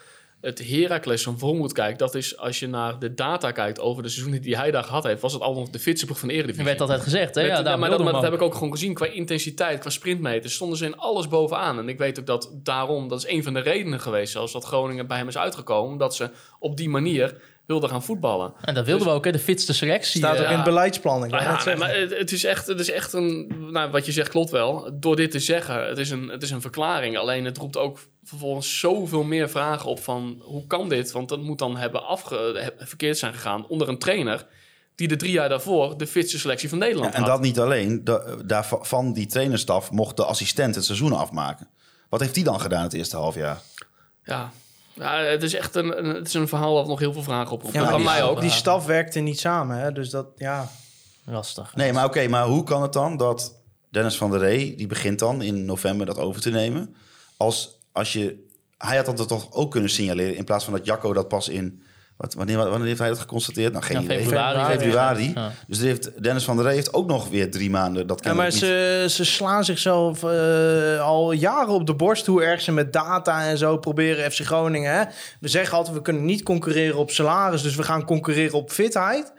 [0.44, 4.10] het Heracles van Wormoed kijkt, dat is als je naar de data kijkt over de
[4.10, 6.34] seizoenen die hij daar gehad heeft, was het al nog de fitste ploeg van de
[6.34, 6.70] Er Eredivisie.
[6.70, 7.42] werd altijd gezegd, hè?
[7.42, 8.94] Met- Ja, maar dat, maar heb ik ook gewoon gezien.
[8.94, 11.78] Qua intensiteit, qua sprintmeters, stonden ze in alles bovenaan.
[11.80, 14.64] En ik weet ook dat daarom, dat is een van de redenen geweest zelfs, dat
[14.66, 15.92] Groningen bij hem is uitgekomen.
[15.92, 16.30] Omdat ze
[16.60, 18.54] op die manier wilden gaan voetballen.
[18.62, 19.32] En dat wilden we ook, hè?
[19.32, 20.20] De fitste selectie.
[20.20, 21.24] Staat eh, ook in het beleidsplan.
[21.24, 23.52] Ik wou Nou net ja, maar het, het is echt, het is echt een.
[23.72, 24.90] Nou, wat je zegt klopt wel.
[24.94, 27.18] Door dit te zeggen, het is, een, het is een verklaring.
[27.18, 31.12] Alleen het roept ook vervolgens zoveel meer vragen op van hoe kan dit?
[31.12, 34.46] Want dat moet dan hebben afge, verkeerd zijn gegaan onder een trainer
[34.96, 37.32] die de drie jaar daarvoor de fitste selectie van Nederland Ja, en had.
[37.32, 38.04] dat niet alleen.
[38.04, 41.68] Da- daar, van die trainerstaf mocht de assistent het seizoen afmaken.
[42.10, 43.60] Wat heeft die dan gedaan het eerste half jaar?
[44.24, 44.52] Ja.
[44.94, 47.52] Ja, het is echt een, een- het is een verhaal dat nog heel veel vragen
[47.52, 47.74] oproept.
[47.76, 48.42] Ja, van die, mij ook.
[48.42, 49.92] die staf werkte niet samen, hè?
[49.92, 50.70] dus dat, ja...
[51.26, 51.76] Lastig.
[51.76, 53.56] Nee, maar oké, maar hoe kan het dan dat
[53.90, 56.96] Dennis van der Ree, die begint dan in november dat over te nemen,
[57.38, 61.14] als, als je, hij had dat toch ook kunnen signaleren in plaats van dat Jacco
[61.14, 61.82] dat pas in,
[62.24, 63.72] wat, wanneer, wanneer heeft hij dat geconstateerd?
[63.74, 64.20] Nou, geen Ja, idee.
[64.24, 64.80] februari.
[64.80, 65.32] Februari.
[65.36, 65.52] Ja.
[65.68, 68.08] Dus er heeft, Dennis van der Ree heeft ook nog weer drie maanden.
[68.08, 72.44] Dat Ja, maar niet- ze, ze slaan zichzelf eh, al jaren op de borst hoe
[72.44, 74.94] erg ze met data en zo proberen FC Groningen.
[74.94, 75.04] Hè?
[75.40, 79.34] We zeggen altijd, we kunnen niet concurreren op salaris, dus we gaan concurreren op fitheid.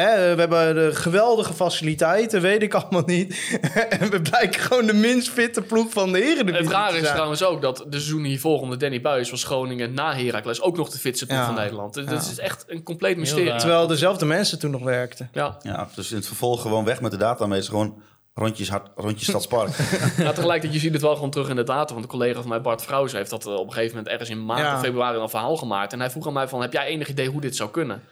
[0.00, 3.58] Hè, we hebben de geweldige faciliteiten, weet ik allemaal niet.
[3.98, 7.44] en we blijken gewoon de minst fitte ploeg van de Eredivisie Het rare is trouwens
[7.44, 10.98] ook dat de seizoen hiervoor onder Danny Buis was Groningen na Heracles ook nog de
[10.98, 11.46] fitste ploeg Ja.
[11.46, 11.94] van Nederland.
[11.94, 12.10] Dus Ja.
[12.12, 13.56] Het is echt een compleet mysterie.
[13.56, 15.28] Terwijl dezelfde mensen toen nog werkten.
[15.32, 15.56] Ja.
[15.62, 18.02] Ja, dus in het vervolg gewoon weg met de datameters, gewoon
[18.34, 19.68] rondjes, hard, rondjes Stadspark.
[20.16, 21.92] Ja, tegelijkertijd, je ziet het wel gewoon terug in de data.
[21.92, 24.30] Want een collega van mij, Bart Vrouws, heeft dat eh, op een gegeven moment ergens
[24.30, 24.74] in maart Ja.
[24.74, 25.92] of februari een verhaal gemaakt.
[25.92, 28.02] En hij vroeg aan mij van, heb jij enig idee hoe dit zou kunnen?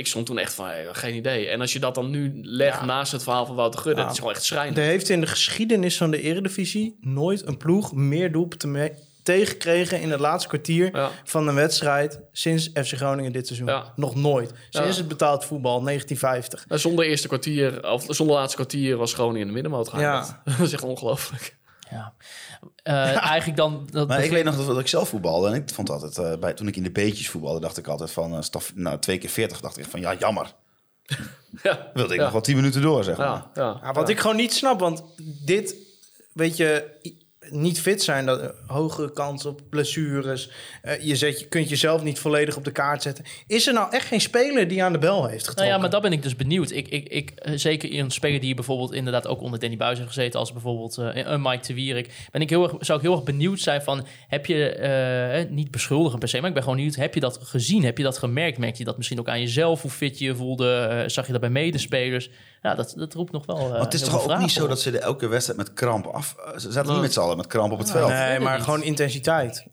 [0.00, 1.48] Ik stond toen echt van, hey, geen idee.
[1.48, 4.02] En als je dat dan nu legt naast het verhaal van Wouter Gudde, Ja.
[4.06, 4.78] dat is gewoon echt schrijnend.
[4.78, 8.92] Er heeft in de geschiedenis van de Eredivisie nooit een ploeg meer doelpunten mee
[9.22, 11.10] tegengekregen in het laatste kwartier Ja.
[11.24, 13.68] van een wedstrijd sinds FC Groningen dit seizoen.
[13.68, 13.92] Ja.
[13.96, 14.52] Nog nooit.
[14.70, 14.94] Sinds Ja.
[15.00, 16.68] het betaald voetbal, 1950.
[16.68, 20.00] Nou, Zonder eerste kwartier, of zonder laatste kwartier was Groningen in de middenmoot gaan.
[20.00, 20.42] Ja.
[20.44, 21.56] Dat is echt ongelooflijk.
[21.90, 22.12] Ja.
[22.82, 23.88] Eh, Eigenlijk dan...
[23.90, 25.48] Dat Maar ik weet nog dat, dat ik zelf voetbalde.
[25.48, 28.10] En ik vond altijd, eh, bij, toen ik in de beetjes voetbalde, dacht ik altijd
[28.10, 30.54] van, eh, staf, nou, twee keer veertig, dacht ik van, ja, jammer.
[31.62, 32.22] Ja, wilde ik Ja.
[32.24, 33.26] nog wel tien minuten door, zeg maar.
[33.26, 33.80] ja, ja.
[33.82, 35.02] Ja, wat ik gewoon niet snap, want
[35.44, 35.74] dit,
[36.32, 36.90] weet je,
[37.50, 40.50] niet fit zijn, dat, hogere kans op blessures.
[40.82, 43.24] eh, je, zet, je kunt jezelf niet volledig op de kaart zetten.
[43.46, 45.64] Is er nou echt geen speler die aan de bel heeft getrokken?
[45.64, 46.70] Nou ja, maar dat ben ik dus benieuwd.
[46.70, 50.10] Ik, ik, ik, eh, zeker een speler die bijvoorbeeld inderdaad ook onder Danny Buis heeft
[50.10, 53.14] gezeten, als bijvoorbeeld eh, een Mike de Wierik, ben ik heel erg, zou ik heel
[53.14, 56.96] erg benieuwd zijn van, heb je, niet beschuldigen per se, maar ik ben gewoon benieuwd,
[56.96, 57.84] heb je dat gezien?
[57.84, 58.58] Heb je dat gemerkt?
[58.58, 61.04] Merk je dat misschien ook aan jezelf, hoe fit je je voelde?
[61.06, 62.30] Zag je dat bij medespelers?
[62.62, 64.62] Ja, dat, dat roept nog wel eh, Want het is heel toch ook niet zo
[64.62, 64.68] op.
[64.68, 66.34] dat ze de elke wedstrijd met kramp af...
[66.38, 68.08] eh, Ze zaten niet met z'n allen met kramp op het veld.
[68.08, 69.66] Nee, maar gewoon intensiteit.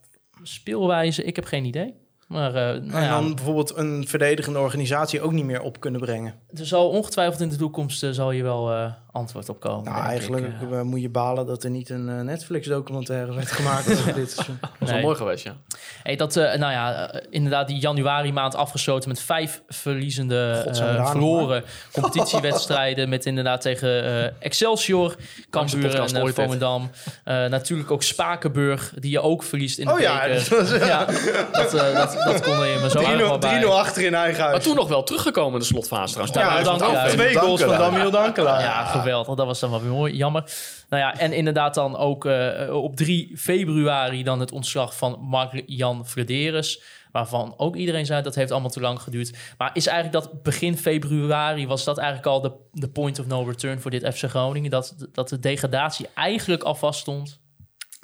[0.43, 1.93] Speelwijze, ik heb geen idee.
[2.27, 6.01] Maar eh, nou en ja, dan bijvoorbeeld een verdedigende organisatie ook niet meer op kunnen
[6.01, 6.33] brengen.
[6.53, 9.83] er zal ongetwijfeld in de toekomst eh, zal je wel eh, antwoord op komen.
[9.91, 14.31] Nou, eigenlijk ik, moet je balen dat er niet een Netflix-documentaire werd gemaakt over dit
[14.31, 14.57] seizoen.
[14.61, 14.93] Dat is Nee.
[14.95, 15.55] wel mooi geweest, ja.
[16.03, 20.69] Hey, dat, eh, nou ja, inderdaad, die januari maand afgesloten met vijf verliezende,
[21.05, 23.09] verloren competitiewedstrijden.
[23.09, 25.15] met inderdaad tegen eh, Excelsior,
[25.49, 26.33] Cambuur en uh.
[26.33, 26.89] Volendam.
[27.23, 31.05] Eh, natuurlijk ook Spakenburg, die je ook verliest in de Oh ja, dat was- ja,
[31.51, 33.63] dat, eh, dat, dat konden je me zo aardig wel 3-0 bij.
[33.63, 34.63] 3-0 achter in eigen Maar huis.
[34.63, 36.67] toen nog wel teruggekomen in de slotfase trouwens.
[36.67, 36.83] ja, je.
[36.83, 37.09] ook.
[37.09, 37.77] twee goals van.
[37.77, 38.59] Damiel Dankela.
[38.59, 39.35] Ja, geweldig.
[39.35, 40.15] Dat was dan wel weer mooi.
[40.15, 40.43] Jammer.
[40.89, 46.07] Nou ja, en inderdaad dan ook eh, op 3 februari dan het ontslag van Mark-Jan
[46.07, 46.81] Frederis.
[47.11, 49.37] Waarvan ook iedereen zei dat heeft allemaal te lang geduurd.
[49.57, 53.43] Maar is eigenlijk dat begin februari, was dat eigenlijk al de, de point of no
[53.43, 54.71] return voor dit FC Groningen?
[54.71, 57.39] Dat, dat de degradatie eigenlijk al vaststond?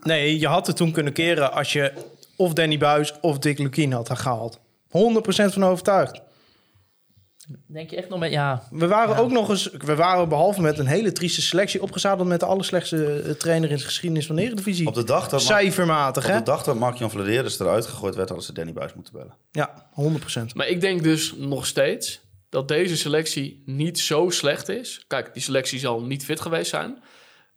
[0.03, 1.93] Nee, je had het toen kunnen keren als je
[2.43, 4.59] of Danny Buis of Dick Lukien had gehaald.
[4.59, 4.61] 100%
[5.53, 6.21] van overtuigd.
[7.67, 8.31] Denk je echt nog met...
[8.31, 12.27] Ja, We waren ook nog eens, we waren behalve met een hele trieste selectie opgezadeld
[12.27, 14.87] met de allerslechtste eh, trainer in de geschiedenis van de Eredivisie.
[14.87, 16.37] Op de dag dat, Cijfermatig, op hè?
[16.37, 18.27] de dag dat Mark-Jan Vladeris eruit gegooid werd...
[18.27, 19.35] hadden ze Danny Buis moeten bellen.
[19.51, 19.89] Ja,
[20.41, 20.53] 100%.
[20.53, 25.03] Maar ik denk dus nog steeds dat deze selectie niet zo slecht is.
[25.07, 26.97] Kijk, die selectie zal niet fit geweest zijn.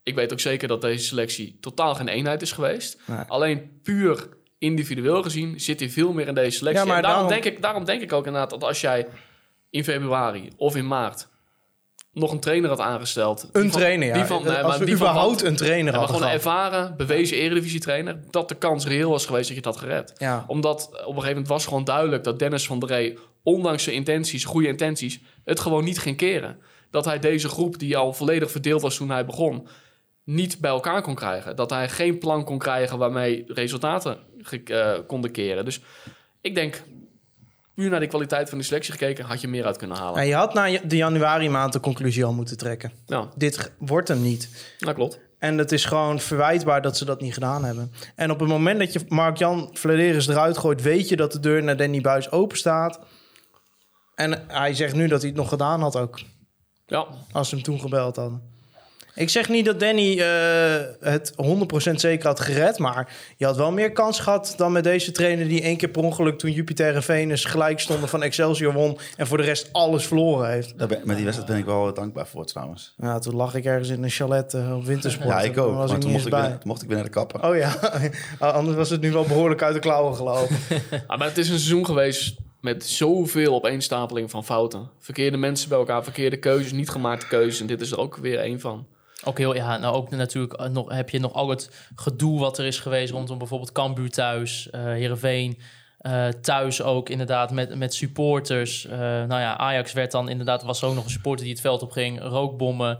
[0.03, 2.99] Ik weet ook zeker dat deze selectie totaal geen eenheid is geweest.
[3.07, 3.19] Nee.
[3.19, 6.83] Alleen puur individueel gezien zit hij veel meer in deze selectie.
[6.83, 9.07] Ja, maar en daarom, daarom- Denk ik, daarom denk ik ook inderdaad dat als jij
[9.70, 11.28] in februari of in maart
[12.12, 13.49] nog een trainer had aangesteld...
[13.53, 14.15] Een van- trainer, ja.
[14.15, 17.37] die van, nee, Als maar we die überhaupt een trainer hadden gewoon een ervaren, bewezen
[17.37, 18.20] eredivisie-trainer...
[18.31, 20.45] dat de kans reëel was geweest dat je het had gered Ja.
[20.47, 23.97] omdat op een gegeven moment was gewoon duidelijk dat Dennis van der Rey, ondanks zijn
[23.97, 26.59] intenties, goede intenties, het gewoon niet ging keren.
[26.91, 29.69] Dat hij deze groep, die al volledig verdeeld was toen hij begon,
[30.27, 31.57] niet bij elkaar kon krijgen.
[31.57, 35.65] Dat hij geen plan kon krijgen waarmee resultaten ge- eh, konden keren.
[35.65, 35.81] Dus
[36.40, 36.82] ik denk,
[37.74, 40.20] puur naar de kwaliteit van de selectie gekeken, had je meer uit kunnen halen.
[40.20, 42.93] En je had na de januari maand de conclusie al moeten trekken.
[43.07, 44.74] Ja, Dit wordt hem niet.
[44.78, 45.20] dat klopt.
[45.39, 47.93] En het is gewoon verwijtbaar dat ze dat niet gedaan hebben.
[48.15, 50.82] En op het moment dat je Mark-Jan Vladeris eruit gooit...
[50.82, 52.98] weet je dat de deur naar Danny Buis open staat.
[54.15, 56.20] En hij zegt nu dat hij het nog gedaan had ook.
[56.86, 58.55] Ja, Als ze hem toen gebeld hadden.
[59.16, 61.32] Ik zeg niet dat Danny eh, het
[61.90, 62.78] 100% zeker had gered...
[62.78, 65.48] maar je had wel meer kans gehad dan met deze trainer...
[65.48, 68.98] die één keer per ongeluk toen Jupiter en Venus gelijk stonden van Excelsior won...
[69.16, 70.78] en voor de rest alles verloren heeft.
[70.78, 72.94] Daar ben, met die wedstrijd ben ik wel dankbaar voor trouwens.
[72.97, 75.28] Ja, toen lag ik ergens in een chalet eh, op wintersport.
[75.28, 75.74] Ja, ik Toen ook.
[75.74, 76.40] was Maar ik toen mocht ik, bij.
[76.40, 77.48] weer, toen mocht ik weer naar de kapper.
[77.48, 77.78] Oh ja,
[78.59, 80.56] anders was het nu wel behoorlijk uit de klauwen gelopen.
[81.06, 84.90] Ah, maar het is een seizoen geweest met zoveel opeenstapeling van fouten.
[84.98, 87.60] Verkeerde mensen bij elkaar, verkeerde keuzes, niet gemaakte keuzes.
[87.60, 88.86] En dit is er ook weer één van.
[89.24, 92.59] Ook heel, ja, nou ook natuurlijk eh, nog, heb je nog al het gedoe wat
[92.59, 95.59] er is geweest rondom bijvoorbeeld Cambuur thuis, eh Heerenveen
[95.98, 98.86] eh, thuis ook inderdaad met, met supporters.
[98.88, 101.90] Nou ja, Ajax werd dan inderdaad, was ook nog een supporter die het veld op
[101.90, 102.98] ging, rookbommen.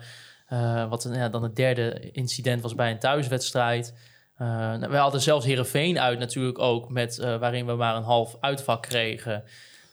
[0.89, 3.95] Wat ja, dan het derde incident was bij een thuiswedstrijd.
[4.39, 8.83] Nou, we hadden zelfs Heerenveen uit natuurlijk ook, met, waarin we maar een half uitvak
[8.83, 9.45] kregen.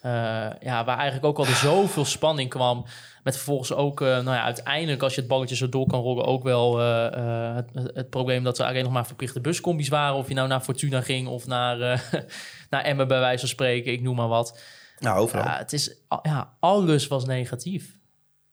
[0.03, 2.85] Eh, ja, waar eigenlijk ook al er zoveel spanning kwam.
[3.23, 6.25] Met vervolgens ook, eh, nou ja, uiteindelijk als je het balletje zo door kan rollen,
[6.25, 10.15] ook wel eh, eh, het, het, probleem dat er alleen nog maar verplichte buscombi's waren.
[10.15, 11.99] Of je nou naar Fortuna ging of naar, eh
[12.69, 14.61] naar Emmen bij wijze van spreken, ik noem maar wat.
[14.97, 15.43] Ja, overal.
[15.43, 17.97] Ja, het is, ja, alles was negatief.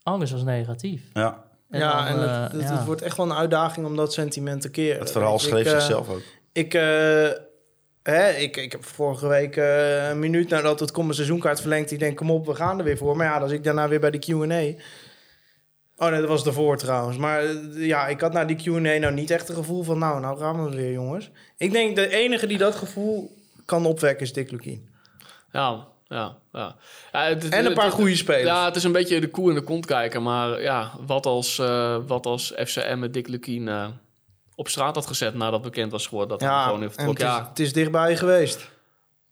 [0.03, 1.03] Alles was negatief.
[1.13, 1.45] Ja.
[1.69, 2.77] ja, dan, en het, het, ja.
[2.77, 5.01] het wordt echt wel een uitdaging om dat sentiment te keren.
[5.01, 6.23] Het verhaal schreef ik, zichzelf ook.
[6.53, 7.29] Ik, eh,
[8.11, 11.91] hè, ik, ik heb vorige week eh, een minuut nadat het komende seizoenkaart verlengd.
[11.91, 13.17] Ik denk, kom op, we gaan er weer voor.
[13.17, 14.35] Maar ja, als ik daarna weer bij de Q&A...
[15.97, 17.17] Oh nee, dat was ervoor trouwens.
[17.17, 19.99] Maar eh, ja, ik had na die Q&A nou niet echt een gevoel van...
[19.99, 21.31] Nou, nou gaan we weer, jongens.
[21.57, 24.89] Ik denk, de enige die dat gevoel kan opwekken is Dick Lukien.
[25.53, 26.77] Ja, ja, ja.
[27.13, 28.45] ja het- En een het- paar het- goede spelers.
[28.49, 30.23] Ja, het is een beetje de koe in de kont kijken.
[30.23, 33.87] Maar ja, wat als, eh wat als FCM met Dick Lukien eh,
[34.61, 37.19] op straat had gezet nadat bekend was geworden dat hij Ja, gewoon heeft en het,
[37.19, 38.71] is, Ja, het is dichtbij geweest.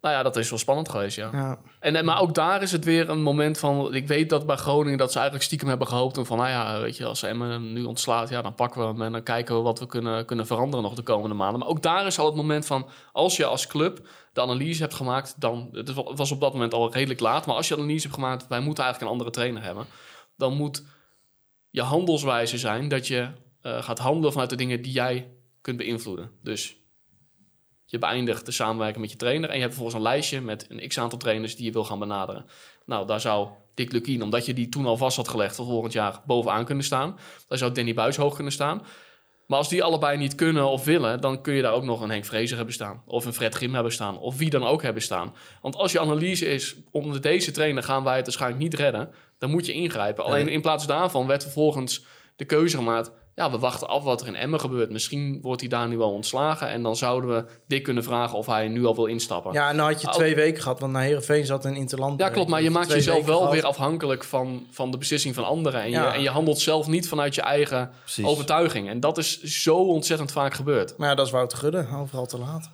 [0.01, 1.29] Nou ja, dat is wel spannend geweest, ja.
[1.33, 1.59] Ja.
[1.81, 3.95] En, maar ook daar is het weer een moment van...
[3.95, 6.17] Ik weet dat bij Groningen dat ze eigenlijk stiekem hebben gehoopt...
[6.17, 8.29] en van, nou ja, weet je, als Emmen hem nu ontslaat...
[8.29, 10.95] ja, dan pakken we hem en dan kijken we wat we kunnen, kunnen veranderen nog
[10.95, 11.59] de komende maanden.
[11.61, 12.89] Maar ook daar is al het moment van...
[13.13, 15.35] als je als club de analyse hebt gemaakt...
[15.41, 17.47] dan, het was- op dat moment al redelijk laat...
[17.47, 18.47] maar als je analyse hebt gemaakt...
[18.49, 19.87] wij moeten eigenlijk een andere trainer hebben...
[20.37, 20.85] dan moet
[21.71, 23.29] je handelswijze zijn dat je
[23.61, 25.31] eh, gaat handelen vanuit de dingen die jij
[25.61, 26.31] kunt beïnvloeden.
[26.43, 26.77] Dus
[27.85, 30.89] je beëindigt de samenwerking met je trainer en je hebt vervolgens een lijstje met een
[30.89, 32.47] x-aantal trainers die je wil gaan benaderen.
[32.85, 35.93] Nou, daar zou Dick Lukien, omdat je die toen al vast had gelegd voor volgend
[35.93, 37.19] jaar, bovenaan kunnen staan.
[37.49, 38.83] Daar zou Danny Buis hoog kunnen staan.
[39.47, 42.11] Maar als die allebei niet kunnen of willen, dan kun je daar ook nog een
[42.11, 43.03] Henk Vrezer hebben staan.
[43.07, 44.19] Of een Fred Grim hebben staan.
[44.19, 45.35] Of wie dan ook hebben staan.
[45.63, 49.11] Want als je analyse is, onder deze trainer gaan wij het waarschijnlijk niet redden.
[49.39, 50.25] Dan moet je ingrijpen.
[50.25, 52.05] Alleen in plaats daarvan werd vervolgens
[52.37, 53.11] de keuze gemaakt.
[53.39, 54.91] Ja, we wachten af wat er in Emmen gebeurt.
[54.91, 56.69] Misschien wordt hij daar nu wel ontslagen.
[56.69, 59.53] En dan zouden we Dick kunnen vragen of hij nu al wil instappen.
[59.53, 60.13] ja, en dan had je Oh.
[60.15, 62.21] twee weken gehad, want naar Heerenveen zat een interland.
[62.21, 62.49] Ja, klopt.
[62.51, 63.53] Maar je maakt jezelf wel gehad.
[63.53, 65.83] weer afhankelijk van, van de beslissing van anderen.
[65.83, 66.07] En, Ja.
[66.07, 68.25] je, en je handelt zelf niet vanuit je eigen Precies.
[68.25, 68.89] overtuiging.
[68.89, 70.95] En dat is zo ontzettend vaak gebeurd.
[70.97, 72.71] Maar ja, dat is Wouter Gudde, overal te laat.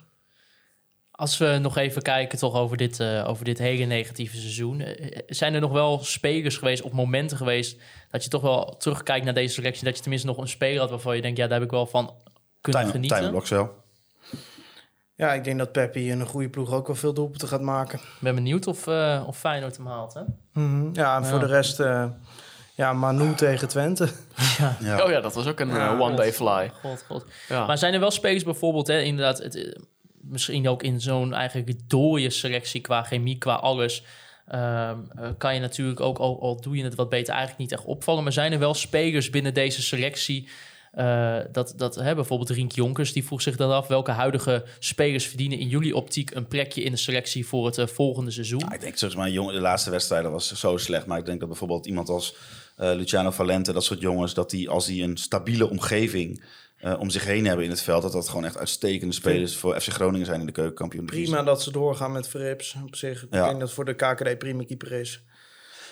[1.15, 4.79] Als we nog even kijken toch over dit, eh, over dit hele negatieve seizoen.
[4.81, 7.77] eh, zijn er nog wel spelers geweest of momenten geweest...
[8.11, 9.85] dat je toch wel terugkijkt naar deze selectie...
[9.85, 11.37] dat je tenminste nog een speler had waarvan je denkt...
[11.37, 12.13] ja, daar heb ik wel van
[12.61, 13.09] kunnen genieten.
[13.17, 13.83] Tijmen Blokcel.
[15.15, 17.99] Ja, ik denk dat Peppi in een goede ploeg ook wel veel doelpunten gaat maken.
[17.99, 20.21] Ik ben benieuwd of, eh of Feyenoord hem haalt, hè?
[20.53, 20.89] Mhm.
[20.93, 22.05] Ja, en voor de rest, eh,
[22.75, 24.09] ja, Manu tegen Twente.
[24.79, 25.03] Ja.
[25.03, 26.71] Oh ja, dat was ook een Ja, eh, one-day fly.
[26.81, 27.25] God, god.
[27.47, 27.65] Ja.
[27.65, 29.37] Maar zijn er wel spelers bijvoorbeeld, hè, inderdaad...
[29.37, 29.81] Het, eh,
[30.29, 34.03] misschien ook in zo'n eigenlijk dooie selectie qua chemie, qua alles...
[34.47, 37.85] ehm, eh, kan je natuurlijk ook, al, doe je het wat beter, eigenlijk niet echt
[37.85, 38.23] opvallen.
[38.23, 40.47] Maar zijn er wel spelers binnen deze selectie...
[40.91, 43.87] eh, dat, dat hè, bijvoorbeeld Rink Jonkers, die vroeg zich dan af...
[43.87, 46.31] welke huidige spelers verdienen in jullie optiek...
[46.31, 48.73] een plekje in de selectie voor het eh, volgende seizoen?
[48.73, 51.05] Ik denk, zeg maar, de laatste wedstrijden was zo slecht.
[51.05, 52.35] Maar ik denk dat bijvoorbeeld iemand als
[52.77, 56.43] Luciano Valente, dat soort jongens, dat die als die een stabiele omgeving
[56.85, 59.81] eh, om zich heen hebben in het veld, dat dat gewoon echt uitstekende spelers voor
[59.81, 61.05] FC Groningen zijn in de keukenkampioen.
[61.05, 62.75] Prima dat ze doorgaan met Verrips.
[62.85, 63.47] Op zich, ik Ja.
[63.47, 65.23] denk dat voor de KKD prima keeper is.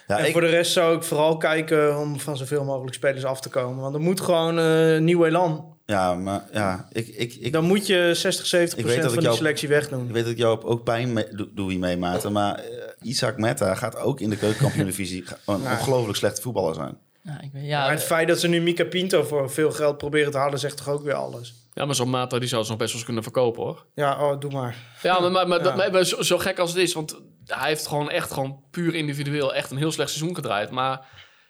[0.08, 3.26] Ja, en ik, voor de rest zou ik vooral kijken om van zoveel mogelijk spelers
[3.26, 3.82] af te komen.
[3.82, 5.78] Want er moet gewoon eh nieuw elan.
[5.86, 9.14] ja, maar ja, ik, ik, ik, Dan moet je 60, 70 Ik weet dat van
[9.14, 10.06] die jou- selectie wegdoen.
[10.08, 12.32] ik weet dat ik jou ook pijn mee, doe, doe Maarten.
[12.32, 12.64] Maar eh,
[13.02, 16.98] Isaac Metta gaat ook in de keukenkampioen-divisie een ongelooflijk slechte voetballer zijn.
[17.24, 19.98] Ja, ik weet, maar ja, het feit dat ze nu Mika Pinto voor veel geld
[19.98, 21.54] proberen te halen, zegt toch ook weer alles.
[21.74, 23.86] Ja, maar zo'n Mata die zou ze nog best wel eens kunnen verkopen, hoor.
[23.96, 24.76] Ja, oh, doe maar.
[25.02, 25.64] Ja, maar, maar, maar, Ja.
[25.64, 28.64] dat- maar- maar zo, zo gek als het is, want hij heeft gewoon echt gewoon
[28.72, 30.70] puur individueel echt een heel slecht seizoen gedraaid.
[30.70, 31.08] Maar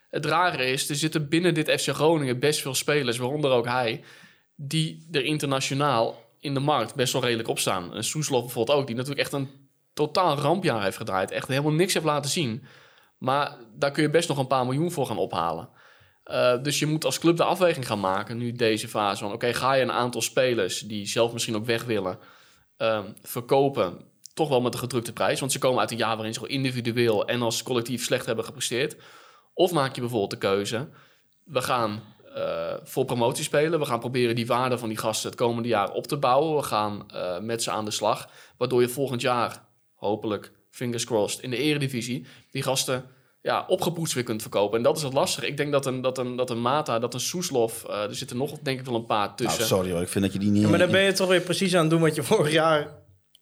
[0.10, 4.04] het rare is, er zitten binnen dit FC Groningen best veel spelers, waaronder ook hij,
[4.56, 7.94] die er internationaal in de markt best wel redelijk op staan.
[7.96, 9.50] En Soeslof bijvoorbeeld ook, die natuurlijk echt een
[9.94, 11.32] totaal rampjaar heeft gedraaid.
[11.32, 12.64] Echt helemaal niks heeft laten zien.
[13.24, 15.70] Maar daar kun je best nog een paar miljoen voor gaan ophalen.
[16.24, 19.24] Eh, dus je moet als club de afweging gaan maken, nu deze fase.
[19.24, 22.20] Van oké, ga je een aantal spelers die zelf misschien ook weg willen,
[22.78, 23.98] ehm, verkopen.
[24.34, 25.40] Toch wel met een gedrukte prijs.
[25.40, 28.46] Want ze komen uit een jaar waarin ze gewoon individueel en als collectief slecht hebben
[28.46, 28.96] gepresteerd.
[29.54, 30.90] Of maak je bijvoorbeeld de keuze.
[31.44, 32.04] We gaan
[32.36, 33.80] eh, voor promotie spelen.
[33.80, 36.56] We gaan proberen die waarde van die gasten het komende jaar op te bouwen.
[36.56, 38.30] We gaan eh, met ze aan de slag.
[38.58, 42.26] Waardoor je volgend jaar, hopelijk, fingers crossed, in de eredivisie...
[42.52, 43.06] die gasten
[43.42, 44.78] ja, opgepoetst weer kunt verkopen.
[44.78, 45.48] En dat is het lastige.
[45.48, 47.84] Ik denk dat een, dat een, dat een Mata, dat een Soeslof...
[47.84, 49.66] eh, er zitten nog denk ik wel een paar Nou, tussen.
[49.66, 50.62] sorry hoor, ik vind dat je die niet...
[50.62, 52.88] Ja, maar dan ben je toch weer precies aan het doen wat je vorig jaar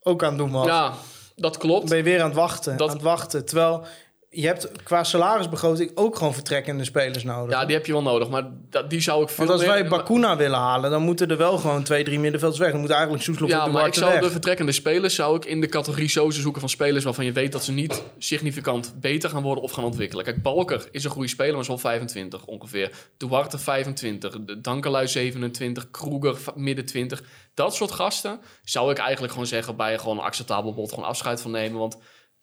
[0.04, 0.66] ook aan het doen was.
[0.66, 0.94] Ja,
[1.36, 1.80] dat klopt.
[1.80, 3.46] Dan ben je weer aan het wachten, Dat- aan het wachten.
[3.46, 3.86] Terwijl
[4.34, 7.56] je hebt qua salarisbegroting ook gewoon vertrekkende spelers nodig.
[7.56, 8.30] Ja, die heb je wel nodig.
[8.30, 11.38] Maar dat, die zou ik veel Want als wij Bakuna willen halen, dan moeten er
[11.38, 12.72] wel gewoon twee, drie middenvelders weg.
[12.72, 14.22] Dan moet eigenlijk Soeslof Ja, en maar ik zou weg.
[14.22, 17.52] de vertrekkende spelers zou ik in de categorie sozen zoeken van spelers waarvan je weet
[17.52, 20.26] dat ze niet significant beter gaan worden of gaan ontwikkelen.
[20.26, 22.92] Kijk, Balker is een goede speler, maar is wel 25 ongeveer.
[23.18, 27.24] Duarte 25, de Dankelui 27, Kroeger midden 20.
[27.54, 31.42] Dat soort gasten zou ik eigenlijk gewoon zeggen bij gewoon een acceptabel bod gewoon afscheid
[31.42, 31.80] van nemen.
[31.80, 31.98] Want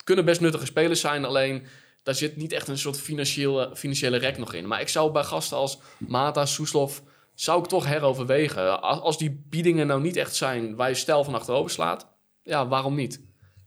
[0.08, 1.66] kunnen best nuttige spelers zijn, alleen
[2.02, 4.66] daar zit niet echt een soort financiële, financiële rek nog in.
[4.66, 7.02] Maar ik zou bij gasten als Mata, Soeslof,
[7.34, 8.82] zou ik toch heroverwegen.
[8.82, 12.08] Als, als die biedingen nou niet echt zijn waar je stijl van achterover slaat,
[12.42, 13.20] ja, waarom niet?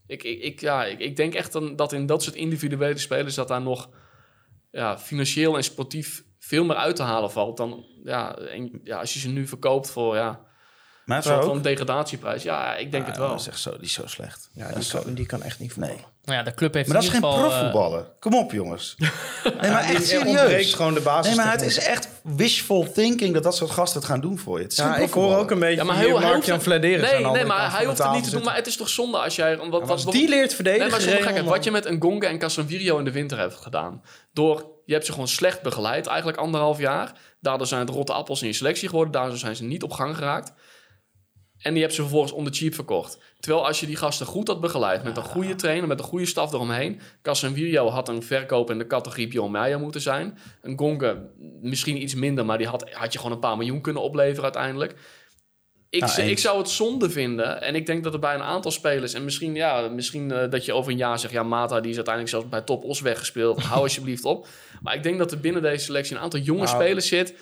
[0.06, 3.34] Ik, ik, ik, ja, ik, ik denk echt dan, dat in dat soort individuele spelers
[3.34, 3.88] dat daar nog
[4.70, 9.12] ja, financieel en sportief veel meer uit te halen valt dan ja, en, ja, als
[9.12, 10.40] je ze nu verkoopt voor ja,
[11.04, 12.42] Maar een zo soort van degradatieprijs.
[12.42, 13.28] Ja, ik denk het wel.
[13.28, 14.50] Dat is echt zo, die is zo slecht.
[14.52, 15.02] Ja, Ja, die zo.
[15.02, 15.96] kan, die kan echt niet voetballen.
[15.96, 16.11] Nee.
[16.24, 17.52] Nou ja, de club heeft Maar dat is in geen ieder geval...
[17.54, 18.06] eh, profvoetballer.
[18.18, 18.94] Kom op, jongens.
[19.60, 20.74] Nee, maar echt Er ontbreekt serieus.
[20.74, 21.26] gewoon de basis.
[21.36, 24.56] Nee, maar het is echt wishful thinking dat dat soort gasten het gaan doen voor
[24.56, 24.62] je.
[24.62, 27.44] Het is geen Ja, ik hoor ook een beetje Ja, maar hoeft Mark-Jan Nee, nee,
[27.44, 28.42] maar hij hoeft het niet te doen.
[28.42, 29.56] Maar het is toch zonde als jij...
[29.56, 31.06] Wat, wat, Als die leert verdedigen...
[31.06, 34.02] Nee, maar kijk, wat je met een Gonga en Casemiro in de winter hebt gedaan.
[34.32, 37.12] Door, je hebt ze gewoon slecht begeleid, eigenlijk anderhalf jaar.
[37.40, 39.12] Daardoor zijn het rotte appels in je selectie geworden.
[39.12, 40.52] Daardoor zijn ze niet op gang geraakt.
[41.62, 43.18] En die hebt ze vervolgens onder cheap verkocht.
[43.40, 46.26] Terwijl als je die gasten goed had begeleid, met een goede trainer, met een goede
[46.26, 47.00] staf eromheen.
[47.22, 50.38] Casemiro had een verkoop in de categorie Meijer moeten zijn.
[50.62, 51.16] Een Gonga
[51.60, 54.94] misschien iets minder, maar die had, had je gewoon een paar miljoen kunnen opleveren uiteindelijk.
[55.90, 56.18] Ik, eens.
[56.18, 57.62] ik zou het zonde vinden.
[57.62, 59.14] En ik denk dat er bij een aantal spelers...
[59.14, 61.32] En misschien, ja, misschien eh, dat je over een jaar zegt...
[61.32, 63.62] Ja, Mata die is uiteindelijk zelfs bij Top Os weggespeeld.
[63.62, 64.46] Hou alsjeblieft op.
[64.80, 66.76] Maar ik denk dat er binnen deze selectie een aantal jonge Nou.
[66.82, 67.34] spelers zit...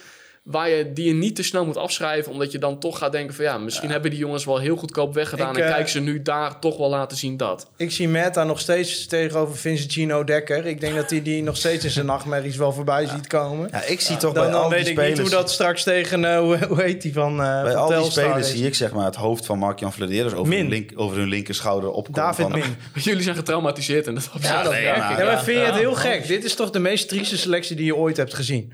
[0.51, 2.33] Waar je, die je niet te snel moet afschrijven.
[2.33, 3.45] Omdat je dan toch gaat denken van...
[3.45, 5.51] Ja, misschien hebben die jongens wel heel goedkoop weggedaan.
[5.51, 7.71] Ik, en eh, kijk ze nu daar toch wel laten zien dat.
[7.77, 10.67] Ik zie Meta nog steeds tegenover Vincent Gino Dekker.
[10.67, 13.69] Ik denk dat hij die nog steeds in zijn nachtmerries wel voorbij ziet komen.
[13.73, 15.19] Ja, ik zie toch Dan, bij dan al die weet ik spelers...
[15.19, 17.87] niet hoe dat straks tegen, eh, hoe, hoe heet die van, eh Bij van al
[17.87, 18.57] die Telstar spelers is.
[18.57, 19.93] zie ik zeg maar het hoofd van Mark-Jan
[20.35, 22.21] over, hun link, over hun linker schouder opkomen.
[22.21, 22.77] David van, Min.
[23.05, 25.43] Jullie zijn getraumatiseerd en dat Ja, dat Ja, maar ja.
[25.43, 26.27] vind je het heel gek?
[26.27, 28.73] Dit is toch de meest trieste selectie die je ooit hebt gezien?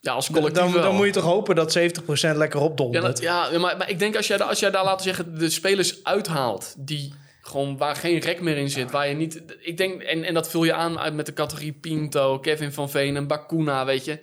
[0.00, 0.82] Ja, als collectief Dan, wel.
[0.82, 3.04] dan moet je toch hopen dat 70% lekker Ja, opdondert.
[3.04, 6.04] dat- ja maar, maar ik denk als jij, als jij daar, laten zeggen, de spelers
[6.04, 6.74] uithaalt...
[6.78, 9.42] die gewoon waar geen rek meer in zit, waar je niet...
[9.60, 12.90] Ik denk, en, en dat vul je aan uit met de categorie Pinto, Kevin van
[12.90, 14.18] Veen en Bakuna, weet je...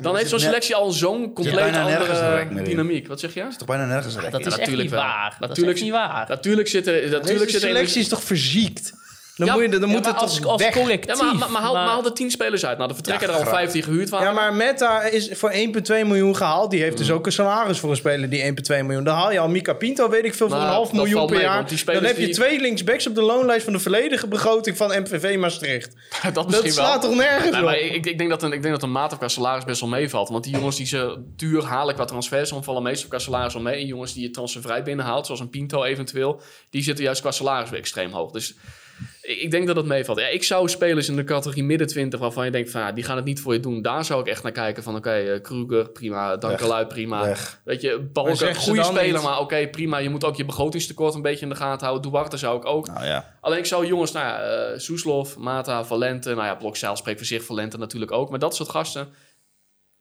[0.00, 3.06] Dan heeft zo'n selectie al zo'n compleet andere dynamiek.
[3.08, 3.40] Wat zeg je?
[3.42, 4.46] is toch bijna nergens rek Dat in?
[4.46, 5.00] is echt natuurlijk niet wel.
[5.00, 5.24] waar.
[5.30, 6.28] Dat is Natuurlijk- echt niet waar.
[6.28, 6.92] Natuurlijk zit er...
[7.10, 8.92] Natuurlijk Deze er selectie is toch verziekt?
[9.46, 10.72] Dan Ja, moet, je, dan Ja, moet het als, toch als weg.
[10.72, 11.18] collectief.
[11.18, 12.76] Ja, maar, maar, maar, haal, maar- haal er 10 spelers uit.
[12.76, 13.58] Nou, er vertrekken Ja, er al graag.
[13.60, 14.26] 5 die gehuurd waren.
[14.28, 16.70] Ja, maar Meta is voor 1,2 miljoen gehaald.
[16.70, 19.04] Die heeft dus ook een salaris voor een speler die 1,2 miljoen.
[19.04, 21.44] Dan haal je al Mika Pinto, weet ik veel, voor een half miljoen per mee,
[21.44, 21.64] jaar.
[21.84, 25.36] Dan heb je die- twee linksbacks op de loonlijst van de volledige begroting van MVV
[25.38, 25.94] Maastricht.
[26.22, 26.84] dat Dat misschien wel.
[26.84, 27.66] slaat toch nergens Nee, op?
[27.66, 29.80] maar ik, ik, denk dat een, ik denk dat een maat op qua salaris best
[29.80, 30.28] wel meevalt.
[30.28, 32.52] Want die jongens die ze duur halen qua transfers...
[32.60, 33.80] vallen meestal qua salaris wel mee.
[33.80, 36.40] En jongens die je transfervrij binnenhaalt, zoals een Pinto eventueel...
[36.70, 38.30] die zitten juist qua salaris weer extreem hoog.
[38.30, 38.54] Dus
[39.22, 40.18] ik, denk dat het meevalt.
[40.18, 42.20] Ja, ik zou spelers in de categorie midden 20...
[42.20, 43.82] waarvan je denkt van ja, die gaan het niet voor je doen.
[43.82, 46.36] Daar zou ik echt naar kijken van oké, eh, Kruger, prima.
[46.36, 47.24] Dankelui, prima.
[47.24, 47.60] Weg.
[47.64, 49.98] Weet je, Balken, goede speler, niet- maar oké, prima.
[49.98, 52.10] Je moet ook je begrotingstekort een beetje in de gaten houden.
[52.10, 52.86] Duarte zou ik ook.
[52.86, 53.36] Nou ja.
[53.40, 57.26] Alleen ik zou jongens, nou ja, eh, Soeslof, Mata, Valente, nou ja, Blokzeil spreekt voor
[57.26, 58.30] zich, Valente natuurlijk ook.
[58.30, 59.08] Maar dat soort gasten,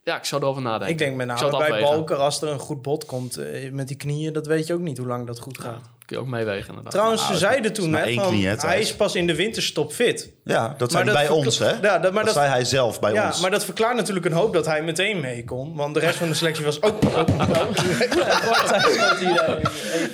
[0.03, 0.89] ja, ik zou erover nadenken.
[0.89, 1.81] Ik denk met name bij afwegen.
[1.81, 4.79] Balker, als er een goed bot komt eh, met die knieën, dat weet je ook
[4.79, 5.89] niet hoe lang dat goed gaat.
[6.11, 6.91] Kun je ook meewegen inderdaad.
[6.91, 9.93] Trouwens, Nou, ze het zeiden toen één van, hè, hij is pas in de winterstop
[9.93, 10.29] fit.
[10.43, 11.69] Ja, dat Maar zei hij dat bij ons, hè?
[11.69, 13.41] Ja, dat- maar dat, dat- zei hij zelf bij Ja, ons.
[13.41, 15.75] maar dat verklaart natuurlijk een hoop dat hij meteen mee kon.
[15.75, 17.03] Want de rest van de selectie was ook...
[17.17, 17.27] ook,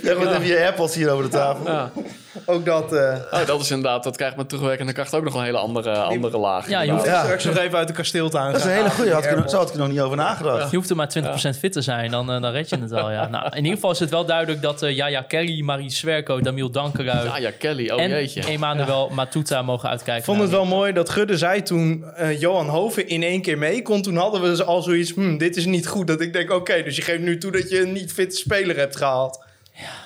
[0.04, 1.66] Ja, wat heb je AirPods hier over de tafel?
[1.66, 1.92] Ja.
[2.46, 2.94] ook dat...
[2.94, 5.92] eh Oh, dat is inderdaad, dat krijgt met terugwerkende kracht ook nog een hele andere,
[5.98, 6.70] andere laag.
[6.70, 7.24] Ja, je hoeft, Ja.
[7.24, 8.52] straks nog even uit de kasteel te gaan.
[8.52, 9.12] Dat is een hele goede.
[9.14, 10.70] Had ik er- Zo had ik er nog niet over nagedacht.
[10.72, 13.12] je hoeft er maar 20% fit te zijn, dan, eh, dan red je het wel.
[13.12, 13.28] Ja.
[13.28, 16.72] Nou, in ieder geval is het wel duidelijk dat eh Jaja Kelly, Marie Swerko, Damiel
[16.72, 18.42] Dankerui Ja, ja, Kelly, oh en jeetje.
[18.42, 20.18] Emmanuel Matuta mogen uitkijken.
[20.20, 23.58] Ik vond het wel mooi dat Gudde zei toen eh, Johan Hoven in één keer
[23.58, 24.02] mee kon.
[24.02, 26.08] Toen hadden we dus al zoiets, hmm, dit is niet goed.
[26.08, 28.78] Dat ik denk, oké, dus je geeft nu toe dat je een niet fit speler
[28.78, 29.46] hebt gehaald.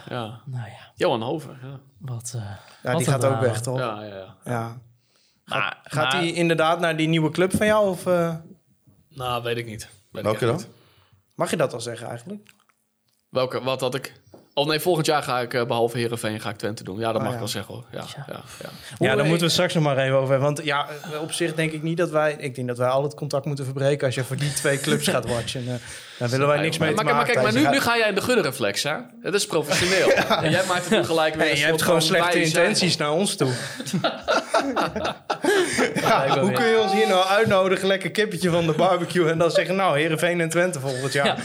[0.10, 0.40] Ja.
[0.46, 1.80] Nou ja, Johan Hover, ja.
[1.98, 2.34] wat...
[2.36, 2.42] eh,
[2.84, 3.78] Ja, wat die gaat ook weg, toch?
[3.78, 4.02] Ja.
[4.04, 4.78] Ja, ja, ja.
[5.46, 7.90] Maar, Gaat hij inderdaad naar die nieuwe club van jou?
[7.90, 8.36] Of eh,
[9.10, 9.90] Nou, weet ik niet.
[10.12, 10.56] Weet Welke ik dan?
[10.56, 10.68] niet.
[11.36, 12.50] mag je dat al zeggen eigenlijk?
[13.30, 14.14] Welke, wat had ik...
[14.54, 17.00] Oh nee, volgend jaar ga ik, eh, behalve Heerenveen, ga ik Twente doen.
[17.00, 17.34] Ja, dat Oh, mag ja.
[17.34, 17.86] ik wel zeggen hoor.
[17.92, 18.26] Ja, ja.
[18.28, 18.42] Ja,
[19.00, 20.54] ja, eh, moeten we het straks nog maar even over hebben.
[20.54, 20.88] Want ja,
[21.22, 22.34] op zich denk ik niet dat wij...
[22.40, 25.08] Ik denk dat wij al het contact moeten verbreken als je voor die twee clubs
[25.08, 25.80] gaat watchen.
[26.22, 28.16] Daar willen wij niks mee maar, te maar, kijk, maar nu, nu ga jij in
[28.16, 28.94] de guddenreflex, hè?
[29.22, 30.10] Het is professioneel.
[30.44, 33.36] En jij maakt het nu gelijk weer je hebt gewoon slechte zijn- intenties naar ons
[33.36, 33.52] toe.
[36.02, 39.30] Ja, Hoe kun je ons hier nou uitnodigen, lekker kippetje van de barbecue...
[39.30, 41.38] en dan zeggen, nou, Heerenveen en Twente volgend jaar.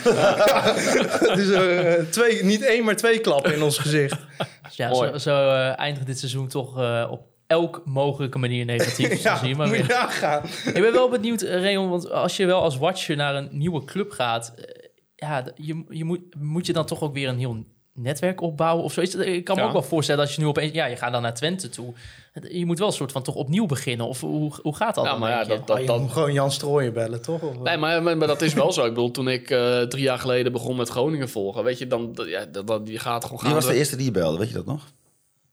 [1.34, 4.16] dus eh, twee, niet één, maar twee klappen in ons gezicht.
[4.70, 5.10] Ja, Mooi.
[5.10, 9.08] zo, zo eh, eindigt dit seizoen toch eh, op elk mogelijke manier negatief.
[9.22, 9.96] Ja, ja, zie je maar moet je weer.
[9.96, 10.42] nagaan.
[10.66, 13.84] Ik ben wel benieuwd, eh, Reon, want als je wel als watcher naar een nieuwe
[13.84, 14.64] club gaat, eh,
[15.14, 17.56] ja, je, je moet, moet je dan toch ook weer een heel
[17.94, 19.14] netwerk opbouwen of zoiets.
[19.14, 19.66] Ik kan me Ja.
[19.66, 21.94] ook wel voorstellen dat je nu opeens, ja, je gaat dan naar Twente toe.
[22.48, 24.06] Je moet wel een soort van toch opnieuw beginnen.
[24.06, 25.20] Of hoe, hoe gaat dat Ja, dan?
[25.20, 27.42] maar ja, dat, dat, Oh, je dat, moet gewoon Jan Strooijen bellen, toch?
[27.42, 28.82] Of, Nee, maar, maar, maar dat is wel zo.
[28.84, 32.18] Ik bedoel, toen ik eh, drie jaar geleden begon met Groningen volgen, weet je, dan,
[32.26, 33.46] ja, dat, dat, je gaat gewoon gaan.
[33.46, 34.38] Wie was de eerste die je belde?
[34.38, 34.84] Weet je dat nog?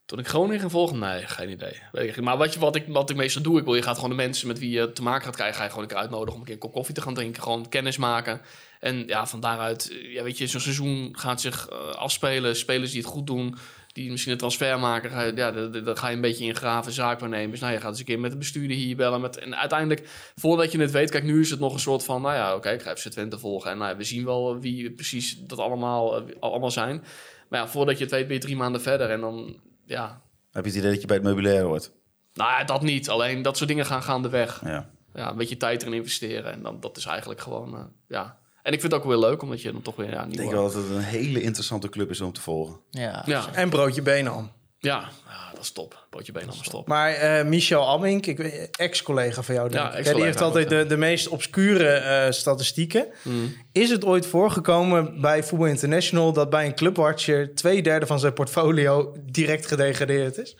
[0.05, 0.99] Toen ik Groningen ging volgen?
[0.99, 1.81] Nee, geen idee.
[1.91, 2.21] Weet.
[2.21, 4.15] Maar wat, je, wat, ik, wat ik meestal doe, ik wil, je gaat gewoon de
[4.15, 6.39] mensen met wie je te maken gaat krijgen, ga je gewoon een keer uitnodigen om
[6.39, 7.43] een keer een kop koffie te gaan drinken.
[7.43, 8.41] Gewoon kennis maken.
[8.79, 12.55] En ja, van daaruit, eh, ja, weet je, zo'n seizoen gaat zich eh, afspelen.
[12.55, 13.55] Spelers die het goed doen,
[13.93, 15.53] die misschien een transfer maken, ga je, ja,
[15.93, 17.59] ga je een beetje ingraven, zaakwaarnemers.
[17.59, 19.21] Nou, je gaat eens een keer met de bestuurder hier bellen.
[19.21, 22.21] Met, en uiteindelijk, voordat je het weet, kijk, nu is het nog een soort van,
[22.21, 23.71] nou ja, oké, ik ga FC Twente volgen.
[23.71, 27.03] En nou, ja, we zien wel wie precies dat allemaal, eh, allemaal zijn.
[27.49, 29.09] Maar ja, voordat je het weet, ben je drie maanden verder.
[29.09, 31.91] En dan, ja, Heb je het idee dat je bij het meubilair hoort?
[32.33, 33.09] nou ja, dat niet.
[33.09, 34.61] Alleen dat soort dingen gaan gaandeweg.
[34.65, 34.89] Ja.
[35.13, 36.51] Ja, een beetje tijd erin investeren.
[36.51, 38.37] En dan, dat is eigenlijk gewoon, eh, ja.
[38.63, 40.51] En ik vind het ook weer leuk, omdat je dan toch weer, ja, Ik denk
[40.51, 42.79] wel dat het een hele interessante club is om te volgen.
[42.89, 43.23] Ja.
[43.25, 44.51] Ja, En broodje Benam.
[44.83, 46.05] Ja, ja, dat is top.
[46.09, 46.87] Bootje been allemaal stop.
[46.87, 49.91] Maar eh, Michel Ammink, weet- ex-collega van jou, denk Ja, ik.
[49.93, 53.05] hè, ex-collega die heeft altijd de, de meest obscure eh, statistieken.
[53.21, 53.55] Hmm.
[53.71, 56.33] Is het ooit voorgekomen bij Voetbal International...
[56.33, 60.55] dat bij een clubwatcher twee derde van zijn portfolio direct gedegradeerd is?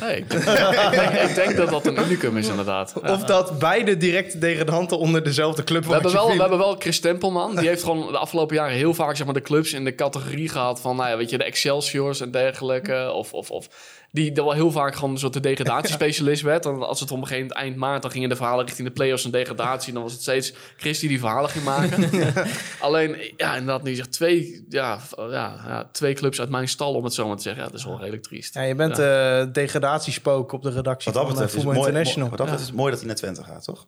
[0.00, 0.44] Nee, ik, denk,
[1.28, 2.94] ik denk dat dat een unicum is, inderdaad.
[3.02, 3.12] Ja.
[3.12, 7.56] Of dat beide directe degradanten onder dezelfde We hebben, wel, we hebben wel Chris Tempelman.
[7.56, 10.48] Die heeft gewoon de afgelopen jaren heel vaak zeg maar, de clubs in de categorie
[10.48, 13.10] gehad van, nou ja, weet je, de Excelsiors en dergelijke.
[13.12, 13.68] Of, of, of
[14.16, 16.66] die er wel heel vaak gewoon een soort de degradatiespecialist werd.
[16.66, 18.94] En als het om een gegeven moment eind maart, dan gingen de verhalen richting de
[18.94, 19.92] play-offs en degradatie.
[19.92, 22.10] Dan was het steeds Chris die die verhalen ging maken.
[22.80, 27.04] Alleen, ja, inderdaad, nu zegt twee, ja, ja, ja, twee clubs uit mijn stal, om
[27.04, 27.62] het zo maar te zeggen.
[27.62, 28.54] Ja, dat is wel redelijk triest.
[28.54, 31.62] Ja, je bent eh degradatiespook op de redactie Wat dat van eh, betreft is het
[31.62, 32.28] Voetbal mooi, International.
[32.28, 33.86] wat dat betreft is het mooi dat hij naar Twente gaat, toch?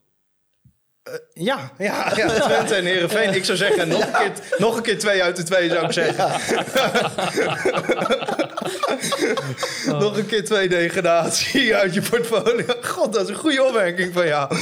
[1.33, 3.35] Ja, ja, ja, Twente en Heerenveen.
[3.35, 5.93] Ik zou zeggen, nog, een keer, nog een keer twee uit de twee, zou ik
[5.93, 6.27] zeggen.
[10.01, 12.65] Nog een keer twee degradatie uit je portfolio.
[12.83, 14.57] God, dat is een goede opmerking van jou.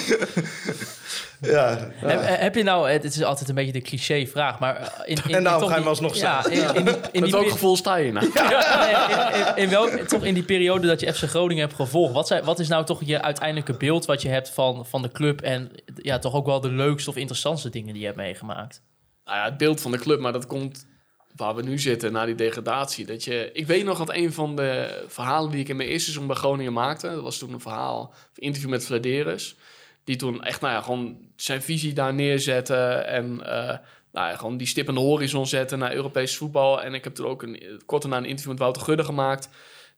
[1.40, 4.86] Ja, Heb, heb je nou, het is altijd een beetje de cliché vraag, maar eh,
[5.04, 7.30] in, in, En daarom toch ga je alsnog ja, in, in, die, in, Met die,
[7.30, 8.26] welk gevoel sta je nou?
[8.34, 12.26] In, in, in welk, toch in die periode dat je FC Groningen hebt gevolgd, wat,
[12.26, 15.40] zijn, wat is nou toch je uiteindelijke beeld wat je hebt van, van de club
[15.40, 18.82] en ja, toch ook wel de leukste of interessantste dingen die je hebt meegemaakt?
[19.26, 20.86] nou ja, het beeld van de club, maar dat komt
[21.36, 23.06] waar we nu zitten, na die degradatie.
[23.06, 26.04] Dat je, ik weet nog dat een van de verhalen die ik in mijn eerste
[26.04, 29.56] seizoen bij Groningen maakte, dat was toen een verhaal, een interview met Vladeris,
[30.04, 32.74] die toen echt, nou ja, gewoon zijn visie daar neerzette
[33.06, 33.78] en eh,
[34.12, 36.82] nou ja, gewoon die stip de horizon zette naar Europees voetbal.
[36.82, 39.48] En ik heb toen ook een, kort daarna een interview met Wouter Gudde gemaakt,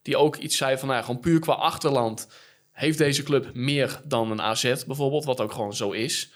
[0.02, 2.28] die ook iets zei van, nou ja, gewoon puur qua achterland
[2.73, 6.32] heeft deze club meer dan een AZ bijvoorbeeld, wat ook gewoon zo is.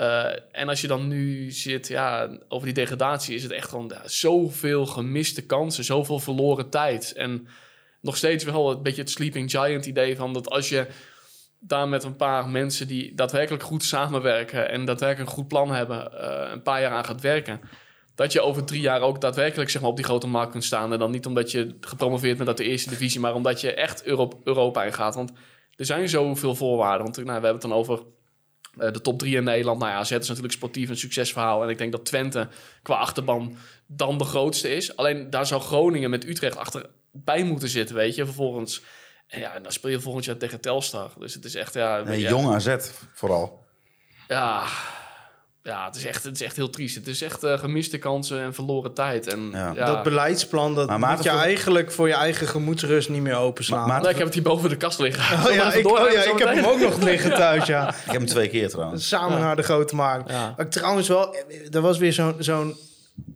[0.00, 3.92] Eh, en als je dan nu zit, ja, over die degradatie is het echt gewoon
[4.04, 7.12] zoveel gemiste kansen, zoveel verloren tijd.
[7.12, 7.48] En
[8.00, 10.86] nog steeds wel een beetje het sleeping giant idee van dat als je
[11.58, 16.20] daar met een paar mensen die daadwerkelijk goed samenwerken en daadwerkelijk een goed plan hebben,
[16.20, 17.60] eh, een paar jaar aan gaat werken,
[18.14, 20.92] dat je over drie jaar ook daadwerkelijk zeg maar, op die grote markt kunt staan.
[20.92, 24.04] En dan niet omdat je gepromoveerd bent uit de eerste divisie, maar omdat je echt
[24.04, 25.14] Euro Europa ingaat.
[25.14, 25.32] Want
[25.76, 27.02] er zijn zoveel voorwaarden.
[27.02, 28.02] Want nou, we hebben het dan over
[28.78, 29.78] eh, de top drie in Nederland.
[29.78, 31.62] Nou ja, AZ is natuurlijk sportief een succesverhaal.
[31.62, 32.48] En ik denk dat Twente
[32.82, 33.56] qua achterban
[33.86, 34.96] dan de grootste is.
[34.96, 38.24] Alleen daar zou Groningen met Utrecht achterbij moeten zitten, weet je.
[38.24, 38.82] Vervolgens,
[39.26, 41.12] en ja, en dan speel je volgend jaar tegen Telstar.
[41.18, 41.98] Dus het is echt, ja...
[41.98, 42.76] een ja, jong AZ
[43.12, 43.66] vooral.
[44.28, 44.66] Ja,
[45.62, 46.94] ja het, is echt, het is echt heel triest.
[46.94, 49.26] Het is echt eh, gemiste kansen en verloren tijd.
[49.26, 49.72] En, Ja.
[49.74, 49.84] ja.
[49.86, 53.88] Dat beleidsplan, dat Maar moet je voor- eigenlijk voor je eigen gemoedsrust niet meer openslaan.
[53.88, 55.38] Maar- maar- ik heb het hier boven de kast liggen.
[55.48, 57.88] oh ja, ik, oh ja, ik heb hem ook nog liggen thuis, ja.
[57.88, 59.08] Ik heb hem twee keer trouwens.
[59.08, 60.30] Samen naar de grote markt.
[60.30, 60.54] Ja.
[60.56, 61.36] Maar trouwens wel,
[61.70, 62.34] er was weer zo'n...
[62.38, 62.76] zo'n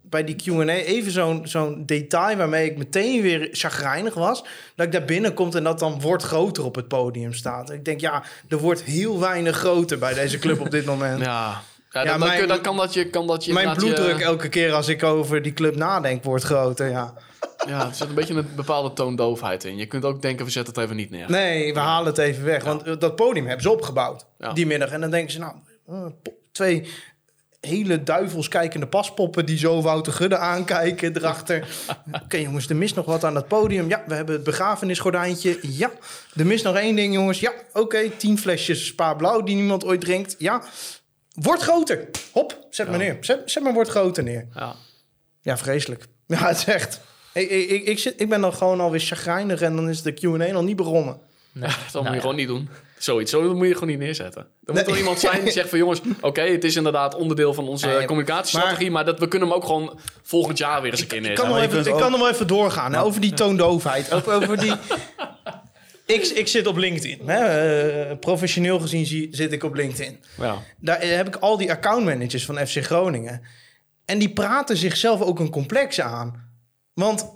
[0.02, 4.44] bij die Q&A even zo'n zo'n detail waarmee ik meteen weer chagrijnig was.
[4.76, 7.70] Dat ik daar binnenkom en dat dan wordt groter op het podium staat.
[7.70, 11.20] Ik denk, ja, er wordt heel weinig groter bij deze club op dit moment.
[11.24, 11.62] Ja,
[12.02, 13.10] ja, mijn- kun- kan dat je...
[13.10, 16.44] Kan dat je Mijn bloeddruk je- elke keer als ik over die club nadenk wordt
[16.44, 17.14] groter, ja.
[17.66, 19.76] Ja, er zit een beetje een bepaalde toondoofheid in.
[19.76, 21.30] Je kunt ook denken, we zetten het even niet neer.
[21.30, 22.64] Nee, we halen het even weg.
[22.64, 24.52] Want eh, dat podium hebben ze opgebouwd Ja.
[24.52, 24.90] die middag.
[24.90, 25.54] En dan denken ze, nou,
[25.88, 26.06] eh,
[26.52, 26.88] twee
[27.60, 29.46] hele duivels kijkende paspoppen...
[29.46, 31.66] die zo Wouter Gudde aankijken erachter.
[32.24, 33.88] Oké jongens, er mist nog wat aan dat podium.
[33.88, 35.58] Ja, we hebben het begrafenisgordijntje.
[35.62, 35.90] Ja,
[36.36, 37.40] er mist nog één ding jongens.
[37.40, 40.34] Ja, oké, tien flesjes Spa Blauw die niemand ooit drinkt.
[40.38, 40.62] Ja,
[41.34, 42.08] wordt groter.
[42.32, 43.16] Hop, zet maar neer.
[43.20, 44.46] Zet, zet maar wordt groter neer.
[44.54, 44.74] Ja.
[45.42, 46.06] Ja, vreselijk.
[46.26, 47.00] Ja, het is echt...
[47.32, 50.12] Ik, ik, ik, ik, zit, ik ben dan gewoon alweer chagrijnig en dan is de
[50.12, 51.18] Q&A nog niet begonnen.
[51.52, 51.68] Nee.
[51.68, 52.20] Dat moet Nou je ja.
[52.20, 52.68] gewoon niet doen.
[52.98, 54.46] Zoiets, zo moet je gewoon niet neerzetten.
[54.64, 57.68] Er moet wel iemand zijn die zegt van jongens, oké, het is inderdaad onderdeel van
[57.68, 61.06] onze Nee, communicatiestrategie, maar, dat, we kunnen hem ook gewoon volgend jaar weer eens een
[61.06, 61.62] keer Ik kan, neerzetten.
[61.62, 64.12] nog je even, ik kan nog even doorgaan hè, over die toondoofheid.
[64.12, 64.72] Over, over die...
[66.06, 67.28] ik, ik zit op LinkedIn.
[67.28, 67.38] Hè.
[67.38, 70.20] eh, professioneel gezien zie, zit ik op LinkedIn.
[70.38, 70.62] Ja.
[70.78, 73.42] Daar eh, heb ik al die accountmanagers van FC Groningen.
[74.04, 76.52] En die praten zichzelf ook een complex aan.
[76.94, 77.26] Want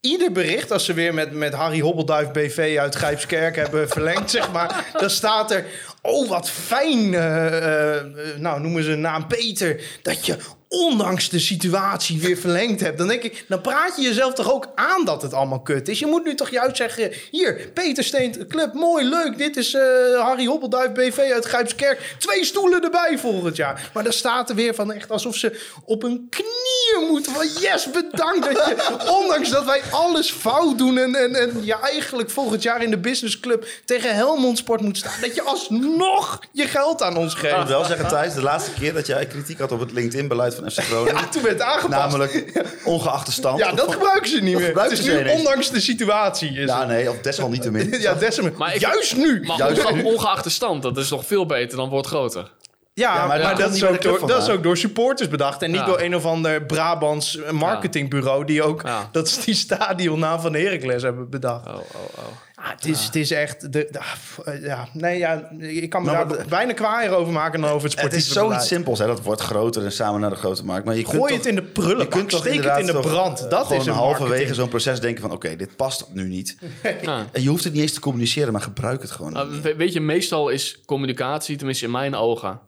[0.00, 4.52] ieder bericht, als ze weer met, met Harry Hobbelduif BV uit Grijpskerk hebben verlengd, zeg
[4.52, 5.64] maar, dan staat er,
[6.02, 8.00] oh wat fijn, eh,
[8.36, 10.36] nou noemen ze een naam Peter, dat je
[10.68, 12.98] ondanks de situatie weer verlengd hebt.
[12.98, 15.98] Dan denk ik, dan praat je jezelf toch ook aan dat het allemaal kut is.
[15.98, 19.82] Je moet nu toch juist zeggen, hier, Peter Steent, club, mooi, leuk, dit is eh,
[20.20, 23.90] Harry Hobbelduif BV uit Grijpskerk, twee stoelen erbij volgend jaar.
[23.94, 27.32] Maar dan staat er weer van echt alsof ze op hun knieën moeten.
[27.32, 31.74] Van yes, bedankt dat je, ondanks dat wij alles fout doen en, en, en je
[31.74, 36.66] eigenlijk volgend jaar in de businessclub tegen Helmond Sport moet staan, dat je alsnog je
[36.66, 37.56] geld aan ons Ik geeft.
[37.56, 40.70] moet wel zeggen, Thijs, de laatste keer dat jij kritiek had op het LinkedIn-beleid van
[40.70, 41.14] FC Groningen...
[41.14, 41.90] Ja, toen werd het aangepast.
[42.02, 43.58] Namelijk ongeacht de stand.
[43.58, 44.80] ja, dat van- gebruiken ze niet meer.
[44.82, 45.38] Het is ze nu ineens.
[45.38, 46.48] ondanks de situatie.
[46.48, 46.88] Is Ja, het.
[46.88, 47.90] nee, of desalniettemin.
[48.00, 49.40] ja ik- Juist nu.
[49.46, 50.02] Maar Juist nu.
[50.02, 52.50] ongeacht de stand, dat is nog veel beter dan wordt groter.
[52.94, 55.62] Ja, Ja, maar dat, is ook door, dat is ook door supporters bedacht.
[55.62, 55.86] En niet Ja.
[55.86, 58.44] door een of ander Brabants marketingbureau...
[58.44, 59.08] die ook Ja.
[59.12, 61.66] dat is die stadionnaam van Heracles hebben bedacht.
[61.66, 61.80] Oh, oh,
[62.18, 62.24] oh.
[62.60, 63.60] Ah, het, is, het is echt...
[63.72, 67.60] De, de- ah, eh, ja, nee, ja, ik kan me daar bijna kwaaier over maken
[67.60, 69.06] dan over het Het sportieve is zoiets simpels, hè.
[69.06, 70.84] Dat wordt groter en samen naar de grote markt.
[70.84, 71.98] Maar je kunt Gooi toch- het in de prullen.
[71.98, 73.50] Je kunt steek het in de brand.
[73.50, 75.30] Dat gewoon is een halverwege zo'n proces denken van...
[75.32, 76.58] oké, dit past nu niet.
[77.02, 77.26] Ja.
[77.32, 79.32] En je hoeft het niet eens te communiceren, maar gebruik het gewoon.
[79.32, 82.60] Nou, weet je, meestal is communicatie, tenminste in mijn ogen,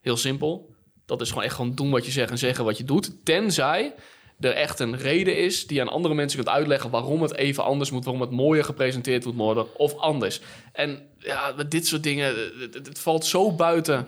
[0.00, 0.74] heel simpel.
[1.06, 3.10] Dat is gewoon echt gewoon doen wat je zegt en zeggen wat je doet.
[3.24, 3.94] Tenzij
[4.40, 7.90] er echt een reden is die aan andere mensen kunt uitleggen waarom het even anders
[7.90, 10.40] moet, waarom het mooier gepresenteerd moet worden of anders.
[10.72, 12.26] En ja, dit soort dingen,
[12.60, 14.06] het, het- het valt zo buiten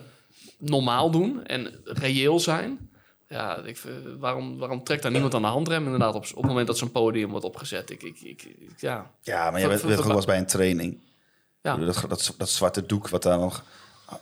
[0.59, 2.89] normaal doen en reëel zijn.
[3.29, 6.47] Ja, ik, vind- waarom, waarom trekt daar niemand aan de handrem inderdaad op, op het
[6.47, 7.91] moment dat zo'n podium wordt opgezet?
[7.91, 8.47] Ik, ik, ik,
[8.79, 9.11] ja.
[9.23, 10.99] Ja, maar je Ver- bent, bent wel eens bij een training.
[11.63, 11.77] Ja.
[11.77, 13.65] Dat, dat zwarte doek wat daar nog...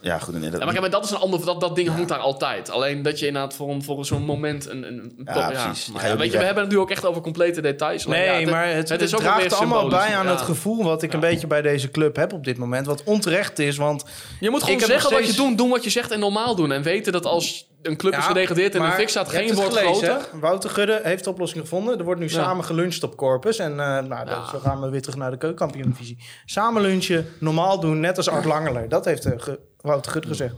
[0.00, 0.40] Ja, goed.
[0.40, 2.70] Nee, dat, Ja, maar, dat is een ander, dat, dat ding hangt daar altijd.
[2.70, 5.92] Alleen dat je inderdaad voor, een- voor zo'n moment een, een, een Ja, precies.
[5.92, 8.06] Maar je ja, weet je, we hebben het nu ook echt over complete details.
[8.06, 10.30] Alleen, Nee, ja, maar het, het, is ook draagt weer allemaal bij aan Ja.
[10.30, 12.86] het gevoel wat ik een beetje bij deze club heb op dit moment.
[12.86, 14.04] Wat onterecht is, want...
[14.40, 16.72] Je moet gewoon zeggen wat je doet, doen wat je zegt en normaal doen.
[16.72, 19.46] En weten dat als een club is Ja, gedegradeerd en in de fik staat, geen
[19.48, 20.28] het woord gelezen, groter.
[20.32, 20.38] hè?
[20.38, 21.98] Wouter Gudde heeft de oplossing gevonden.
[21.98, 22.32] Er wordt nu Ja.
[22.32, 23.58] samen geluncht op Corpus.
[23.58, 26.18] En eh, nou, zo gaan we weer terug naar de keukenkampioen-divisie.
[26.44, 28.88] Samen lunchen, normaal doen, net als Art Langeler.
[28.88, 29.58] Dat heeft eh, Ge-
[29.88, 30.54] Wouter Gudde gezegd.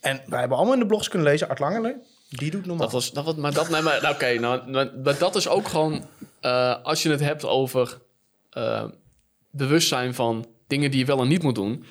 [0.00, 1.96] En wij hebben allemaal in de blogs kunnen lezen, Art Langeler,
[2.28, 2.84] die doet normaal.
[2.84, 5.68] Dat was, dat was, maar dat, nee, maar, oké, nou, maar, maar dat is ook
[5.68, 6.06] gewoon,
[6.40, 7.98] eh, als je het hebt over
[8.50, 8.84] eh,
[9.50, 11.84] bewustzijn van dingen die je wel en niet moet doen.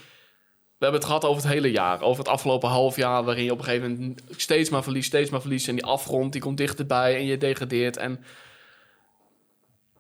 [0.77, 3.51] We hebben het gehad over het hele jaar, over het afgelopen half jaar, waarin je
[3.51, 5.67] op een gegeven moment steeds maar verliest, steeds maar verliest.
[5.67, 7.97] En die afgrond die komt dichterbij en je degradeert.
[7.97, 8.23] En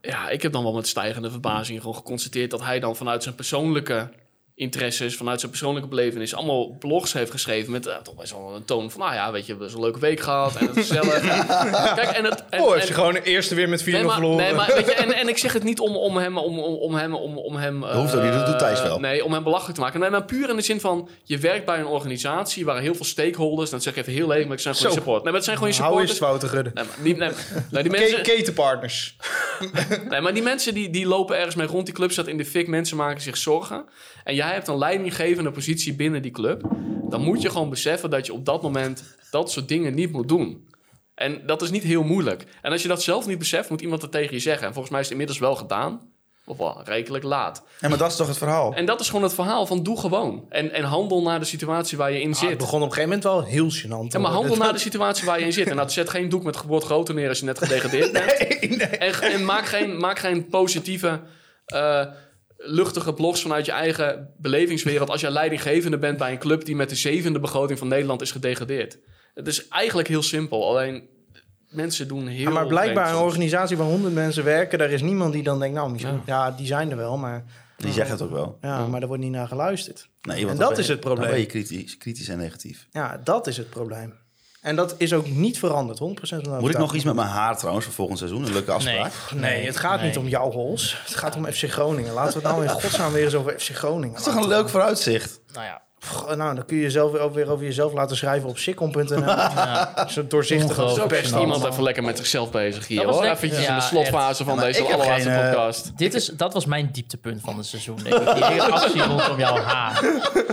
[0.01, 3.35] ja, ik heb dan wel met stijgende verbazing gewoon geconstateerd dat hij dan vanuit zijn
[3.35, 4.09] persoonlijke
[4.57, 8.65] interesses, vanuit zijn persoonlijke belevenis, allemaal blogs heeft geschreven met eh, toch best wel een
[8.65, 10.87] toon van, nou ja, weet je, we hebben zo'n leuke week gehad en het is
[10.87, 11.19] gezellig.
[11.95, 12.43] Kijk, en het...
[12.49, 14.37] En, oh, is en- je gewoon de eerste weer met 4-0 Nee, maar, verloren.
[14.37, 16.75] nee, maar weet je, en, en ik zeg het niet om, om hem, om, om,
[16.75, 17.81] om hem, om, om hem.
[17.81, 18.99] Dat hoeft ook niet, dat doet Thijs wel.
[18.99, 19.99] Nee, om hem belachelijk te maken.
[19.99, 23.05] Nee, maar puur in de zin van, je werkt bij een organisatie waar heel veel
[23.05, 24.97] stakeholders, dat zeg ik even heel lelijk, maar het zijn gewoon Zo.
[24.97, 25.23] je support.
[25.23, 26.39] Nee, maar het zijn gewoon je Hou eens supporters.
[26.39, 26.71] Wouter Gudde.
[26.73, 27.15] Nee, maar die,
[27.71, 29.15] nee, die mensen, Ketenpartners.
[30.09, 31.85] nee, maar die mensen die, die lopen ergens mee rond.
[31.85, 32.67] Die club staat in de fik.
[32.67, 33.85] Mensen maken zich zorgen.
[34.27, 36.61] En jij hebt een leidinggevende positie binnen die club.
[37.09, 40.27] Dan moet je gewoon beseffen dat je op dat moment dat soort dingen niet moet
[40.27, 40.67] doen.
[41.15, 42.45] En dat is niet heel moeilijk.
[42.61, 44.67] En als je dat zelf niet beseft, moet iemand het tegen je zeggen.
[44.67, 46.01] En volgens mij is het inmiddels wel gedaan.
[46.45, 47.63] Of wel rijkelijk laat.
[47.79, 48.73] Ja, maar dat is toch het verhaal?
[48.73, 50.45] En dat is gewoon het verhaal van doe gewoon.
[50.49, 52.57] En, en handel naar de situatie waar je in Ah, het zit.
[52.57, 54.07] begon op een gegeven moment wel heel gênant.
[54.11, 55.67] Ja, maar handel naar de situatie waar je in zit.
[55.67, 58.31] En nou, zet geen doek met geboord groter neer als je net gedegradeerd bent.
[58.97, 61.19] En, en maak, geen, maak geen positieve,
[61.65, 62.05] eh,
[62.57, 65.09] luchtige blogs vanuit je eigen belevingswereld...
[65.09, 68.31] als je leidinggevende bent bij een club die met de zevende begroting van Nederland is
[68.31, 68.99] gedegradeerd.
[69.33, 70.67] Het is eigenlijk heel simpel.
[70.69, 71.07] Alleen
[71.69, 75.33] mensen doen heel Ja, maar blijkbaar een organisatie waar honderd mensen werken, daar is niemand
[75.33, 77.43] die dan denkt, nou, misschien, ja, die zijn er wel, maar,
[77.77, 78.57] Die zeggen het ook wel.
[78.61, 80.09] ja, maar daar wordt niet naar geluisterd.
[80.21, 81.21] Nee, En want dat is je- het probleem.
[81.23, 82.87] Dan ben je kritisch, kritisch en negatief.
[82.91, 84.13] Ja, dat is het probleem.
[84.67, 87.57] En dat is ook niet veranderd, 100% van Moet ik nog iets met mijn haar
[87.57, 88.45] trouwens voor volgend seizoen?
[88.45, 89.11] Een leuke afspraak?
[89.35, 91.01] Nee, het gaat niet om jouw hols.
[91.05, 92.13] Het gaat om FC Groningen.
[92.13, 94.47] Laten we het nou in godsnaam weer eens over FC Groningen Dat is toch een
[94.47, 95.39] leuk vooruitzicht?
[95.53, 95.81] Nou ja,
[96.35, 99.05] Nou, dan kun je zelf weer over, weer over jezelf laten schrijven op sikkom.nl.
[100.07, 101.35] Zo doorzichtig als Ongelooflijk best.
[101.35, 103.23] Iemand even lekker met zichzelf bezig hier, hoor.
[103.23, 105.97] Eventjes in Ja, de slotfase van deze allerlaatste geen, eh, podcast.
[105.97, 108.33] dit is, dat was mijn dieptepunt van het seizoen, denk ik.
[108.35, 110.03] Die hele actie rondom jouw haar.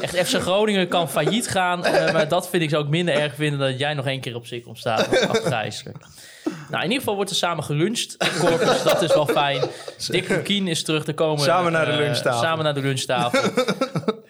[0.01, 1.85] Echt, FC Groningen kan failliet gaan.
[1.85, 4.35] eh, maar dat vind ik zo ook minder erg vinden dat jij nog één keer
[4.35, 5.29] op zich staat.
[5.29, 5.97] Afgrijzelijk.
[6.45, 8.17] Nou, in ieder geval wordt er samen geluncht.
[8.41, 9.63] Corpus, dat is wel fijn.
[10.09, 11.45] Dick Lukien is terug te komen.
[11.45, 12.43] Samen naar de eh, lunchtafel.
[12.43, 13.51] Samen naar de lunchtafel.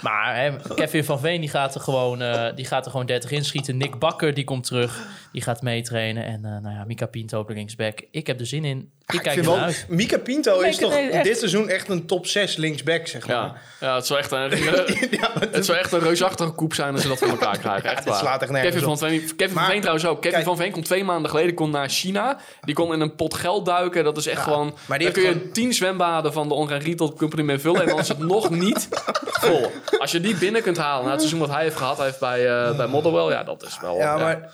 [0.03, 3.31] maar hè, Kevin van Veen die gaat, er gewoon, eh, die gaat er gewoon 30
[3.31, 3.77] inschieten.
[3.77, 5.07] Nick Bakker die komt terug.
[5.33, 6.25] Die gaat meetrainen.
[6.25, 8.07] En eh, nou ja, Mika Pinto op de linksback.
[8.11, 8.93] Ik heb er zin in.
[9.07, 9.69] Ik Ik kijk vind wel.
[9.89, 11.25] Mika Pinto is toch echt.
[11.25, 13.37] dit seizoen echt een top 6 linksback, zeg maar.
[13.37, 14.51] Ja, ja het zou echt een,
[15.51, 17.91] het zou echt een reusachtige koep zijn als ze dat voor elkaar krijgen.
[17.91, 18.19] Echt waar.
[18.19, 20.17] slaat echt Kevin van Veen, Kevin Maar- van Veen trouwens ook.
[20.17, 20.45] Kevin Kijk.
[20.45, 22.39] van Veen kon twee maanden geleden kon naar China.
[22.61, 24.05] Die kon in een pot geld duiken.
[24.05, 24.75] Dat is echt gewoon...
[24.87, 27.81] maar die dan kun je tien zwembaden van de Online Retail Company mee vullen.
[27.83, 28.89] En dan is het nog niet
[29.45, 29.71] vol.
[29.99, 31.97] Als je die binnen kunt halen na het seizoen wat hij heeft gehad.
[31.97, 33.29] Hij heeft bij, eh bij Motherwell.
[33.33, 33.97] Ja, dat is wel...
[33.97, 34.51] Ja, maar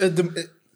[0.00, 0.24] eh, eh, eh,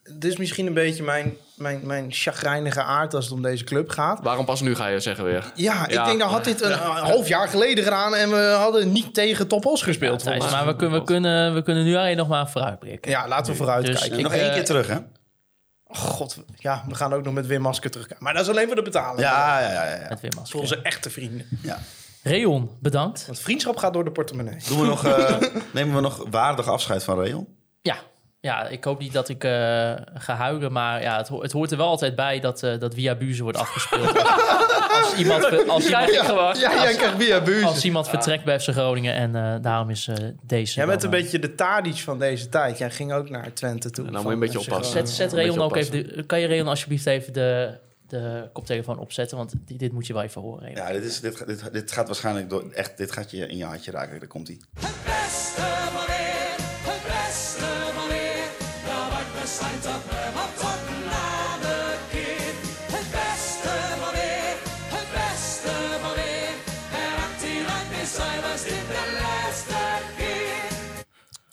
[0.02, 3.91] het is misschien een beetje mijn, mijn, mijn chagrijnige aard als het om deze club
[3.91, 4.20] gaat.
[4.23, 5.53] Waarom pas nu ga je zeggen weer?
[5.55, 6.05] Ja, ik Ja.
[6.05, 9.66] denk dat had dit een half jaar geleden gedaan en we hadden niet tegen Top
[9.66, 10.19] Os gespeeld.
[10.19, 10.65] Thijs, volgens mij.
[10.65, 13.11] maar we kunnen, we, kunnen, we kunnen nu alleen nog maar vooruitblikken.
[13.11, 14.16] Ja, laten we vooruit Dus kijken.
[14.19, 14.97] ik- nog eh, één keer terug, hè?
[15.89, 18.24] God, ja, we gaan ook nog met Wim Masker terugkijken.
[18.24, 19.20] Maar dat is alleen voor de betaling.
[19.20, 19.85] Ja, ja, ja.
[19.85, 20.07] ja, ja.
[20.09, 20.51] Met Wim Masker.
[20.51, 21.47] Voor onze echte vrienden.
[21.62, 21.78] ja.
[22.23, 23.27] Reon, bedankt.
[23.27, 24.57] Want vriendschap gaat door de portemonnee.
[24.69, 25.37] Doen we nog, eh,
[25.73, 27.47] nemen we nog waardig afscheid van Reon?
[27.83, 27.97] Ja.
[28.47, 29.51] Ja, ik hoop niet dat ik eh,
[30.14, 32.94] ga huilen, maar ja, het, ho- het hoort er wel altijd bij dat, eh, dat
[32.94, 34.23] Via Buze wordt afgespeeld.
[35.02, 37.64] als iemand, als iemand, Ja, jij krijgt via buurt.
[37.64, 40.74] als iemand vertrekt bij FC Groningen en eh, daarom is eh, deze...
[40.74, 42.78] Jij bent dan, een beetje de Tadic van deze tijd.
[42.78, 44.06] Jij ging ook naar Twente toe.
[44.06, 44.93] En dan moet je een beetje oppassen.
[45.06, 45.93] Zet, zet Reon ook even...
[46.16, 47.70] De, kan je Reon alsjeblieft even de,
[48.09, 49.36] de koptelefoon opzetten?
[49.36, 50.70] Want die- dit moet je wel even horen.
[50.74, 53.56] Ja, dit, is, dit, gaat- dit, dit gaat waarschijnlijk door, echt, dit gaat je in
[53.56, 54.18] je hartje raken.
[54.18, 54.56] Daar komt hij.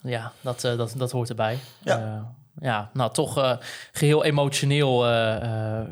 [0.03, 1.57] Ja, dat, eh, dat, dat hoort erbij.
[1.83, 1.97] Ja.
[1.99, 2.21] Eh,
[2.61, 3.57] ja, nou toch eh,
[3.91, 5.01] geheel emotioneel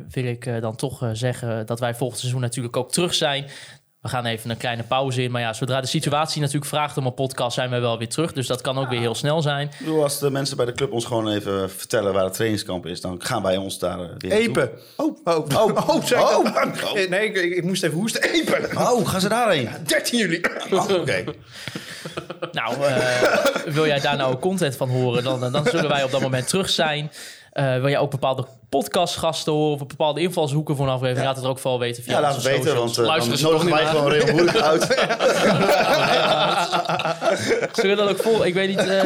[0.10, 3.46] wil ik dan toch zeggen dat wij volgend seizoen natuurlijk ook terug zijn.
[4.02, 5.32] We gaan even een kleine pauze in.
[5.32, 8.34] Maar ja, zodra de situatie natuurlijk vraagt om een podcast, zijn wij wel weer terug.
[8.34, 9.68] Dus dat kan ook weer heel snel zijn.
[9.68, 12.86] Ik bedoel, als de mensen bij de club ons gewoon even vertellen waar het trainingskamp
[12.86, 14.32] is, dan gaan wij ons daar eh, weer.
[14.32, 14.72] Epen.
[14.95, 16.95] Oh, oh, oh, oh, zei ik dat?
[16.95, 18.22] Eh, Nee, ik, ik, ik moest even hoesten.
[18.23, 18.78] Epen.
[18.78, 19.69] Oh, gaan ze daarheen?
[19.86, 20.41] 13 juli.
[20.72, 21.23] Oh, Oké.
[22.52, 23.32] Nou, eh,
[23.65, 26.69] wil jij daar nou content van horen, dan, dan zullen wij op dat moment terug
[26.69, 27.11] zijn.
[27.52, 28.48] Eh, wil jij ook bepaalde
[28.80, 31.26] podcastgasten horen of bepaalde invalshoeken voor een aflevering?
[31.26, 32.95] Laat het ook vooral weten via Ja, laat onze het weten, socials.
[32.98, 34.84] want uh, Luisteren dan nodigen wij niet gewoon Moeilijk uit.
[37.76, 38.45] Zullen we dat ook vol?
[38.45, 39.06] Ik weet niet, eh,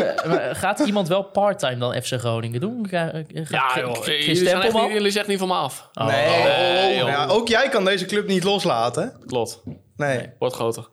[0.51, 2.87] gaat iemand wel parttime dan FC Groningen doen?
[2.89, 3.11] Ga,
[3.49, 4.05] Ja, joh.
[4.05, 5.89] Jullie, zijn echt niet, jullie zeggen niet van me af.
[5.93, 7.07] Oh, Nee, nee, joh.
[7.07, 9.13] ja, ook jij kan deze club niet loslaten.
[9.25, 9.61] Klopt.
[9.97, 10.29] Nee.
[10.39, 10.87] Wordt groter.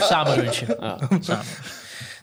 [0.00, 0.76] Samen lunchen.
[1.20, 1.44] Samen.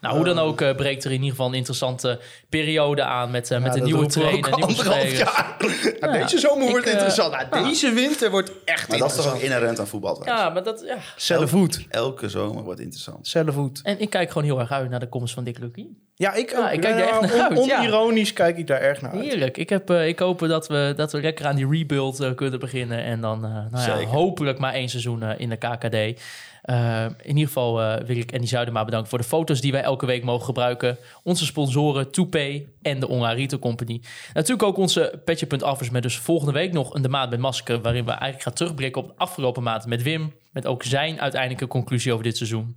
[0.01, 2.19] Nou, hoe dan ook eh, breekt er in ieder geval een interessante
[2.49, 5.55] periode aan met, eh, met een nieuwe trainer, anderhalf jaar.
[5.99, 7.49] Ja, deze zomer wordt ik, eh, interessant.
[7.49, 10.21] Nou, deze winter wordt echt Maar dat is toch ook inherent aan voetbal.
[10.25, 10.97] Ja, maar dat, ja.
[11.15, 11.85] Cellevoet.
[11.89, 13.27] Elke zomer wordt interessant.
[13.27, 13.79] Cellevoet.
[13.83, 16.05] En ik kijk gewoon heel erg uit naar de komst van Dick Lukien.
[16.15, 17.77] Ja, ik, Ja, ik kijk er echt naar uit, ja.
[17.77, 19.21] Onironisch kijk ik daar erg naar uit.
[19.21, 19.57] Heerlijk.
[19.57, 23.03] Ik, heb, ik hoop dat we, dat we lekker aan die rebuild kunnen beginnen.
[23.03, 26.21] En dan eh, nou ja, hopelijk maar één seizoen in de KKD.
[26.68, 29.81] Eh, in ieder geval eh, wil ik Andy Zuidema bedanken voor de foto's die wij
[29.81, 30.98] elke week mogen gebruiken.
[31.23, 34.02] Onze sponsoren Toupay en de Retail Company.
[34.34, 37.81] Natuurlijk ook onze Petje.affers met dus volgende week nog een De Maand met Masker...
[37.81, 40.34] waarin we eigenlijk gaan terugblikken op de afgelopen maand met Wim.
[40.52, 42.76] Met ook zijn uiteindelijke conclusie over dit seizoen.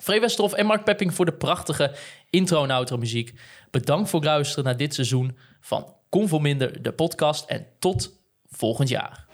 [0.00, 0.20] Free
[0.54, 1.92] en Mark Pepping voor de prachtige
[2.30, 3.32] intro en outro muziek.
[3.70, 7.48] Bedankt voor het luisteren naar dit seizoen van Convo Minder, de podcast.
[7.48, 8.12] En tot
[8.50, 9.26] volgend jaar.